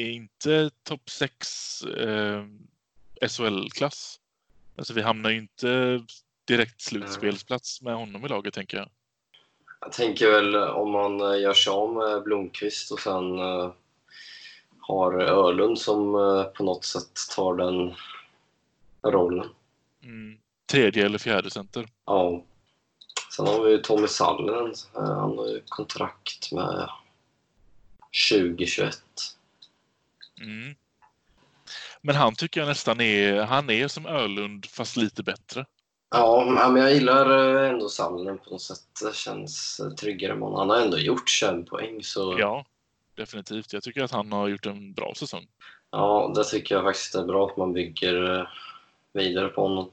är 0.07 0.11
inte 0.11 0.71
topp 0.83 1.11
6 1.11 1.83
eh, 1.83 2.45
SHL-klass. 3.29 4.21
Alltså 4.77 4.95
vi 4.95 5.03
hamnar 5.03 5.31
ju 5.31 5.37
inte 5.37 6.01
direkt 6.45 6.81
slutspelsplats 6.81 7.83
med 7.83 7.95
honom 7.95 8.25
i 8.25 8.29
laget 8.29 8.55
tänker 8.55 8.77
jag. 8.77 8.89
Jag 9.81 9.93
tänker 9.93 10.31
väl 10.31 10.57
om 10.57 10.91
man 10.91 11.21
eh, 11.21 11.41
gör 11.41 11.55
sig 11.55 11.71
av 11.71 11.93
med 11.93 12.23
Blomqvist 12.23 12.93
och 12.93 13.01
sen 13.01 13.39
eh, 13.39 13.73
har 14.79 15.21
Ölund 15.21 15.79
som 15.79 16.15
eh, 16.15 16.45
på 16.45 16.65
något 16.65 16.85
sätt 16.85 17.13
tar 17.37 17.55
den 17.55 17.95
rollen. 19.13 19.49
Mm. 20.03 20.39
Tredje 20.67 21.07
eller 21.07 21.19
fjärde 21.19 21.51
center. 21.51 21.87
Ja. 22.05 22.43
Sen 23.37 23.47
har 23.47 23.65
vi 23.65 23.71
ju 23.71 23.79
Tommy 23.79 24.09
Sallinen. 24.09 24.75
Han 24.95 25.39
har 25.39 25.47
ju 25.47 25.63
kontrakt 25.69 26.53
med 26.53 26.89
2021. 28.31 28.99
Mm. 30.41 30.75
Men 32.03 32.17
han 32.17 32.35
tycker 32.35 32.61
jag 32.61 32.69
nästan 32.69 33.01
är, 33.01 33.43
han 33.43 33.71
är 33.71 33.89
som 33.89 34.07
Ölund 34.07 34.67
fast 34.67 34.97
lite 34.97 35.23
bättre. 35.23 35.67
Ja, 36.11 36.69
men 36.73 36.83
jag 36.83 36.95
gillar 36.95 37.55
eh, 37.65 37.71
ändå 37.71 37.89
Sallinen 37.89 38.39
på 38.39 38.51
något 38.51 38.63
sätt. 38.63 38.79
Det 39.03 39.15
känns 39.15 39.81
eh, 39.81 39.91
tryggare 39.91 40.35
med 40.35 40.43
honom. 40.43 40.59
Han 40.59 40.71
har 40.71 40.81
ändå 40.81 40.99
gjort 40.99 41.29
21 41.29 41.67
poäng 41.67 42.03
så 42.03 42.37
Ja, 42.39 42.65
definitivt. 43.17 43.73
Jag 43.73 43.83
tycker 43.83 44.03
att 44.03 44.11
han 44.11 44.33
har 44.33 44.49
gjort 44.49 44.67
en 44.67 44.93
bra 44.93 45.13
säsong. 45.17 45.47
Ja, 45.91 46.33
det 46.37 46.45
tycker 46.45 46.75
jag 46.75 46.85
faktiskt 46.85 47.15
är 47.15 47.25
bra 47.25 47.47
att 47.47 47.57
man 47.57 47.73
bygger 47.73 48.39
eh, 48.41 48.47
vidare 49.13 49.49
på 49.49 49.63
honom. 49.63 49.91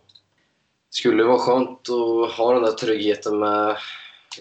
Skulle 0.93 1.23
vara 1.23 1.39
skönt 1.39 1.89
att 1.89 2.31
ha 2.31 2.53
den 2.53 2.63
där 2.63 2.71
tryggheten 2.71 3.39
med 3.39 3.77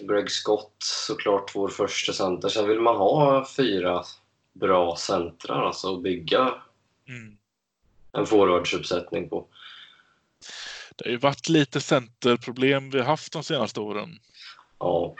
Greg 0.01 0.31
Scott, 0.31 0.75
såklart 0.79 1.55
vår 1.55 1.67
första 1.67 2.13
center. 2.13 2.49
Sen 2.49 2.67
vill 2.67 2.79
man 2.79 2.95
ha 2.95 3.47
fyra 3.57 4.03
bra 4.53 4.95
centrar 4.95 5.65
alltså, 5.65 5.87
och 5.91 6.01
bygga 6.01 6.53
Mm. 7.09 7.37
en 8.11 8.25
forwardsuppsättning 8.25 9.29
på. 9.29 9.45
Det 10.95 11.05
har 11.05 11.11
ju 11.11 11.17
varit 11.17 11.49
lite 11.49 11.81
centerproblem 11.81 12.89
vi 12.89 12.99
har 12.99 13.05
haft 13.05 13.33
de 13.33 13.43
senaste 13.43 13.79
åren. 13.79 14.19
Ja. 14.79 15.15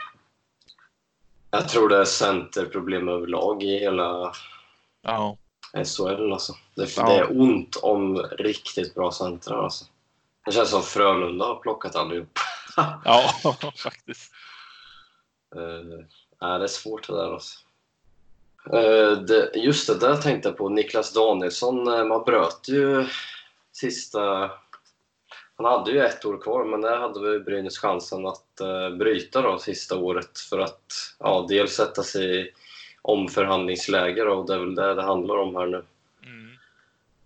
Jag 1.50 1.68
tror 1.68 1.88
det 1.88 1.96
är 1.96 2.04
centerproblem 2.04 3.08
överlag 3.08 3.62
i 3.62 3.78
hela 3.78 4.32
Ja, 5.02 5.36
SHL. 5.84 6.32
Alltså. 6.32 6.54
Det, 6.74 6.96
Ja. 6.96 7.08
det 7.08 7.14
är 7.14 7.40
ont 7.40 7.76
om 7.76 8.16
riktigt 8.18 8.94
bra 8.94 9.12
centrar. 9.12 9.64
Alltså. 9.64 9.84
Det 10.44 10.52
känns 10.52 10.70
som 10.70 10.82
Frölunda 10.82 11.44
har 11.44 11.56
plockat 11.56 11.96
allihop. 11.96 12.38
ja 13.04 13.30
faktiskt. 13.76 14.32
Uh, 15.56 16.04
nej, 16.40 16.58
det 16.58 16.64
är 16.64 16.66
svårt 16.66 17.06
det 17.06 17.16
där 17.16 17.32
alltså. 17.32 17.64
Eh, 18.72 19.18
det, 19.18 19.50
just 19.54 19.86
det, 19.86 19.98
där 19.98 20.16
tänkte 20.16 20.48
jag 20.48 20.58
på. 20.58 20.68
Niklas 20.68 21.12
Danielsson, 21.12 21.88
eh, 21.88 22.04
man 22.04 22.24
bröt 22.24 22.68
ju 22.68 23.06
sista 23.72 24.50
Han 25.56 25.66
hade 25.66 25.90
ju 25.90 26.00
ett 26.00 26.24
år 26.24 26.42
kvar, 26.42 26.64
men 26.64 26.80
där 26.80 26.96
hade 26.96 27.20
väl 27.20 27.40
Brynäs 27.40 27.78
chansen 27.78 28.26
att 28.26 28.60
uh, 28.62 28.96
bryta 28.96 29.42
då 29.42 29.58
sista 29.58 29.96
året 29.96 30.38
för 30.38 30.58
att 30.58 30.92
ja, 31.18 31.46
dels 31.48 31.72
sätta 31.72 32.02
sig 32.02 32.40
i 32.40 32.50
omförhandlingsläge 33.02 34.24
då, 34.24 34.32
och 34.32 34.46
det 34.46 34.54
är 34.54 34.58
väl 34.58 34.74
det 34.74 34.94
det 34.94 35.02
handlar 35.02 35.36
om 35.36 35.56
här 35.56 35.66
nu. 35.66 35.84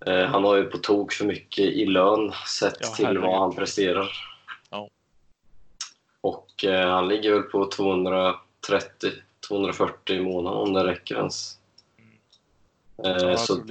Mm. 0.07 0.19
Uh, 0.19 0.27
han 0.27 0.45
har 0.45 0.57
ju 0.57 0.65
på 0.65 0.79
tok 0.79 1.13
för 1.13 1.25
mycket 1.25 1.65
i 1.65 1.87
lön 1.87 2.33
sett 2.47 2.77
Ja, 2.81 2.89
till 2.89 3.19
vad 3.19 3.41
han 3.41 3.55
presterar. 3.55 4.11
Ja. 4.71 4.89
Och 6.21 6.65
uh, 6.67 6.87
han 6.87 7.09
ligger 7.09 7.33
väl 7.33 7.43
på 7.43 7.71
230-240 7.71 8.35
i 10.09 10.21
månaden 10.21 10.59
om 10.59 10.73
det 10.73 10.87
räcker 10.87 11.17
ens. 11.17 11.59
Uh, 13.07 13.13
jag 13.13 13.41
så. 13.41 13.63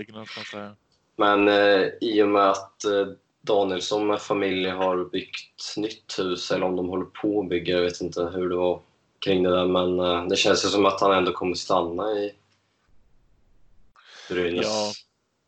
Men 1.18 1.48
eh, 1.48 1.88
i 2.02 2.24
och 2.24 2.28
med 2.28 2.50
att 2.50 2.86
eh, 2.86 3.08
Danielsson 3.42 4.08
med 4.08 4.22
familj 4.22 4.70
har 4.70 5.06
byggt 5.06 5.78
nytt 5.78 6.20
hus, 6.20 6.52
eller 6.52 6.66
om 6.66 6.76
de 6.76 6.90
håller 6.90 7.06
på 7.06 7.42
att 7.42 7.50
bygga, 7.50 7.76
jag 7.76 7.82
vet 7.82 8.02
inte 8.02 8.24
hur 8.24 8.50
det 8.50 8.56
var 8.56 8.82
kring 9.20 9.44
det 9.44 9.50
där, 9.50 9.66
men 9.66 10.00
eh, 10.00 10.28
det 10.28 10.36
känns 10.36 10.66
ju 10.66 10.70
som 10.70 10.86
att 10.86 11.02
han 11.02 11.18
ändå 11.18 11.32
kommer 11.32 11.56
stanna 11.56 12.12
i 12.12 12.36
Brynäs. 14.30 14.66
Ja. 14.66 14.92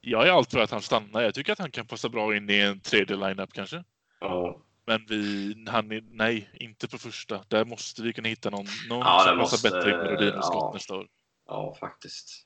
Jag 0.10 0.28
är 0.28 0.32
allt 0.32 0.52
för 0.52 0.60
att 0.60 0.72
han 0.72 0.82
stannar. 0.82 1.22
Jag 1.22 1.34
tycker 1.34 1.54
att 1.54 1.60
han 1.60 1.72
kan 1.72 1.88
passa 1.88 2.10
bra 2.10 2.36
in 2.36 2.50
i 2.50 2.60
en 2.60 2.80
tredje 2.80 3.16
lineup 3.16 3.54
kanske. 3.54 3.84
Ja, 4.20 4.58
Men 4.86 5.06
vi, 5.10 5.56
han 5.70 5.92
är, 5.92 6.04
nej, 6.12 6.50
inte 6.54 6.88
på 6.88 6.98
första. 6.98 7.44
Där 7.48 7.66
måste 7.66 8.02
vi 8.02 8.14
kunna 8.14 8.28
hitta 8.28 8.50
någon, 8.50 8.66
någon 8.90 9.00
Ja, 9.00 9.24
det 9.24 9.30
som 9.30 9.38
måste- 9.38 9.56
passar 9.68 9.78
bättre 9.78 9.92
in 9.92 9.98
med 9.98 10.10
Rodin 10.10 10.34
och 10.34 10.46
Scott 10.46 10.56
ja. 10.64 10.72
nästa 10.74 10.96
år. 10.96 11.08
ja, 11.48 11.76
faktiskt. 11.80 12.46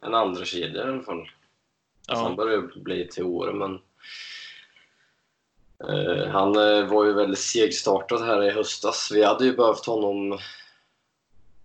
En 0.00 0.14
andra 0.14 0.44
kedja 0.44 0.86
i 0.86 0.88
alla 0.88 1.02
fall. 1.02 1.30
Han 2.08 2.30
Ja, 2.30 2.34
börjar 2.36 2.80
bli 2.82 3.08
till 3.08 3.24
åren, 3.24 3.58
men 3.58 3.78
eh, 5.88 6.28
han 6.28 6.56
eh, 6.56 6.86
var 6.86 7.04
ju 7.04 7.12
väldigt 7.12 7.38
segstartad 7.38 8.20
här 8.26 8.42
i 8.42 8.50
höstas. 8.50 9.10
Vi 9.14 9.24
hade 9.24 9.44
ju 9.44 9.56
behövt 9.56 9.86
honom 9.86 10.38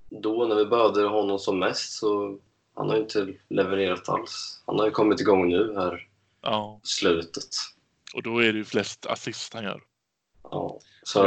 då 0.09 0.45
när 0.45 0.55
vi 0.55 0.65
behövde 0.65 1.03
honom 1.07 1.39
som 1.39 1.59
mest, 1.59 1.91
så 1.91 2.39
han 2.77 2.89
har 2.89 2.95
ju 2.95 3.01
inte 3.01 3.33
levererat 3.49 4.09
alls. 4.09 4.63
Han 4.65 4.79
har 4.79 4.85
ju 4.85 4.91
kommit 4.91 5.21
igång 5.21 5.49
nu 5.49 5.75
här 5.75 6.07
ja, 6.41 6.79
slutet. 6.83 7.47
och 8.13 8.23
då 8.23 8.39
är 8.39 8.53
det 8.53 8.57
ju 8.57 8.65
flest 8.65 9.05
assist 9.05 9.53
han 9.53 9.63
gör. 9.63 9.81
Ja. 10.43 10.79
Så 11.03 11.23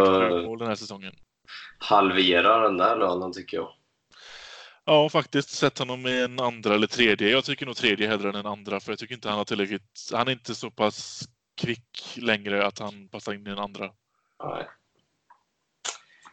mål 0.47 0.59
den 0.59 0.69
här 0.69 0.75
säsongen. 0.75 1.13
halvera 1.79 2.59
den 2.59 2.77
där 2.77 2.97
lönen 2.97 3.33
tycker 3.33 3.57
jag. 3.57 3.73
Ja, 4.85 5.09
faktiskt. 5.09 5.51
Sätt 5.51 5.79
honom 5.79 6.07
i 6.07 6.23
en 6.23 6.41
andra 6.41 6.75
eller 6.75 6.87
tredje. 6.87 7.29
Jag 7.29 7.45
tycker 7.45 7.67
nog 7.67 7.77
tredje 7.77 8.09
hellre 8.09 8.29
än 8.29 8.35
en 8.35 8.47
andra, 8.47 8.81
för 8.81 8.93
jag 8.93 8.99
tycker 8.99 9.15
inte 9.15 9.29
han 9.29 9.39
har 9.39 9.45
tillräckligt... 9.45 10.11
Han 10.13 10.29
är 10.29 10.33
inte 10.33 10.55
så 10.55 10.71
pass 10.71 11.29
kvick 11.57 12.17
längre 12.17 12.67
att 12.67 12.79
han 12.79 13.09
passar 13.09 13.35
in 13.35 13.47
i 13.47 13.51
en 13.51 13.59
andra. 13.59 13.91
Nej. 14.45 14.69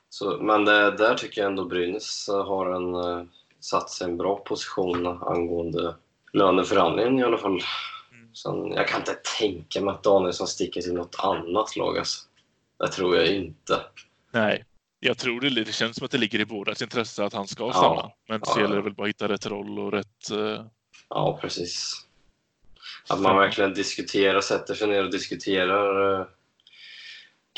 Så, 0.09 0.37
men 0.37 0.65
det, 0.65 0.91
där 0.91 1.15
tycker 1.15 1.41
jag 1.41 1.49
ändå 1.49 1.65
Brynäs 1.65 2.29
eh, 2.29 2.45
har 2.45 2.71
en, 2.71 2.95
eh, 2.95 3.25
satt 3.69 3.89
sig 3.89 4.07
i 4.07 4.09
en 4.11 4.17
bra 4.17 4.35
position 4.35 5.05
angående 5.07 5.95
löneförhandlingen 6.33 7.19
i 7.19 7.23
alla 7.23 7.37
fall. 7.37 7.61
Mm. 8.11 8.35
Sen, 8.35 8.71
jag 8.71 8.87
kan 8.87 8.99
inte 8.99 9.15
tänka 9.39 9.81
mig 9.81 9.93
att 9.93 10.03
Danielsson 10.03 10.47
sticker 10.47 10.81
till 10.81 10.93
något 10.93 11.15
annat 11.19 11.75
lag. 11.75 11.97
Alltså. 11.97 12.25
Det 12.79 12.87
tror 12.87 13.17
jag 13.17 13.27
inte. 13.27 13.81
Nej, 14.31 14.65
jag 14.99 15.17
tror 15.17 15.41
det, 15.41 15.49
det 15.49 15.71
känns 15.73 15.97
som 15.97 16.05
att 16.05 16.11
det 16.11 16.17
ligger 16.17 16.39
i 16.39 16.45
bådas 16.45 16.81
intresse 16.81 17.23
att 17.25 17.33
han 17.33 17.47
ska 17.47 17.63
Ja. 17.63 17.73
stanna. 17.73 18.11
Men 18.27 18.41
Ja, 18.45 18.53
så 18.53 18.59
gäller 18.59 18.75
ja. 18.75 18.77
det 18.77 18.83
väl 18.83 18.93
bara 18.93 19.03
att 19.03 19.09
hitta 19.09 19.27
rätt 19.27 19.45
roll 19.45 19.79
och 19.79 19.91
rätt... 19.91 20.31
eh, 20.31 20.65
Ja, 21.09 21.39
precis. 21.41 22.05
Att 23.09 23.19
man 23.21 23.37
verkligen 23.37 23.73
diskuterar, 23.73 24.41
sätter 24.41 24.73
sig 24.73 24.87
ner 24.87 25.03
och 25.03 25.11
diskuterar 25.11 26.19
eh, 26.19 26.25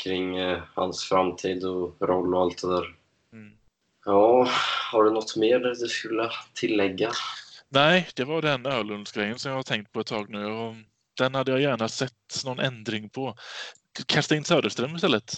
kring 0.02 0.36
eh, 0.38 0.62
hans 0.74 1.04
framtid 1.04 1.64
och 1.64 1.96
roll 2.00 2.34
och 2.34 2.40
allt 2.40 2.62
det 2.62 2.68
där. 2.68 2.94
Mm. 3.32 3.52
Ja, 4.10 4.48
har 4.92 5.04
du 5.04 5.10
något 5.10 5.36
mer 5.36 5.58
du 5.58 5.74
skulle 5.74 6.30
tillägga? 6.54 7.12
Nej, 7.68 8.08
det 8.14 8.24
var 8.24 8.42
den 8.42 8.66
Ölundsgrejen 8.66 9.38
som 9.38 9.50
jag 9.50 9.58
har 9.58 9.62
tänkt 9.62 9.92
på 9.92 10.00
ett 10.00 10.06
tag 10.06 10.30
nu. 10.30 10.44
Och 10.46 10.74
den 11.18 11.34
hade 11.34 11.50
jag 11.50 11.60
gärna 11.60 11.88
sett 11.88 12.12
någon 12.44 12.58
ändring 12.58 13.08
på. 13.10 13.34
Kasta 14.06 14.36
in 14.36 14.44
Söderström 14.44 14.96
istället. 14.96 15.32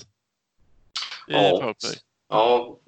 I 1.29 1.33
Ja. 1.33 1.51
powerplay. 1.51 1.97
Ja, 2.29 2.79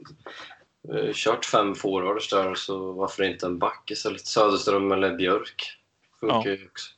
eh, 0.95 1.13
kört 1.15 1.45
fem 1.45 1.75
forwards 1.75 2.31
där, 2.31 2.55
så 2.55 2.93
varför 2.93 3.23
inte 3.23 3.47
en 3.47 3.59
back 3.59 3.91
istället? 3.91 4.27
Söderström 4.27 4.93
eller 4.93 5.15
Björk 5.15 5.79
funkar 6.21 6.51
ju 6.51 6.67
också. 6.67 6.91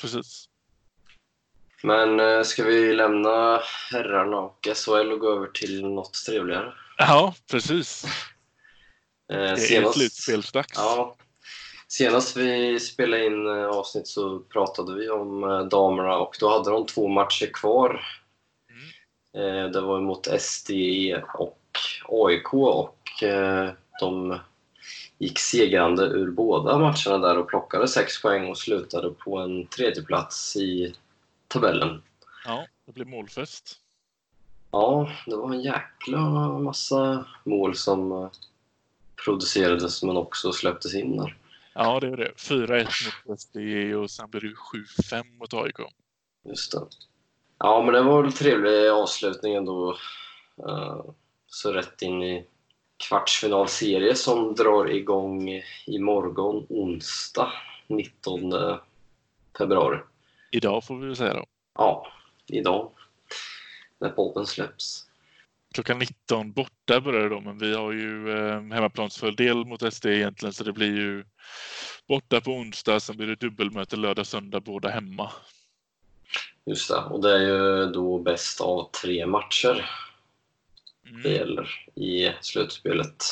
Precis. 0.00 0.48
Men 1.82 2.20
eh, 2.20 2.42
ska 2.42 2.64
vi 2.64 2.92
lämna 2.92 3.60
herrarna 3.92 4.36
och 4.36 4.68
SHL 4.74 5.12
och 5.12 5.18
gå 5.18 5.32
över 5.32 5.46
till 5.46 5.82
något 5.86 6.14
trevligare? 6.26 6.72
Ja, 6.98 7.34
precis. 7.50 8.04
Eh, 9.32 9.38
Det 9.38 9.76
är 9.76 9.92
slutspelsdags. 9.92 10.72
Ja, 10.76 11.16
senast 11.88 12.36
vi 12.36 12.80
spelade 12.80 13.26
in 13.26 13.46
eh, 13.46 13.66
avsnitt 13.66 14.08
så 14.08 14.38
pratade 14.38 14.94
vi 14.94 15.10
om 15.10 15.44
eh, 15.44 15.60
damerna 15.60 16.16
och 16.16 16.36
då 16.40 16.48
hade 16.50 16.70
de 16.70 16.86
två 16.86 17.08
matcher 17.08 17.50
kvar. 17.54 18.04
Eh, 19.34 19.70
det 19.70 19.80
var 19.80 20.00
mot 20.00 20.28
SDE 20.40 21.24
och 21.34 21.58
AIK 22.08 22.54
och 22.54 22.98
de 24.00 24.38
gick 25.18 25.38
segrande 25.38 26.02
ur 26.02 26.30
båda 26.30 26.78
matcherna 26.78 27.18
där 27.18 27.38
och 27.38 27.48
plockade 27.48 27.88
sex 27.88 28.22
poäng 28.22 28.50
och 28.50 28.58
slutade 28.58 29.10
på 29.10 29.38
en 29.38 29.66
tredje 29.66 30.02
plats 30.02 30.56
i 30.56 30.94
tabellen. 31.48 32.02
Ja, 32.44 32.66
det 32.86 32.92
blir 32.92 33.04
målfest. 33.04 33.78
Ja, 34.70 35.10
det 35.26 35.36
var 35.36 35.52
en 35.52 35.60
jäkla 35.62 36.18
massa 36.58 37.24
mål 37.44 37.76
som 37.76 38.30
producerades 39.24 40.02
men 40.02 40.16
också 40.16 40.52
släpptes 40.52 40.94
in 40.94 41.16
där. 41.16 41.36
Ja, 41.74 42.00
det 42.00 42.06
är 42.06 42.16
det. 42.16 42.32
4-1 42.36 42.86
mot 43.26 43.40
SDE 43.40 43.94
och 43.94 44.10
sen 44.10 44.30
blir 44.30 44.40
det 44.40 44.54
7-5 45.02 45.38
mot 45.38 45.54
AIK. 45.54 45.76
Just 46.44 46.72
det. 46.72 46.80
Ja, 47.58 47.82
men 47.84 47.94
det 47.94 48.02
var 48.02 48.22
väl 48.22 48.32
trevlig 48.32 48.88
avslutning 48.88 49.54
ändå. 49.54 49.96
Eh, 50.68 51.04
Så 51.46 51.72
rätt 51.72 52.02
in 52.02 52.22
i 52.22 52.46
kvartsfinalserie 53.08 54.14
som 54.14 54.54
drar 54.54 54.90
igång 54.90 55.62
imorgon 55.86 56.66
onsdag 56.68 57.52
19 57.86 58.52
februari. 59.58 59.98
Idag 60.50 60.84
får 60.84 60.96
vi 60.98 61.06
väl 61.06 61.16
säga 61.16 61.34
då. 61.34 61.44
Ja, 61.74 62.06
idag 62.46 62.90
när 63.98 64.08
podden 64.08 64.46
släpps. 64.46 65.06
Klockan 65.72 65.98
19 65.98 66.52
borta 66.52 67.00
börjar 67.00 67.22
det 67.22 67.28
då, 67.28 67.40
men 67.40 67.58
vi 67.58 67.74
har 67.74 67.92
ju 67.92 68.30
eh, 68.30 68.60
hemmaplansfördel 68.60 69.64
mot 69.64 69.94
SD 69.94 70.06
egentligen, 70.06 70.52
så 70.52 70.64
det 70.64 70.72
blir 70.72 70.96
ju 70.96 71.24
borta 72.08 72.40
på 72.40 72.50
onsdag, 72.50 73.00
sen 73.00 73.16
blir 73.16 73.26
det 73.26 73.34
dubbelmöte 73.34 73.96
lördag, 73.96 74.26
söndag, 74.26 74.60
båda 74.60 74.88
hemma. 74.88 75.32
Just 76.66 76.88
det, 76.88 76.96
och 76.96 77.22
det 77.22 77.32
är 77.32 77.40
ju 77.40 77.86
då 77.86 78.18
bäst 78.18 78.60
av 78.60 78.90
tre 79.02 79.26
matcher 79.26 79.90
det 81.02 81.28
Mm. 81.28 81.32
gäller 81.32 81.68
i 81.94 82.32
slutspelet. 82.40 83.24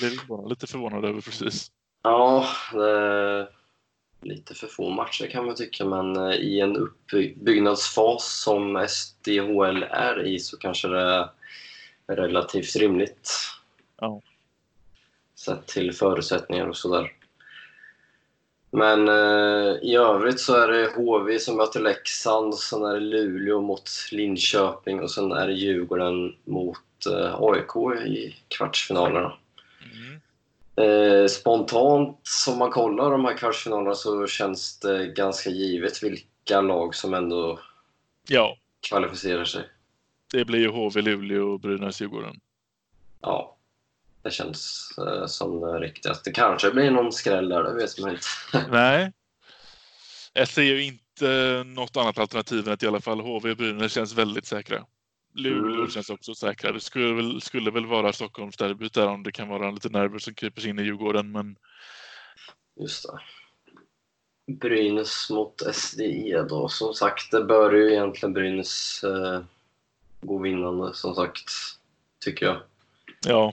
Det 0.00 0.06
är 0.06 0.26
bara 0.26 0.46
lite 0.46 0.66
förvånade 0.66 1.08
över 1.08 1.20
precis. 1.20 1.70
Ja, 2.02 2.46
det 2.72 3.48
lite 4.22 4.54
för 4.54 4.66
få 4.66 4.90
matcher 4.90 5.26
kan 5.26 5.46
man 5.46 5.54
tycka, 5.54 5.84
men 5.84 6.16
eh, 6.16 6.36
i 6.36 6.60
en 6.60 6.76
uppbyggnadsfas 6.76 8.42
som 8.42 8.86
SDHL 8.88 9.82
är 9.82 10.26
i 10.26 10.38
så 10.38 10.58
kanske 10.58 10.88
det 10.88 11.00
är 11.00 11.28
relativt 12.06 12.76
rimligt. 12.76 13.30
Ja. 14.00 14.20
Sett 15.34 15.66
till 15.66 15.92
förutsättningar 15.92 16.66
och 16.66 16.76
sådär. 16.76 17.12
Men 18.70 19.08
eh, 19.08 19.74
i 19.82 19.96
övrigt 19.96 20.40
så 20.40 20.56
är 20.56 20.68
det 20.68 20.92
HV 20.96 21.38
som 21.38 21.56
möter 21.56 21.80
Leksand, 21.80 22.54
sen 22.54 22.84
är 22.84 22.94
det 22.94 23.00
Luleå 23.00 23.60
mot 23.60 23.90
Linköping 24.12 25.00
och 25.00 25.10
sen 25.10 25.32
är 25.32 25.46
det 25.46 25.52
Djurgården 25.52 26.36
mot 26.44 27.06
eh, 27.06 27.34
AIK 27.40 28.06
i 28.06 28.36
kvartsfinalerna. 28.48 29.32
Mm. 29.92 30.20
Eh, 30.76 31.26
spontant, 31.26 32.18
om 32.48 32.58
man 32.58 32.70
kollar 32.70 33.10
de 33.10 33.24
här 33.24 33.36
kvartsfinalerna 33.36 33.94
så 33.94 34.26
känns 34.26 34.78
det 34.78 35.06
ganska 35.06 35.50
givet 35.50 36.02
vilka 36.02 36.60
lag 36.60 36.94
som 36.94 37.14
ändå 37.14 37.58
Ja, 38.28 38.56
kvalificerar 38.88 39.44
sig. 39.44 39.64
Det 40.32 40.44
blir 40.44 40.58
ju 40.60 40.68
HV, 40.68 41.00
Luleå 41.02 41.48
och 41.52 41.60
Brynäs, 41.60 42.00
Djurgården. 42.02 42.40
Ja, 43.20 43.56
det 44.22 44.30
känns 44.30 44.88
eh, 44.98 45.26
som 45.26 45.60
det 45.60 45.78
riktigaste. 45.80 46.30
Det 46.30 46.34
kanske 46.34 46.70
blir 46.70 46.90
någon 46.90 47.12
skräll 47.12 47.48
där, 47.48 47.62
det 47.62 47.74
vet 47.74 47.98
man 47.98 48.10
inte. 48.10 48.26
Nej. 48.70 49.12
Jag 50.32 50.48
ser 50.48 50.62
ju 50.62 50.84
inte 50.84 51.62
något 51.66 51.96
annat 51.96 52.18
alternativ 52.18 52.66
än 52.66 52.72
att 52.72 52.82
i 52.82 52.86
alla 52.86 53.00
fall 53.00 53.20
HV 53.20 53.50
och 53.50 53.56
Brynäs 53.56 53.92
känns 53.92 54.14
väldigt 54.14 54.46
säkra. 54.46 54.86
Luleå 55.34 55.74
Mm. 55.78 55.90
känns 55.90 56.10
också 56.10 56.34
säkra. 56.34 56.72
Det 56.72 56.80
skulle 56.80 57.14
väl, 57.14 57.40
skulle 57.40 57.70
väl 57.70 57.86
vara 57.86 58.12
Stockholmsderbyt 58.12 58.94
där 58.94 59.06
om 59.06 59.22
det 59.22 59.32
kan 59.32 59.48
vara 59.48 59.70
lite 59.70 59.88
nerver 59.88 60.18
som 60.18 60.34
kryper 60.34 60.60
sig 60.60 60.70
in 60.70 60.78
i 60.78 60.82
Djurgården, 60.82 61.32
men 61.32 61.56
Just 62.80 63.06
det. 63.06 63.18
Brynäs 64.54 65.30
mot 65.30 65.62
SDE 65.74 66.42
då. 66.48 66.68
Som 66.68 66.94
sagt, 66.94 67.30
det 67.30 67.44
bör 67.44 67.72
ju 67.72 67.90
egentligen 67.92 68.32
Brynäs 68.32 69.04
eh, 69.04 69.40
gå 70.22 70.38
vinnande, 70.38 70.94
som 70.94 71.14
sagt, 71.14 71.50
tycker 72.20 72.46
jag. 72.46 72.56
Ja, 73.26 73.52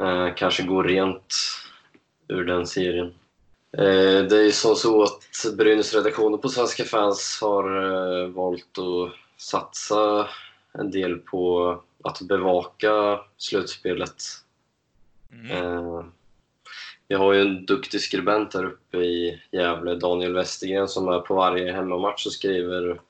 Eh, 0.00 0.34
kanske 0.34 0.62
gå 0.62 0.82
rent 0.82 1.34
ur 2.28 2.44
den 2.44 2.66
serien. 2.66 3.14
Eh, 3.72 4.24
det 4.28 4.36
är 4.36 4.42
ju 4.42 4.52
som 4.52 4.76
så 4.76 5.02
att 5.02 5.56
Brynäs-redaktionen 5.56 6.40
på 6.40 6.48
Svenska 6.48 6.84
fans 6.84 7.38
har 7.42 7.82
eh, 7.82 8.28
valt 8.28 8.78
att 8.78 9.12
satsa 9.40 10.28
en 10.72 10.90
del 10.90 11.18
på 11.18 11.70
att 12.04 12.20
bevaka 12.20 13.20
slutspelet. 13.36 14.22
mm. 15.32 15.50
Eh, 15.50 16.04
vi 17.08 17.14
har 17.14 17.32
ju 17.32 17.40
en 17.40 17.66
duktig 17.66 18.00
skribent 18.00 18.54
här 18.54 18.64
uppe 18.64 18.96
i 18.96 19.42
Gävle, 19.52 19.94
Daniel 19.94 20.34
Westergren, 20.34 20.88
som 20.88 21.08
är 21.08 21.18
på 21.18 21.34
varje 21.34 21.72
hemmamatch 21.72 22.26
och 22.26 22.32
skriver 22.32 23.00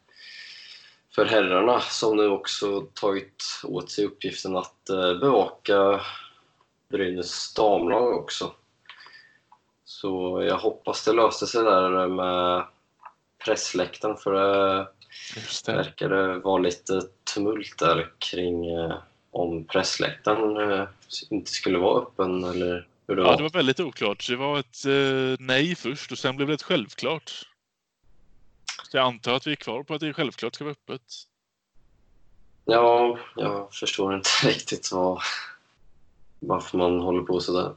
för 1.15 1.25
herrarna, 1.25 1.81
som 1.81 2.17
nu 2.17 2.29
också 2.29 2.81
tagit 2.95 3.45
åt 3.65 3.91
sig 3.91 4.05
uppgiften 4.05 4.57
att 4.57 4.89
eh, 4.89 5.15
bevaka 5.21 6.01
Brynäs 6.91 7.55
damlag 7.55 8.15
också. 8.15 8.53
Så 9.85 10.43
jag 10.49 10.59
hoppas 10.59 11.05
det 11.05 11.13
löste 11.13 11.47
sig 11.47 11.65
där 11.65 12.09
med 12.09 12.65
pressläktaren, 13.45 14.17
för 14.17 14.33
det 14.33 14.89
just 15.37 15.67
det. 15.67 15.73
verkade 15.73 16.39
vara 16.39 16.59
lite 16.59 17.01
tumult 17.35 17.79
där 17.79 18.11
kring 18.19 18.67
eh, 18.67 18.95
om 19.31 19.65
pressläktaren 19.65 20.71
eh, 20.73 20.89
inte 21.31 21.51
skulle 21.51 21.79
vara 21.79 22.03
öppen 22.03 22.45
eller 22.45 22.89
hur 23.07 23.17
det 23.17 23.23
Ja, 23.23 23.29
var. 23.29 23.37
det 23.37 23.43
var 23.43 23.51
väldigt 23.51 23.81
oklart. 23.81 24.27
Det 24.29 24.37
var 24.37 24.59
ett 24.59 24.85
nej 25.41 25.75
först 25.75 26.13
och 26.13 26.19
sen 26.19 26.37
blev 26.37 26.49
det 26.49 26.55
ett 26.55 26.63
självklart. 26.63 27.33
Så 28.91 28.97
jag 28.97 29.07
antar 29.07 29.35
att 29.35 29.47
vi 29.47 29.51
är 29.51 29.57
kvar 29.57 29.83
på 29.83 29.95
att 29.95 30.01
det 30.01 30.13
självklart 30.13 30.55
ska 30.55 30.65
vara 30.65 30.73
öppet. 30.73 31.03
Ja, 32.65 33.19
jag 33.37 33.75
förstår 33.75 34.15
inte 34.15 34.31
riktigt 34.45 34.93
vad, 34.93 35.21
varför 36.41 36.79
man 36.79 37.01
håller 37.01 37.23
på 37.23 37.41
sådär. 37.41 37.73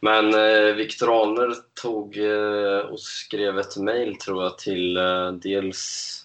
Men 0.00 0.34
eh, 0.34 0.74
Viktor 0.74 1.20
Ahlner 1.22 1.54
tog 1.82 2.16
eh, 2.16 2.78
och 2.78 3.00
skrev 3.00 3.58
ett 3.58 3.76
mejl, 3.76 4.16
tror 4.16 4.42
jag, 4.42 4.58
till 4.58 4.96
eh, 4.96 5.32
dels 5.32 6.16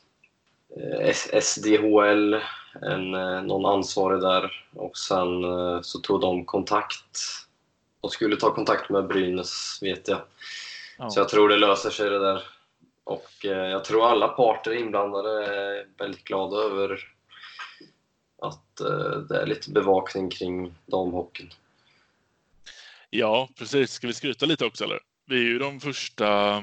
eh, 0.79 1.41
SDHL, 1.41 2.33
en, 2.81 3.13
eh, 3.13 3.41
någon 3.41 3.65
ansvarig 3.65 4.21
där, 4.21 4.65
och 4.73 4.97
sen 4.97 5.43
eh, 5.43 5.81
så 5.81 5.99
tog 5.99 6.21
de 6.21 6.45
kontakt. 6.45 7.19
De 8.01 8.09
skulle 8.09 8.35
ta 8.35 8.55
kontakt 8.55 8.89
med 8.89 9.07
Brynäs, 9.07 9.79
vet 9.81 10.07
jag. 10.07 10.21
Ja. 10.97 11.09
Så 11.09 11.19
jag 11.19 11.29
tror 11.29 11.49
det 11.49 11.57
löser 11.57 11.89
sig 11.89 12.09
det 12.09 12.19
där. 12.19 12.43
Och 13.05 13.45
eh, 13.45 13.69
jag 13.69 13.85
tror 13.85 14.07
alla 14.07 14.27
parter 14.27 14.73
inblandade 14.73 15.45
är 15.45 15.87
väldigt 15.97 16.23
glada 16.23 16.57
över 16.57 16.99
att 18.41 18.79
eh, 18.79 19.19
det 19.29 19.41
är 19.41 19.45
lite 19.45 19.71
bevakning 19.71 20.29
kring 20.29 20.75
damhockeyn. 20.85 21.49
Ja, 23.09 23.49
precis. 23.57 23.91
Ska 23.91 24.07
vi 24.07 24.13
skryta 24.13 24.45
lite 24.45 24.65
också 24.65 24.83
eller? 24.83 24.99
Vi 25.25 25.35
är 25.35 25.43
ju 25.43 25.59
de 25.59 25.79
första 25.79 26.57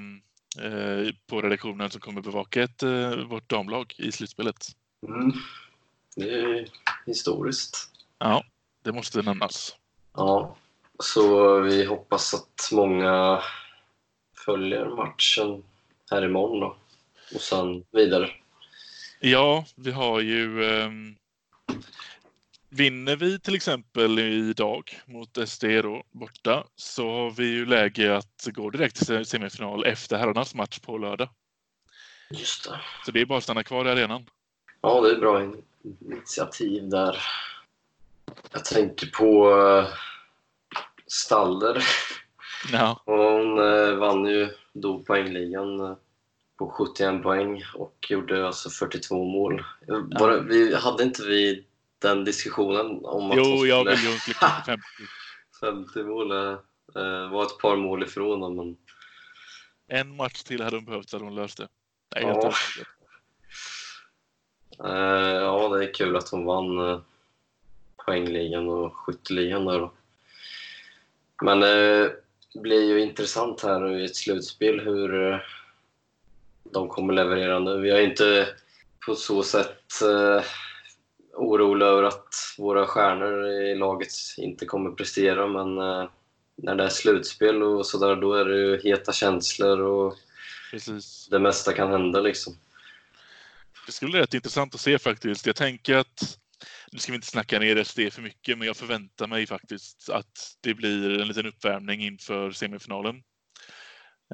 eh, 0.61 1.15
på 1.27 1.41
redaktionen 1.41 1.91
som 1.91 2.01
kommer 2.01 2.21
bevaka 2.21 2.63
ett, 2.63 2.83
eh, 2.83 3.17
vårt 3.17 3.49
damlag 3.49 3.95
i 3.99 4.13
slutspelet. 4.13 4.67
Mm. 5.09 5.33
Det 6.17 6.31
är 6.31 6.69
historiskt. 7.07 7.91
Ja, 8.19 8.45
det 8.83 8.93
måste 8.93 9.23
nämnas. 9.23 9.77
Ja, 10.15 10.57
så 10.99 11.61
vi 11.61 11.85
hoppas 11.85 12.35
att 12.35 12.69
många 12.73 13.43
följer 14.45 14.87
matchen 14.87 15.63
här 16.13 16.25
imorgon 16.25 16.61
då. 16.61 16.77
Och 17.35 17.41
sen 17.41 17.85
vidare. 17.91 18.31
Ja, 19.21 19.65
vi 19.77 19.91
har 19.91 20.21
ju... 20.21 20.65
ehm, 20.65 21.17
vinner 22.69 23.17
vi 23.17 23.39
till 23.41 23.55
exempel 23.55 24.19
idag 24.19 25.01
mot 25.07 25.49
SD 25.49 25.65
då, 25.65 26.03
borta 26.11 26.65
så 26.77 27.11
har 27.11 27.31
vi 27.31 27.47
ju 27.47 27.67
läge 27.67 28.17
att 28.17 28.47
gå 28.47 28.71
direkt 28.71 29.07
till 29.07 29.27
semifinal 29.27 29.85
efter 29.85 30.19
herrarnas 30.19 30.55
match 30.55 30.79
på 30.79 30.99
lördag. 30.99 31.29
Just 32.31 32.65
det. 32.65 32.81
Så 33.05 33.11
det 33.11 33.21
är 33.21 33.27
bara 33.27 33.39
att 33.39 33.45
stanna 33.45 33.63
kvar 33.63 33.85
i 33.85 33.91
arenan. 33.91 34.27
Ja, 34.81 35.01
det 35.01 35.11
är 35.11 35.19
bra 35.19 35.43
in- 35.43 35.63
initiativ 36.01 36.89
där. 36.89 37.17
Jag 38.53 38.65
tänker 38.65 39.07
på 39.07 39.61
eh, 39.61 39.89
Stalder. 41.07 41.85
Ja, 42.73 43.03
Och 43.05 43.19
Hon 43.19 43.59
eh, 43.59 43.95
vann 43.95 44.27
ju 44.27 44.49
då 44.73 44.99
poängligan 44.99 45.81
eh, 45.81 45.97
på 46.59 46.71
71 46.71 47.23
poäng 47.23 47.65
och 47.75 48.07
gjorde 48.09 48.47
alltså 48.47 48.71
42 48.71 49.25
mål. 49.25 49.65
Bara, 50.19 50.41
vi, 50.41 50.75
hade 50.75 51.03
inte 51.03 51.23
vi 51.23 51.67
den 51.99 52.25
diskussionen 52.25 52.87
om 53.05 53.31
att 53.31 53.37
hon 53.39 53.45
jo, 53.59 53.67
jag 53.67 53.81
skulle 53.87 53.97
vill 53.97 54.13
ju 54.13 54.19
klicka 54.19 54.47
på 54.47 54.63
50. 54.67 54.83
50 55.61 56.03
mål 56.03 56.31
eh, 56.31 56.59
eh, 56.97 57.31
var 57.31 57.43
ett 57.43 57.59
par 57.59 57.77
mål 57.77 58.03
ifrån 58.03 58.43
honom, 58.43 58.57
men 58.57 58.77
En 60.01 60.17
match 60.17 60.43
till 60.43 60.63
hade 60.63 60.77
hon 60.77 60.85
behövt 60.85 61.09
så 61.09 61.17
hade 61.17 61.25
hon 61.25 61.35
löst 61.35 61.59
det. 61.59 61.69
Nej, 62.15 62.25
Ja. 62.25 62.43
helt 62.43 62.55
eh, 64.85 65.33
ja, 65.43 65.69
det 65.69 65.85
är 65.85 65.95
kul 65.95 66.17
att 66.17 66.29
hon 66.31 66.45
vann 66.45 66.89
eh, 66.91 67.01
poängligan 68.07 68.69
och 68.69 68.97
skytteligan 68.97 69.65
där 69.65 69.79
då. 69.79 69.93
Men 71.43 71.63
eh, 71.63 72.11
det 72.55 72.61
blir 72.61 72.83
ju 72.83 73.01
intressant 73.01 73.63
här 73.63 73.81
nu 73.81 74.01
i 74.01 74.05
ett 74.05 74.17
slutspel 74.17 74.81
hur 74.81 75.33
eh, 75.33 75.39
de 76.65 76.89
kommer 76.89 77.15
leverera 77.15 77.59
nu. 77.59 77.81
Vi 77.81 77.91
har 77.91 78.01
inte 78.01 78.49
på 79.07 79.15
så 79.15 79.43
sätt 79.43 80.03
eh, 80.03 80.45
orolig 81.35 81.87
över 81.87 82.03
att 82.03 82.35
våra 82.59 82.87
stjärnor 82.87 83.47
i 83.47 83.75
laget 83.75 84.09
inte 84.37 84.67
kommer 84.67 84.91
prestera, 84.91 85.47
men 85.47 85.79
eh, 85.79 86.09
när 86.57 86.75
det 86.75 86.85
är 86.85 86.89
slutspel 86.89 87.63
och 87.63 87.87
sådär, 87.87 88.17
då 88.17 88.35
är 88.35 88.45
det 88.45 88.57
ju 88.57 88.81
heta 88.81 89.13
känslor 89.13 89.81
och 89.81 90.17
Precis. 90.71 91.29
det 91.31 91.39
mesta 91.39 91.73
kan 91.73 91.91
hända 91.91 92.21
liksom. 92.21 92.57
Det 93.87 93.93
skulle 93.93 94.11
bli 94.11 94.21
rätt 94.21 94.35
intressant 94.35 94.75
att 94.75 94.81
se 94.81 94.99
faktiskt. 94.99 95.47
Jag 95.47 95.57
tänker 95.57 95.97
att, 95.97 96.39
nu 96.93 96.99
ska 96.99 97.13
vi 97.13 97.17
inte 97.17 97.27
snacka 97.27 97.59
ner 97.59 97.85
SD 97.85 98.01
för 98.13 98.23
mycket, 98.23 98.59
men 98.59 98.67
jag 98.67 98.77
förväntar 98.77 99.27
mig 99.27 99.47
faktiskt 99.47 100.09
att 100.11 100.57
det 100.61 100.75
blir 100.75 101.21
en 101.21 101.29
liten 101.29 101.47
uppvärmning 101.47 102.01
inför 102.05 102.51
semifinalen. 102.51 103.17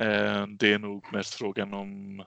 Eh, 0.00 0.46
Det 0.46 0.72
är 0.72 0.78
nog 0.78 1.12
mest 1.12 1.34
frågan 1.34 1.74
om 1.74 2.24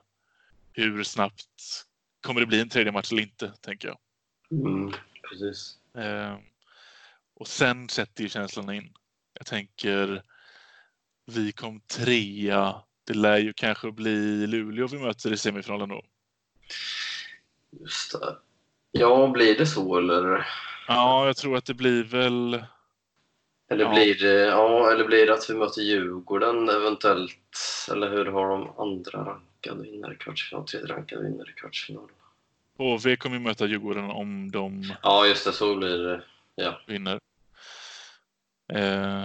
hur 0.72 1.02
snabbt 1.04 1.84
kommer 2.20 2.40
det 2.40 2.46
bli 2.46 2.60
en 2.60 2.68
tredje 2.68 2.92
match 2.92 3.12
eller 3.12 3.22
inte, 3.22 3.52
tänker 3.60 3.88
jag. 3.88 3.98
Mm, 4.50 4.92
precis. 5.30 5.78
Eh, 5.96 6.38
Och 7.34 7.48
sen 7.48 7.88
sätter 7.88 8.22
ju 8.22 8.28
känslorna 8.28 8.74
in. 8.74 8.94
Jag 9.34 9.46
tänker, 9.46 10.22
vi 11.26 11.52
kom 11.52 11.80
trea. 11.80 12.82
Det 13.04 13.14
lär 13.14 13.38
ju 13.38 13.52
kanske 13.52 13.92
bli 13.92 14.46
Luleå 14.46 14.86
vi 14.86 14.98
möter 14.98 15.32
i 15.32 15.36
semifinalen 15.36 15.88
då. 15.88 16.04
Just 17.70 18.12
det. 18.12 18.36
Ja, 18.92 19.26
blir 19.28 19.58
det 19.58 19.66
så 19.66 19.98
eller? 19.98 20.46
Ja, 20.88 21.26
jag 21.26 21.36
tror 21.36 21.56
att 21.56 21.64
det 21.64 21.74
blir 21.74 22.04
väl... 22.04 22.64
Eller, 23.70 23.84
Ja. 23.84 23.90
blir 23.94 24.14
det, 24.14 24.40
ja, 24.46 24.92
eller 24.92 25.04
blir 25.04 25.26
det 25.26 25.34
att 25.34 25.50
vi 25.50 25.54
möter 25.54 25.82
Djurgården 25.82 26.68
eventuellt? 26.68 27.58
Eller 27.92 28.10
hur 28.10 28.24
har 28.26 28.48
de 28.48 28.70
andra 28.78 29.18
rankade 29.18 29.82
vinnare 29.82 30.14
i 30.14 30.16
kvartsfinal, 30.16 30.66
tredje 30.66 30.94
rankade 30.94 31.22
vinnare 31.22 31.48
i 31.50 31.60
kvartsfinal? 31.60 32.08
HV 32.78 33.16
kommer 33.16 33.36
ju 33.36 33.42
möta 33.42 33.66
Djurgården 33.66 34.10
om 34.10 34.50
de 34.50 34.94
Ja, 35.02 35.26
just 35.26 35.44
det, 35.46 35.52
så 35.52 35.76
blir 35.76 35.98
det. 35.98 36.22
Ja. 36.54 36.80
vinner. 36.86 37.18
Eh, 38.72 39.24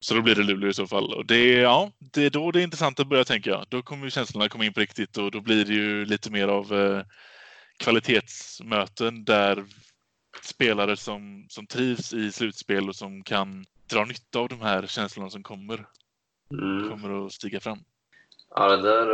så 0.00 0.14
då 0.14 0.22
blir 0.22 0.34
det 0.34 0.42
Luleå 0.42 0.70
i 0.70 0.74
så 0.74 0.86
fall. 0.86 1.14
Och 1.14 1.26
det, 1.26 1.52
ja, 1.52 1.90
det 1.98 2.26
är 2.26 2.30
då 2.30 2.50
det 2.50 2.60
är 2.60 2.64
intressant 2.64 3.00
att 3.00 3.06
börja 3.06 3.24
tänka. 3.24 3.64
Då 3.68 3.82
kommer 3.82 4.04
ju 4.04 4.10
känslorna 4.10 4.48
komma 4.48 4.64
in 4.64 4.72
på 4.72 4.80
riktigt 4.80 5.16
och 5.18 5.30
då 5.30 5.40
blir 5.40 5.64
det 5.64 5.72
ju 5.74 6.04
lite 6.04 6.30
mer 6.30 6.48
av 6.48 6.72
eh, 6.74 7.02
kvalitetsmöten 7.78 9.24
där 9.24 9.64
spelare 10.42 10.96
som, 10.96 11.46
som 11.48 11.66
trivs 11.66 12.12
i 12.12 12.32
slutspel 12.32 12.88
och 12.88 12.96
som 12.96 13.22
kan 13.24 13.64
dra 13.86 14.04
nytta 14.04 14.38
av 14.38 14.48
de 14.48 14.60
här 14.60 14.86
känslorna 14.86 15.30
som 15.30 15.42
kommer, 15.42 15.86
Mm. 16.52 16.90
kommer 16.90 17.26
att 17.26 17.32
stiga 17.32 17.60
fram. 17.60 17.78
Ja, 18.54 18.76
det 18.76 18.82
där 18.82 19.08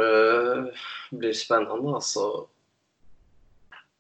eh, 0.59 0.65
blir 1.11 1.33
spännande 1.33 1.95
alltså. 1.95 2.47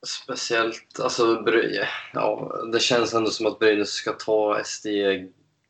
Speciellt, 0.06 1.00
alltså, 1.00 1.42
Bry- 1.42 1.84
ja, 2.14 2.60
det 2.72 2.80
känns 2.80 3.14
ändå 3.14 3.30
som 3.30 3.46
att 3.46 3.58
Brynäs 3.58 3.90
ska 3.90 4.12
ta 4.12 4.60
SD 4.64 4.86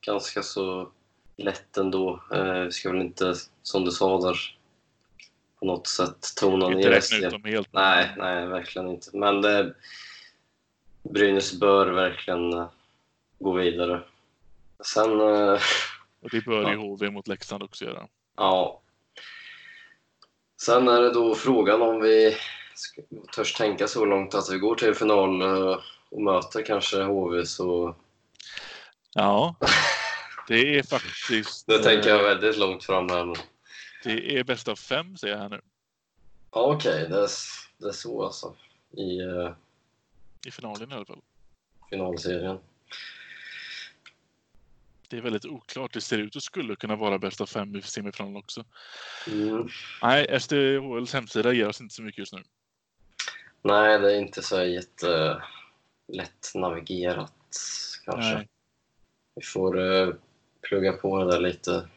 ganska 0.00 0.42
så 0.42 0.92
lätt 1.36 1.76
ändå. 1.76 2.22
Eh, 2.32 2.60
vi 2.60 2.72
ska 2.72 2.92
väl 2.92 3.00
inte, 3.02 3.34
som 3.62 3.84
du 3.84 3.90
sa 3.90 4.20
där, 4.20 4.58
på 5.60 5.66
något 5.66 5.86
sätt 5.86 6.16
tona 6.36 6.66
Inte 6.66 6.76
ner 6.78 6.88
räkna 6.88 7.00
SD. 7.00 7.14
ut 7.14 7.30
dem 7.30 7.44
helt. 7.44 7.68
Nej, 7.72 8.14
nej, 8.18 8.46
verkligen 8.46 8.88
inte. 8.88 9.10
Men 9.16 9.42
det, 9.42 9.74
Brynäs 11.02 11.60
bör 11.60 11.86
verkligen 11.86 12.52
eh, 12.52 12.68
gå 13.38 13.52
vidare. 13.52 14.02
Sen, 14.84 15.20
eh, 15.20 15.60
Och 16.22 16.30
det 16.30 16.44
bör 16.44 16.62
ju 16.70 16.74
Ja. 16.74 16.80
HV 16.80 17.10
mot 17.10 17.28
Leksand 17.28 17.62
också 17.62 17.84
göra. 17.84 18.08
ja. 18.36 18.80
Sen 20.62 20.88
är 20.88 21.00
det 21.02 21.12
då 21.12 21.34
frågan 21.34 21.82
om 21.82 22.00
vi 22.00 22.36
törs 23.34 23.52
tänka 23.54 23.88
så 23.88 24.04
långt 24.04 24.34
att 24.34 24.50
vi 24.50 24.58
går 24.58 24.74
till 24.74 24.94
final 24.94 25.42
eh, 25.42 25.78
och 26.10 26.22
möter 26.22 26.62
kanske 26.66 27.02
HV 27.02 27.44
så 27.46 27.96
Ja, 29.14 29.54
det 30.48 30.78
är 30.78 30.82
faktiskt... 30.82 31.64
nu 31.68 31.78
tänker 31.78 32.08
jag 32.10 32.22
väldigt 32.22 32.58
långt 32.58 32.84
fram 32.84 33.08
här. 33.08 33.34
Det 34.04 34.38
är 34.38 34.44
bäst 34.44 34.68
av 34.68 34.76
fem, 34.76 35.16
ser 35.16 35.28
jag 35.28 35.38
här 35.38 35.48
nu. 35.48 35.60
Okej, 36.50 37.08
det, 37.08 37.16
är, 37.16 37.28
det 37.78 37.88
är 37.88 37.92
så 37.92 38.24
alltså 38.24 38.56
i 38.90 39.20
eh, 39.20 39.52
I 40.46 40.50
finalen 40.50 40.90
i 40.92 40.94
alla 40.94 41.04
fall. 41.04 41.22
finalserien. 41.90 42.58
Det 45.08 45.16
är 45.16 45.20
väldigt 45.20 45.44
oklart. 45.44 45.92
Det 45.92 46.00
ser 46.00 46.18
ut 46.18 46.36
att 46.36 46.42
skulle 46.42 46.76
kunna 46.76 46.96
vara 46.96 47.18
bäst 47.18 47.40
av 47.40 47.46
fem 47.46 47.76
i 47.76 47.82
semifinalen 47.82 48.36
också. 48.36 48.64
Mm. 49.26 49.68
Nej, 50.02 50.40
SDHLs 50.40 51.12
hemsida 51.14 51.52
ger 51.52 51.68
oss 51.68 51.80
inte 51.80 51.94
så 51.94 52.02
mycket 52.02 52.18
just 52.18 52.32
nu. 52.32 52.42
Nej, 53.62 53.98
det 53.98 54.12
är 54.14 54.18
inte 54.20 54.42
så 54.42 54.64
jätte 54.64 55.42
lätt 56.08 56.52
navigerat 56.54 57.32
kanske. 58.04 58.34
Nej. 58.34 58.48
Vi 59.34 59.42
får 59.42 59.80
eh, 59.80 60.14
plugga 60.62 60.92
på 60.92 61.24
det 61.24 61.30
där 61.32 61.40
lite 61.40 61.88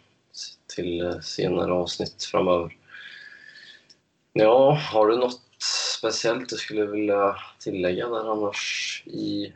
till 0.76 1.02
eh, 1.02 1.20
senare 1.20 1.74
avsnitt 1.74 2.24
framöver. 2.24 2.78
Ja, 4.34 4.72
har 4.92 5.08
du 5.08 5.18
något 5.18 5.42
speciellt 6.00 6.50
du 6.50 6.56
skulle 6.56 6.86
vilja 6.86 7.36
tillägga 7.60 8.10
där 8.10 8.32
annars 8.32 9.04
i... 9.06 9.54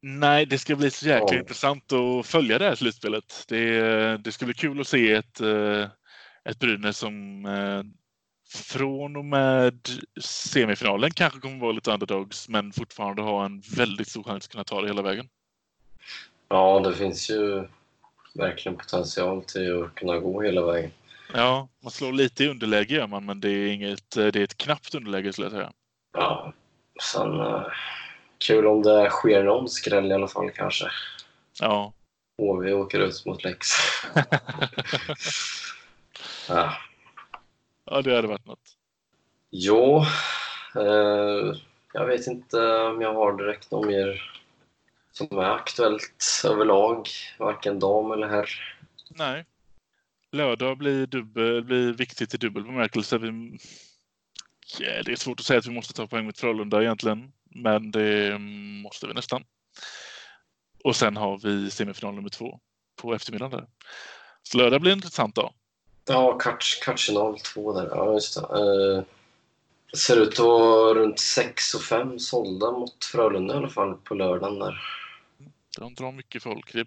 Nej, 0.00 0.46
det 0.46 0.58
ska 0.58 0.76
bli 0.76 0.90
så 0.90 1.06
jäkla 1.06 1.34
Ja. 1.34 1.40
intressant 1.40 1.92
att 1.92 2.26
följa 2.26 2.58
det 2.58 2.64
här 2.64 2.74
slutspelet. 2.74 3.44
Det, 3.48 4.16
det 4.16 4.32
ska 4.32 4.44
bli 4.44 4.54
kul 4.54 4.80
att 4.80 4.88
se 4.88 5.12
ett, 5.12 5.40
eh, 5.40 5.86
ett 6.44 6.58
Brynäs 6.58 6.98
som 6.98 7.46
eh, 7.46 7.82
från 8.50 9.16
och 9.16 9.24
med 9.24 9.88
semifinalen 10.20 11.10
kanske 11.10 11.40
kommer 11.40 11.58
vara 11.58 11.72
lite 11.72 11.92
underdogs 11.92 12.48
men 12.48 12.72
fortfarande 12.72 13.22
ha 13.22 13.44
en 13.44 13.60
väldigt 13.76 14.08
stor 14.08 14.22
chans 14.22 14.44
att 14.44 14.50
kunna 14.52 14.64
ta 14.64 14.80
det 14.80 14.86
hela 14.86 15.02
vägen. 15.02 15.28
Ja, 16.48 16.80
det 16.80 16.94
finns 16.94 17.30
ju 17.30 17.68
verkligen 18.34 18.78
potential 18.78 19.44
till 19.44 19.82
att 19.82 19.94
kunna 19.94 20.18
gå 20.18 20.42
hela 20.42 20.66
vägen. 20.66 20.90
Ja, 21.34 21.68
man 21.82 21.90
slår 21.90 22.12
lite 22.12 22.44
i 22.44 22.48
underläge 22.48 22.94
gör 22.94 23.06
man, 23.06 23.26
men 23.26 23.40
det 23.40 23.50
är, 23.50 23.66
inget, 23.66 24.10
det 24.10 24.36
är 24.36 24.44
ett 24.44 24.56
knappt 24.56 24.94
underläge 24.94 25.32
skulle 25.32 25.46
jag 25.46 25.52
säga. 25.52 25.72
Ja, 26.12 26.52
sen 27.02 27.40
eh, 27.40 27.66
kul 28.38 28.66
om 28.66 28.82
det 28.82 29.10
sker 29.10 29.42
någon 29.42 29.68
skräll 29.68 30.10
i 30.10 30.14
alla 30.14 30.28
fall 30.28 30.50
kanske. 30.50 30.86
Ja, 31.60 31.92
HV 32.38 32.72
åker 32.72 33.00
ut 33.00 33.26
mot 33.26 33.44
Lex. 33.44 33.66
ja. 36.48 36.72
ja 37.84 38.02
det 38.02 38.16
hade 38.16 38.28
varit 38.28 38.46
något. 38.46 38.76
Jo, 39.50 40.04
eh, 40.76 41.54
jag 41.92 42.06
vet 42.06 42.26
inte 42.26 42.56
om 42.80 43.00
jag 43.00 43.14
har 43.14 43.36
direkt 43.36 43.70
något 43.70 43.86
mer 43.86 44.32
som 45.18 45.38
är 45.38 45.50
aktuellt 45.50 46.42
överlag, 46.44 47.08
varken 47.38 47.78
dam 47.78 48.12
eller 48.12 48.28
herr. 48.28 48.76
Nej. 49.10 49.44
Lördag 50.32 50.78
blir, 50.78 51.06
dubbel, 51.06 51.64
blir 51.64 51.92
viktigt 51.92 52.34
i 52.34 52.36
dubbel 52.36 52.64
bemärkelse. 52.64 53.18
Vi, 53.18 53.58
ja, 54.78 55.02
det 55.02 55.12
är 55.12 55.16
svårt 55.16 55.40
att 55.40 55.46
säga 55.46 55.58
att 55.58 55.66
vi 55.66 55.74
måste 55.74 55.94
ta 55.94 56.06
poäng 56.06 56.24
mot 56.26 56.38
Frölunda 56.38 56.82
egentligen, 56.82 57.32
men 57.50 57.90
det 57.90 58.38
måste 58.82 59.06
vi 59.06 59.14
nästan. 59.14 59.44
Och 60.84 60.96
sen 60.96 61.16
har 61.16 61.38
vi 61.38 61.70
semifinal 61.70 62.14
nummer 62.14 62.28
två 62.28 62.60
på 62.96 63.14
eftermiddagen 63.14 63.58
där. 63.58 63.66
Så 64.42 64.58
lördag 64.58 64.80
blir 64.80 64.92
en 64.92 64.98
intressant 64.98 65.34
dag. 65.34 65.52
Ja, 66.08 66.38
kvartsfinal 66.84 67.38
två 67.38 67.72
där. 67.72 67.88
Ja, 67.90 68.12
just 68.12 68.34
det. 68.34 68.40
Eh, 68.40 69.04
det 69.90 69.98
ser 69.98 70.16
ut 70.16 70.32
att 70.32 70.38
vara 70.38 70.94
runt 70.94 71.20
6 71.20 71.74
och 71.74 71.82
5 71.82 72.18
sålda 72.18 72.72
mot 72.72 73.04
Frölunda 73.04 73.54
i 73.54 73.56
alla 73.56 73.68
fall 73.68 73.94
på 73.94 74.14
lördagen 74.14 74.58
där. 74.58 74.80
De 75.78 75.94
drar 75.94 76.12
mycket 76.12 76.42
folk. 76.42 76.72
Det 76.72 76.86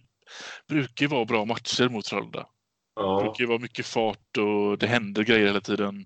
brukar 0.67 1.05
ju 1.05 1.09
vara 1.09 1.25
bra 1.25 1.45
matcher 1.45 1.89
mot 1.89 2.07
Frölunda. 2.07 2.39
Det 2.39 2.47
Ja, 2.95 3.21
brukar 3.23 3.43
ju 3.43 3.47
vara 3.47 3.59
mycket 3.59 3.85
fart 3.85 4.37
och 4.37 4.77
det 4.77 4.87
händer 4.87 5.23
grejer 5.23 5.47
hela 5.47 5.61
tiden. 5.61 6.05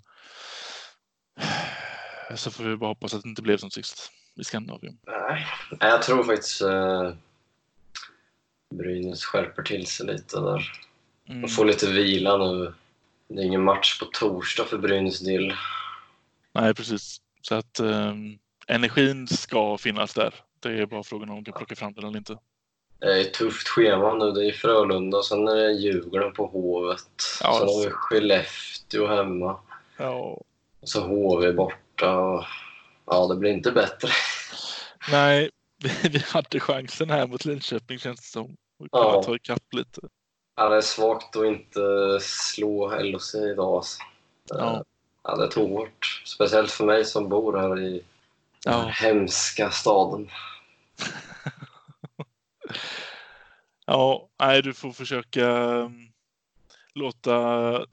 Så 2.35 2.51
får 2.51 2.63
vi 2.63 2.75
bara 2.77 2.87
hoppas 2.89 3.13
att 3.13 3.23
det 3.23 3.29
inte 3.29 3.41
blev 3.41 3.57
som 3.57 3.71
sist 3.71 4.11
i 4.39 4.43
Skandinavien. 4.43 4.97
nej. 5.05 5.47
Jag 5.79 6.01
tror 6.01 6.23
faktiskt 6.23 6.61
eh, 6.61 7.11
Brynäs 8.75 9.25
skärper 9.25 9.63
till 9.63 9.87
sig 9.87 10.05
lite 10.05 10.39
där. 10.39 10.71
Mm. 11.29 11.41
De 11.41 11.47
får 11.47 11.65
lite 11.65 11.91
vila 11.91 12.37
nu. 12.37 12.73
Det 13.27 13.41
är 13.41 13.45
ingen 13.45 13.63
match 13.63 13.99
på 13.99 14.05
torsdag 14.05 14.65
för 14.65 14.77
Brynäs 14.77 15.19
del. 15.19 15.53
Nej, 16.53 16.73
precis. 16.73 17.21
Så 17.41 17.55
att 17.55 17.79
ehm, 17.79 18.37
energin 18.67 19.27
ska 19.27 19.77
finnas 19.77 20.13
där. 20.13 20.33
Det 20.59 20.69
är 20.81 20.85
bara 20.85 21.03
frågan 21.03 21.29
om 21.29 21.35
de 21.35 21.51
kan 21.51 21.57
plocka 21.57 21.75
fram 21.75 21.93
den 21.93 22.03
eller 22.05 22.17
inte. 22.17 22.37
Det 22.99 23.13
är 23.17 23.21
ett 23.21 23.33
tufft 23.33 23.67
schema 23.67 24.13
nu. 24.13 24.31
Det 24.31 24.45
är 24.45 24.51
Frölunda 24.51 25.23
sen 25.23 25.47
är 25.47 25.55
det 25.55 25.71
Djurgården 25.71 26.33
på 26.33 26.45
Hovet. 26.45 27.01
Ja, 27.41 27.57
sen 27.59 27.67
har 27.67 27.83
vi 27.83 27.89
Skellefteå 27.91 29.07
hemma. 29.07 29.59
Ja. 29.97 30.13
Och 30.81 30.89
så 30.89 31.01
HV 31.01 31.51
borta. 31.53 32.45
Ja, 33.05 33.27
det 33.29 33.35
blir 33.35 33.51
inte 33.51 33.71
bättre. 33.71 34.09
Nej, 35.11 35.49
vi, 35.83 36.09
vi 36.09 36.19
hade 36.27 36.59
chansen 36.59 37.09
här 37.09 37.27
mot 37.27 37.45
Linköping 37.45 37.99
känns 37.99 38.19
det 38.19 38.25
som. 38.27 38.55
Ja. 38.91 39.11
kunna 39.11 39.23
ta 39.23 39.35
ikapp 39.35 39.73
lite. 39.73 40.01
Ja, 40.55 40.69
det 40.69 40.77
är 40.77 40.81
svagt 40.81 41.35
att 41.35 41.45
inte 41.45 41.79
slå 42.21 42.99
LHC 42.99 43.35
idag. 43.35 43.75
Alltså. 43.75 44.01
Ja. 44.49 44.83
Ja, 45.23 45.35
det 45.35 45.47
tog 45.47 45.69
hårt. 45.69 46.21
Speciellt 46.25 46.71
för 46.71 46.85
mig 46.85 47.05
som 47.05 47.29
bor 47.29 47.57
här 47.57 47.79
i 47.79 47.89
den 47.91 48.01
Ja. 48.73 48.91
hemska 48.93 49.71
staden. 49.71 50.29
Ja, 53.85 54.29
nej, 54.39 54.61
du 54.61 54.73
får 54.73 54.91
försöka 54.91 55.49
ehm, 55.49 56.11
låta 56.93 57.85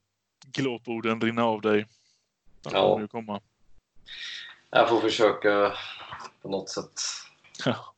glåporden 0.47 1.20
rinna 1.20 1.45
av 1.45 1.61
dig. 1.61 1.86
De 2.62 2.70
Ja. 2.74 2.80
kommer 2.82 3.01
ju 3.03 3.09
komma. 3.09 3.40
Jag 4.70 4.88
får 4.88 5.01
försöka 5.01 5.72
på 6.43 6.49
något 6.49 6.70
sätt. 6.70 7.01
Ja. 7.64 7.95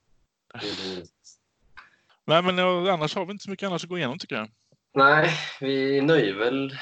Nej, 2.24 2.42
men 2.42 2.59
ja, 2.59 2.92
annars 2.92 3.14
har 3.14 3.26
vi 3.26 3.32
inte 3.32 3.45
så 3.45 3.51
mycket 3.51 3.66
annars 3.66 3.84
att 3.84 3.90
gå 3.90 3.99
igenom 3.99 4.18
tycker 4.18 4.36
jag. 4.36 4.51
Nej, 4.95 5.30
vi 5.61 6.01
nöjer 6.01 6.34
väl 6.34 6.78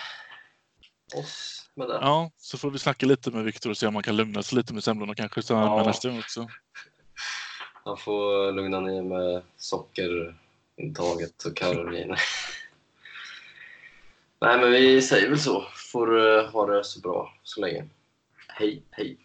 oss 1.16 1.70
med 1.74 1.88
det. 1.88 1.94
Ja, 2.00 2.30
så 2.36 2.58
får 2.58 2.70
vi 2.70 2.78
snacka 2.78 3.06
lite 3.06 3.30
med 3.30 3.44
Viktor 3.44 3.70
och 3.70 3.76
se 3.76 3.86
om 3.86 3.94
man 3.94 4.02
kan 4.02 4.16
lugna 4.16 4.42
sig 4.42 4.56
lite 4.58 4.74
med 4.74 4.84
semlorna 4.84 5.14
kanske 5.14 5.42
så 5.42 5.52
Ja. 5.54 5.82
nästa 5.86 6.08
gång 6.08 6.18
också. 6.18 6.48
Han 7.84 7.96
får 7.96 8.52
lugna 8.52 8.80
ner 8.80 9.02
med 9.02 9.42
Taget 10.94 11.44
och 11.44 11.56
Karolina. 11.56 12.16
Nej, 14.40 14.60
men 14.60 14.72
vi 14.72 15.02
säger 15.02 15.28
väl 15.28 15.38
så. 15.38 15.66
Får 15.92 16.38
eh, 16.38 16.50
ha 16.50 16.66
det 16.66 16.84
så 16.84 17.00
bra 17.00 17.34
så 17.42 17.60
länge. 17.60 17.88
Hej, 18.48 18.82
hej. 18.90 19.18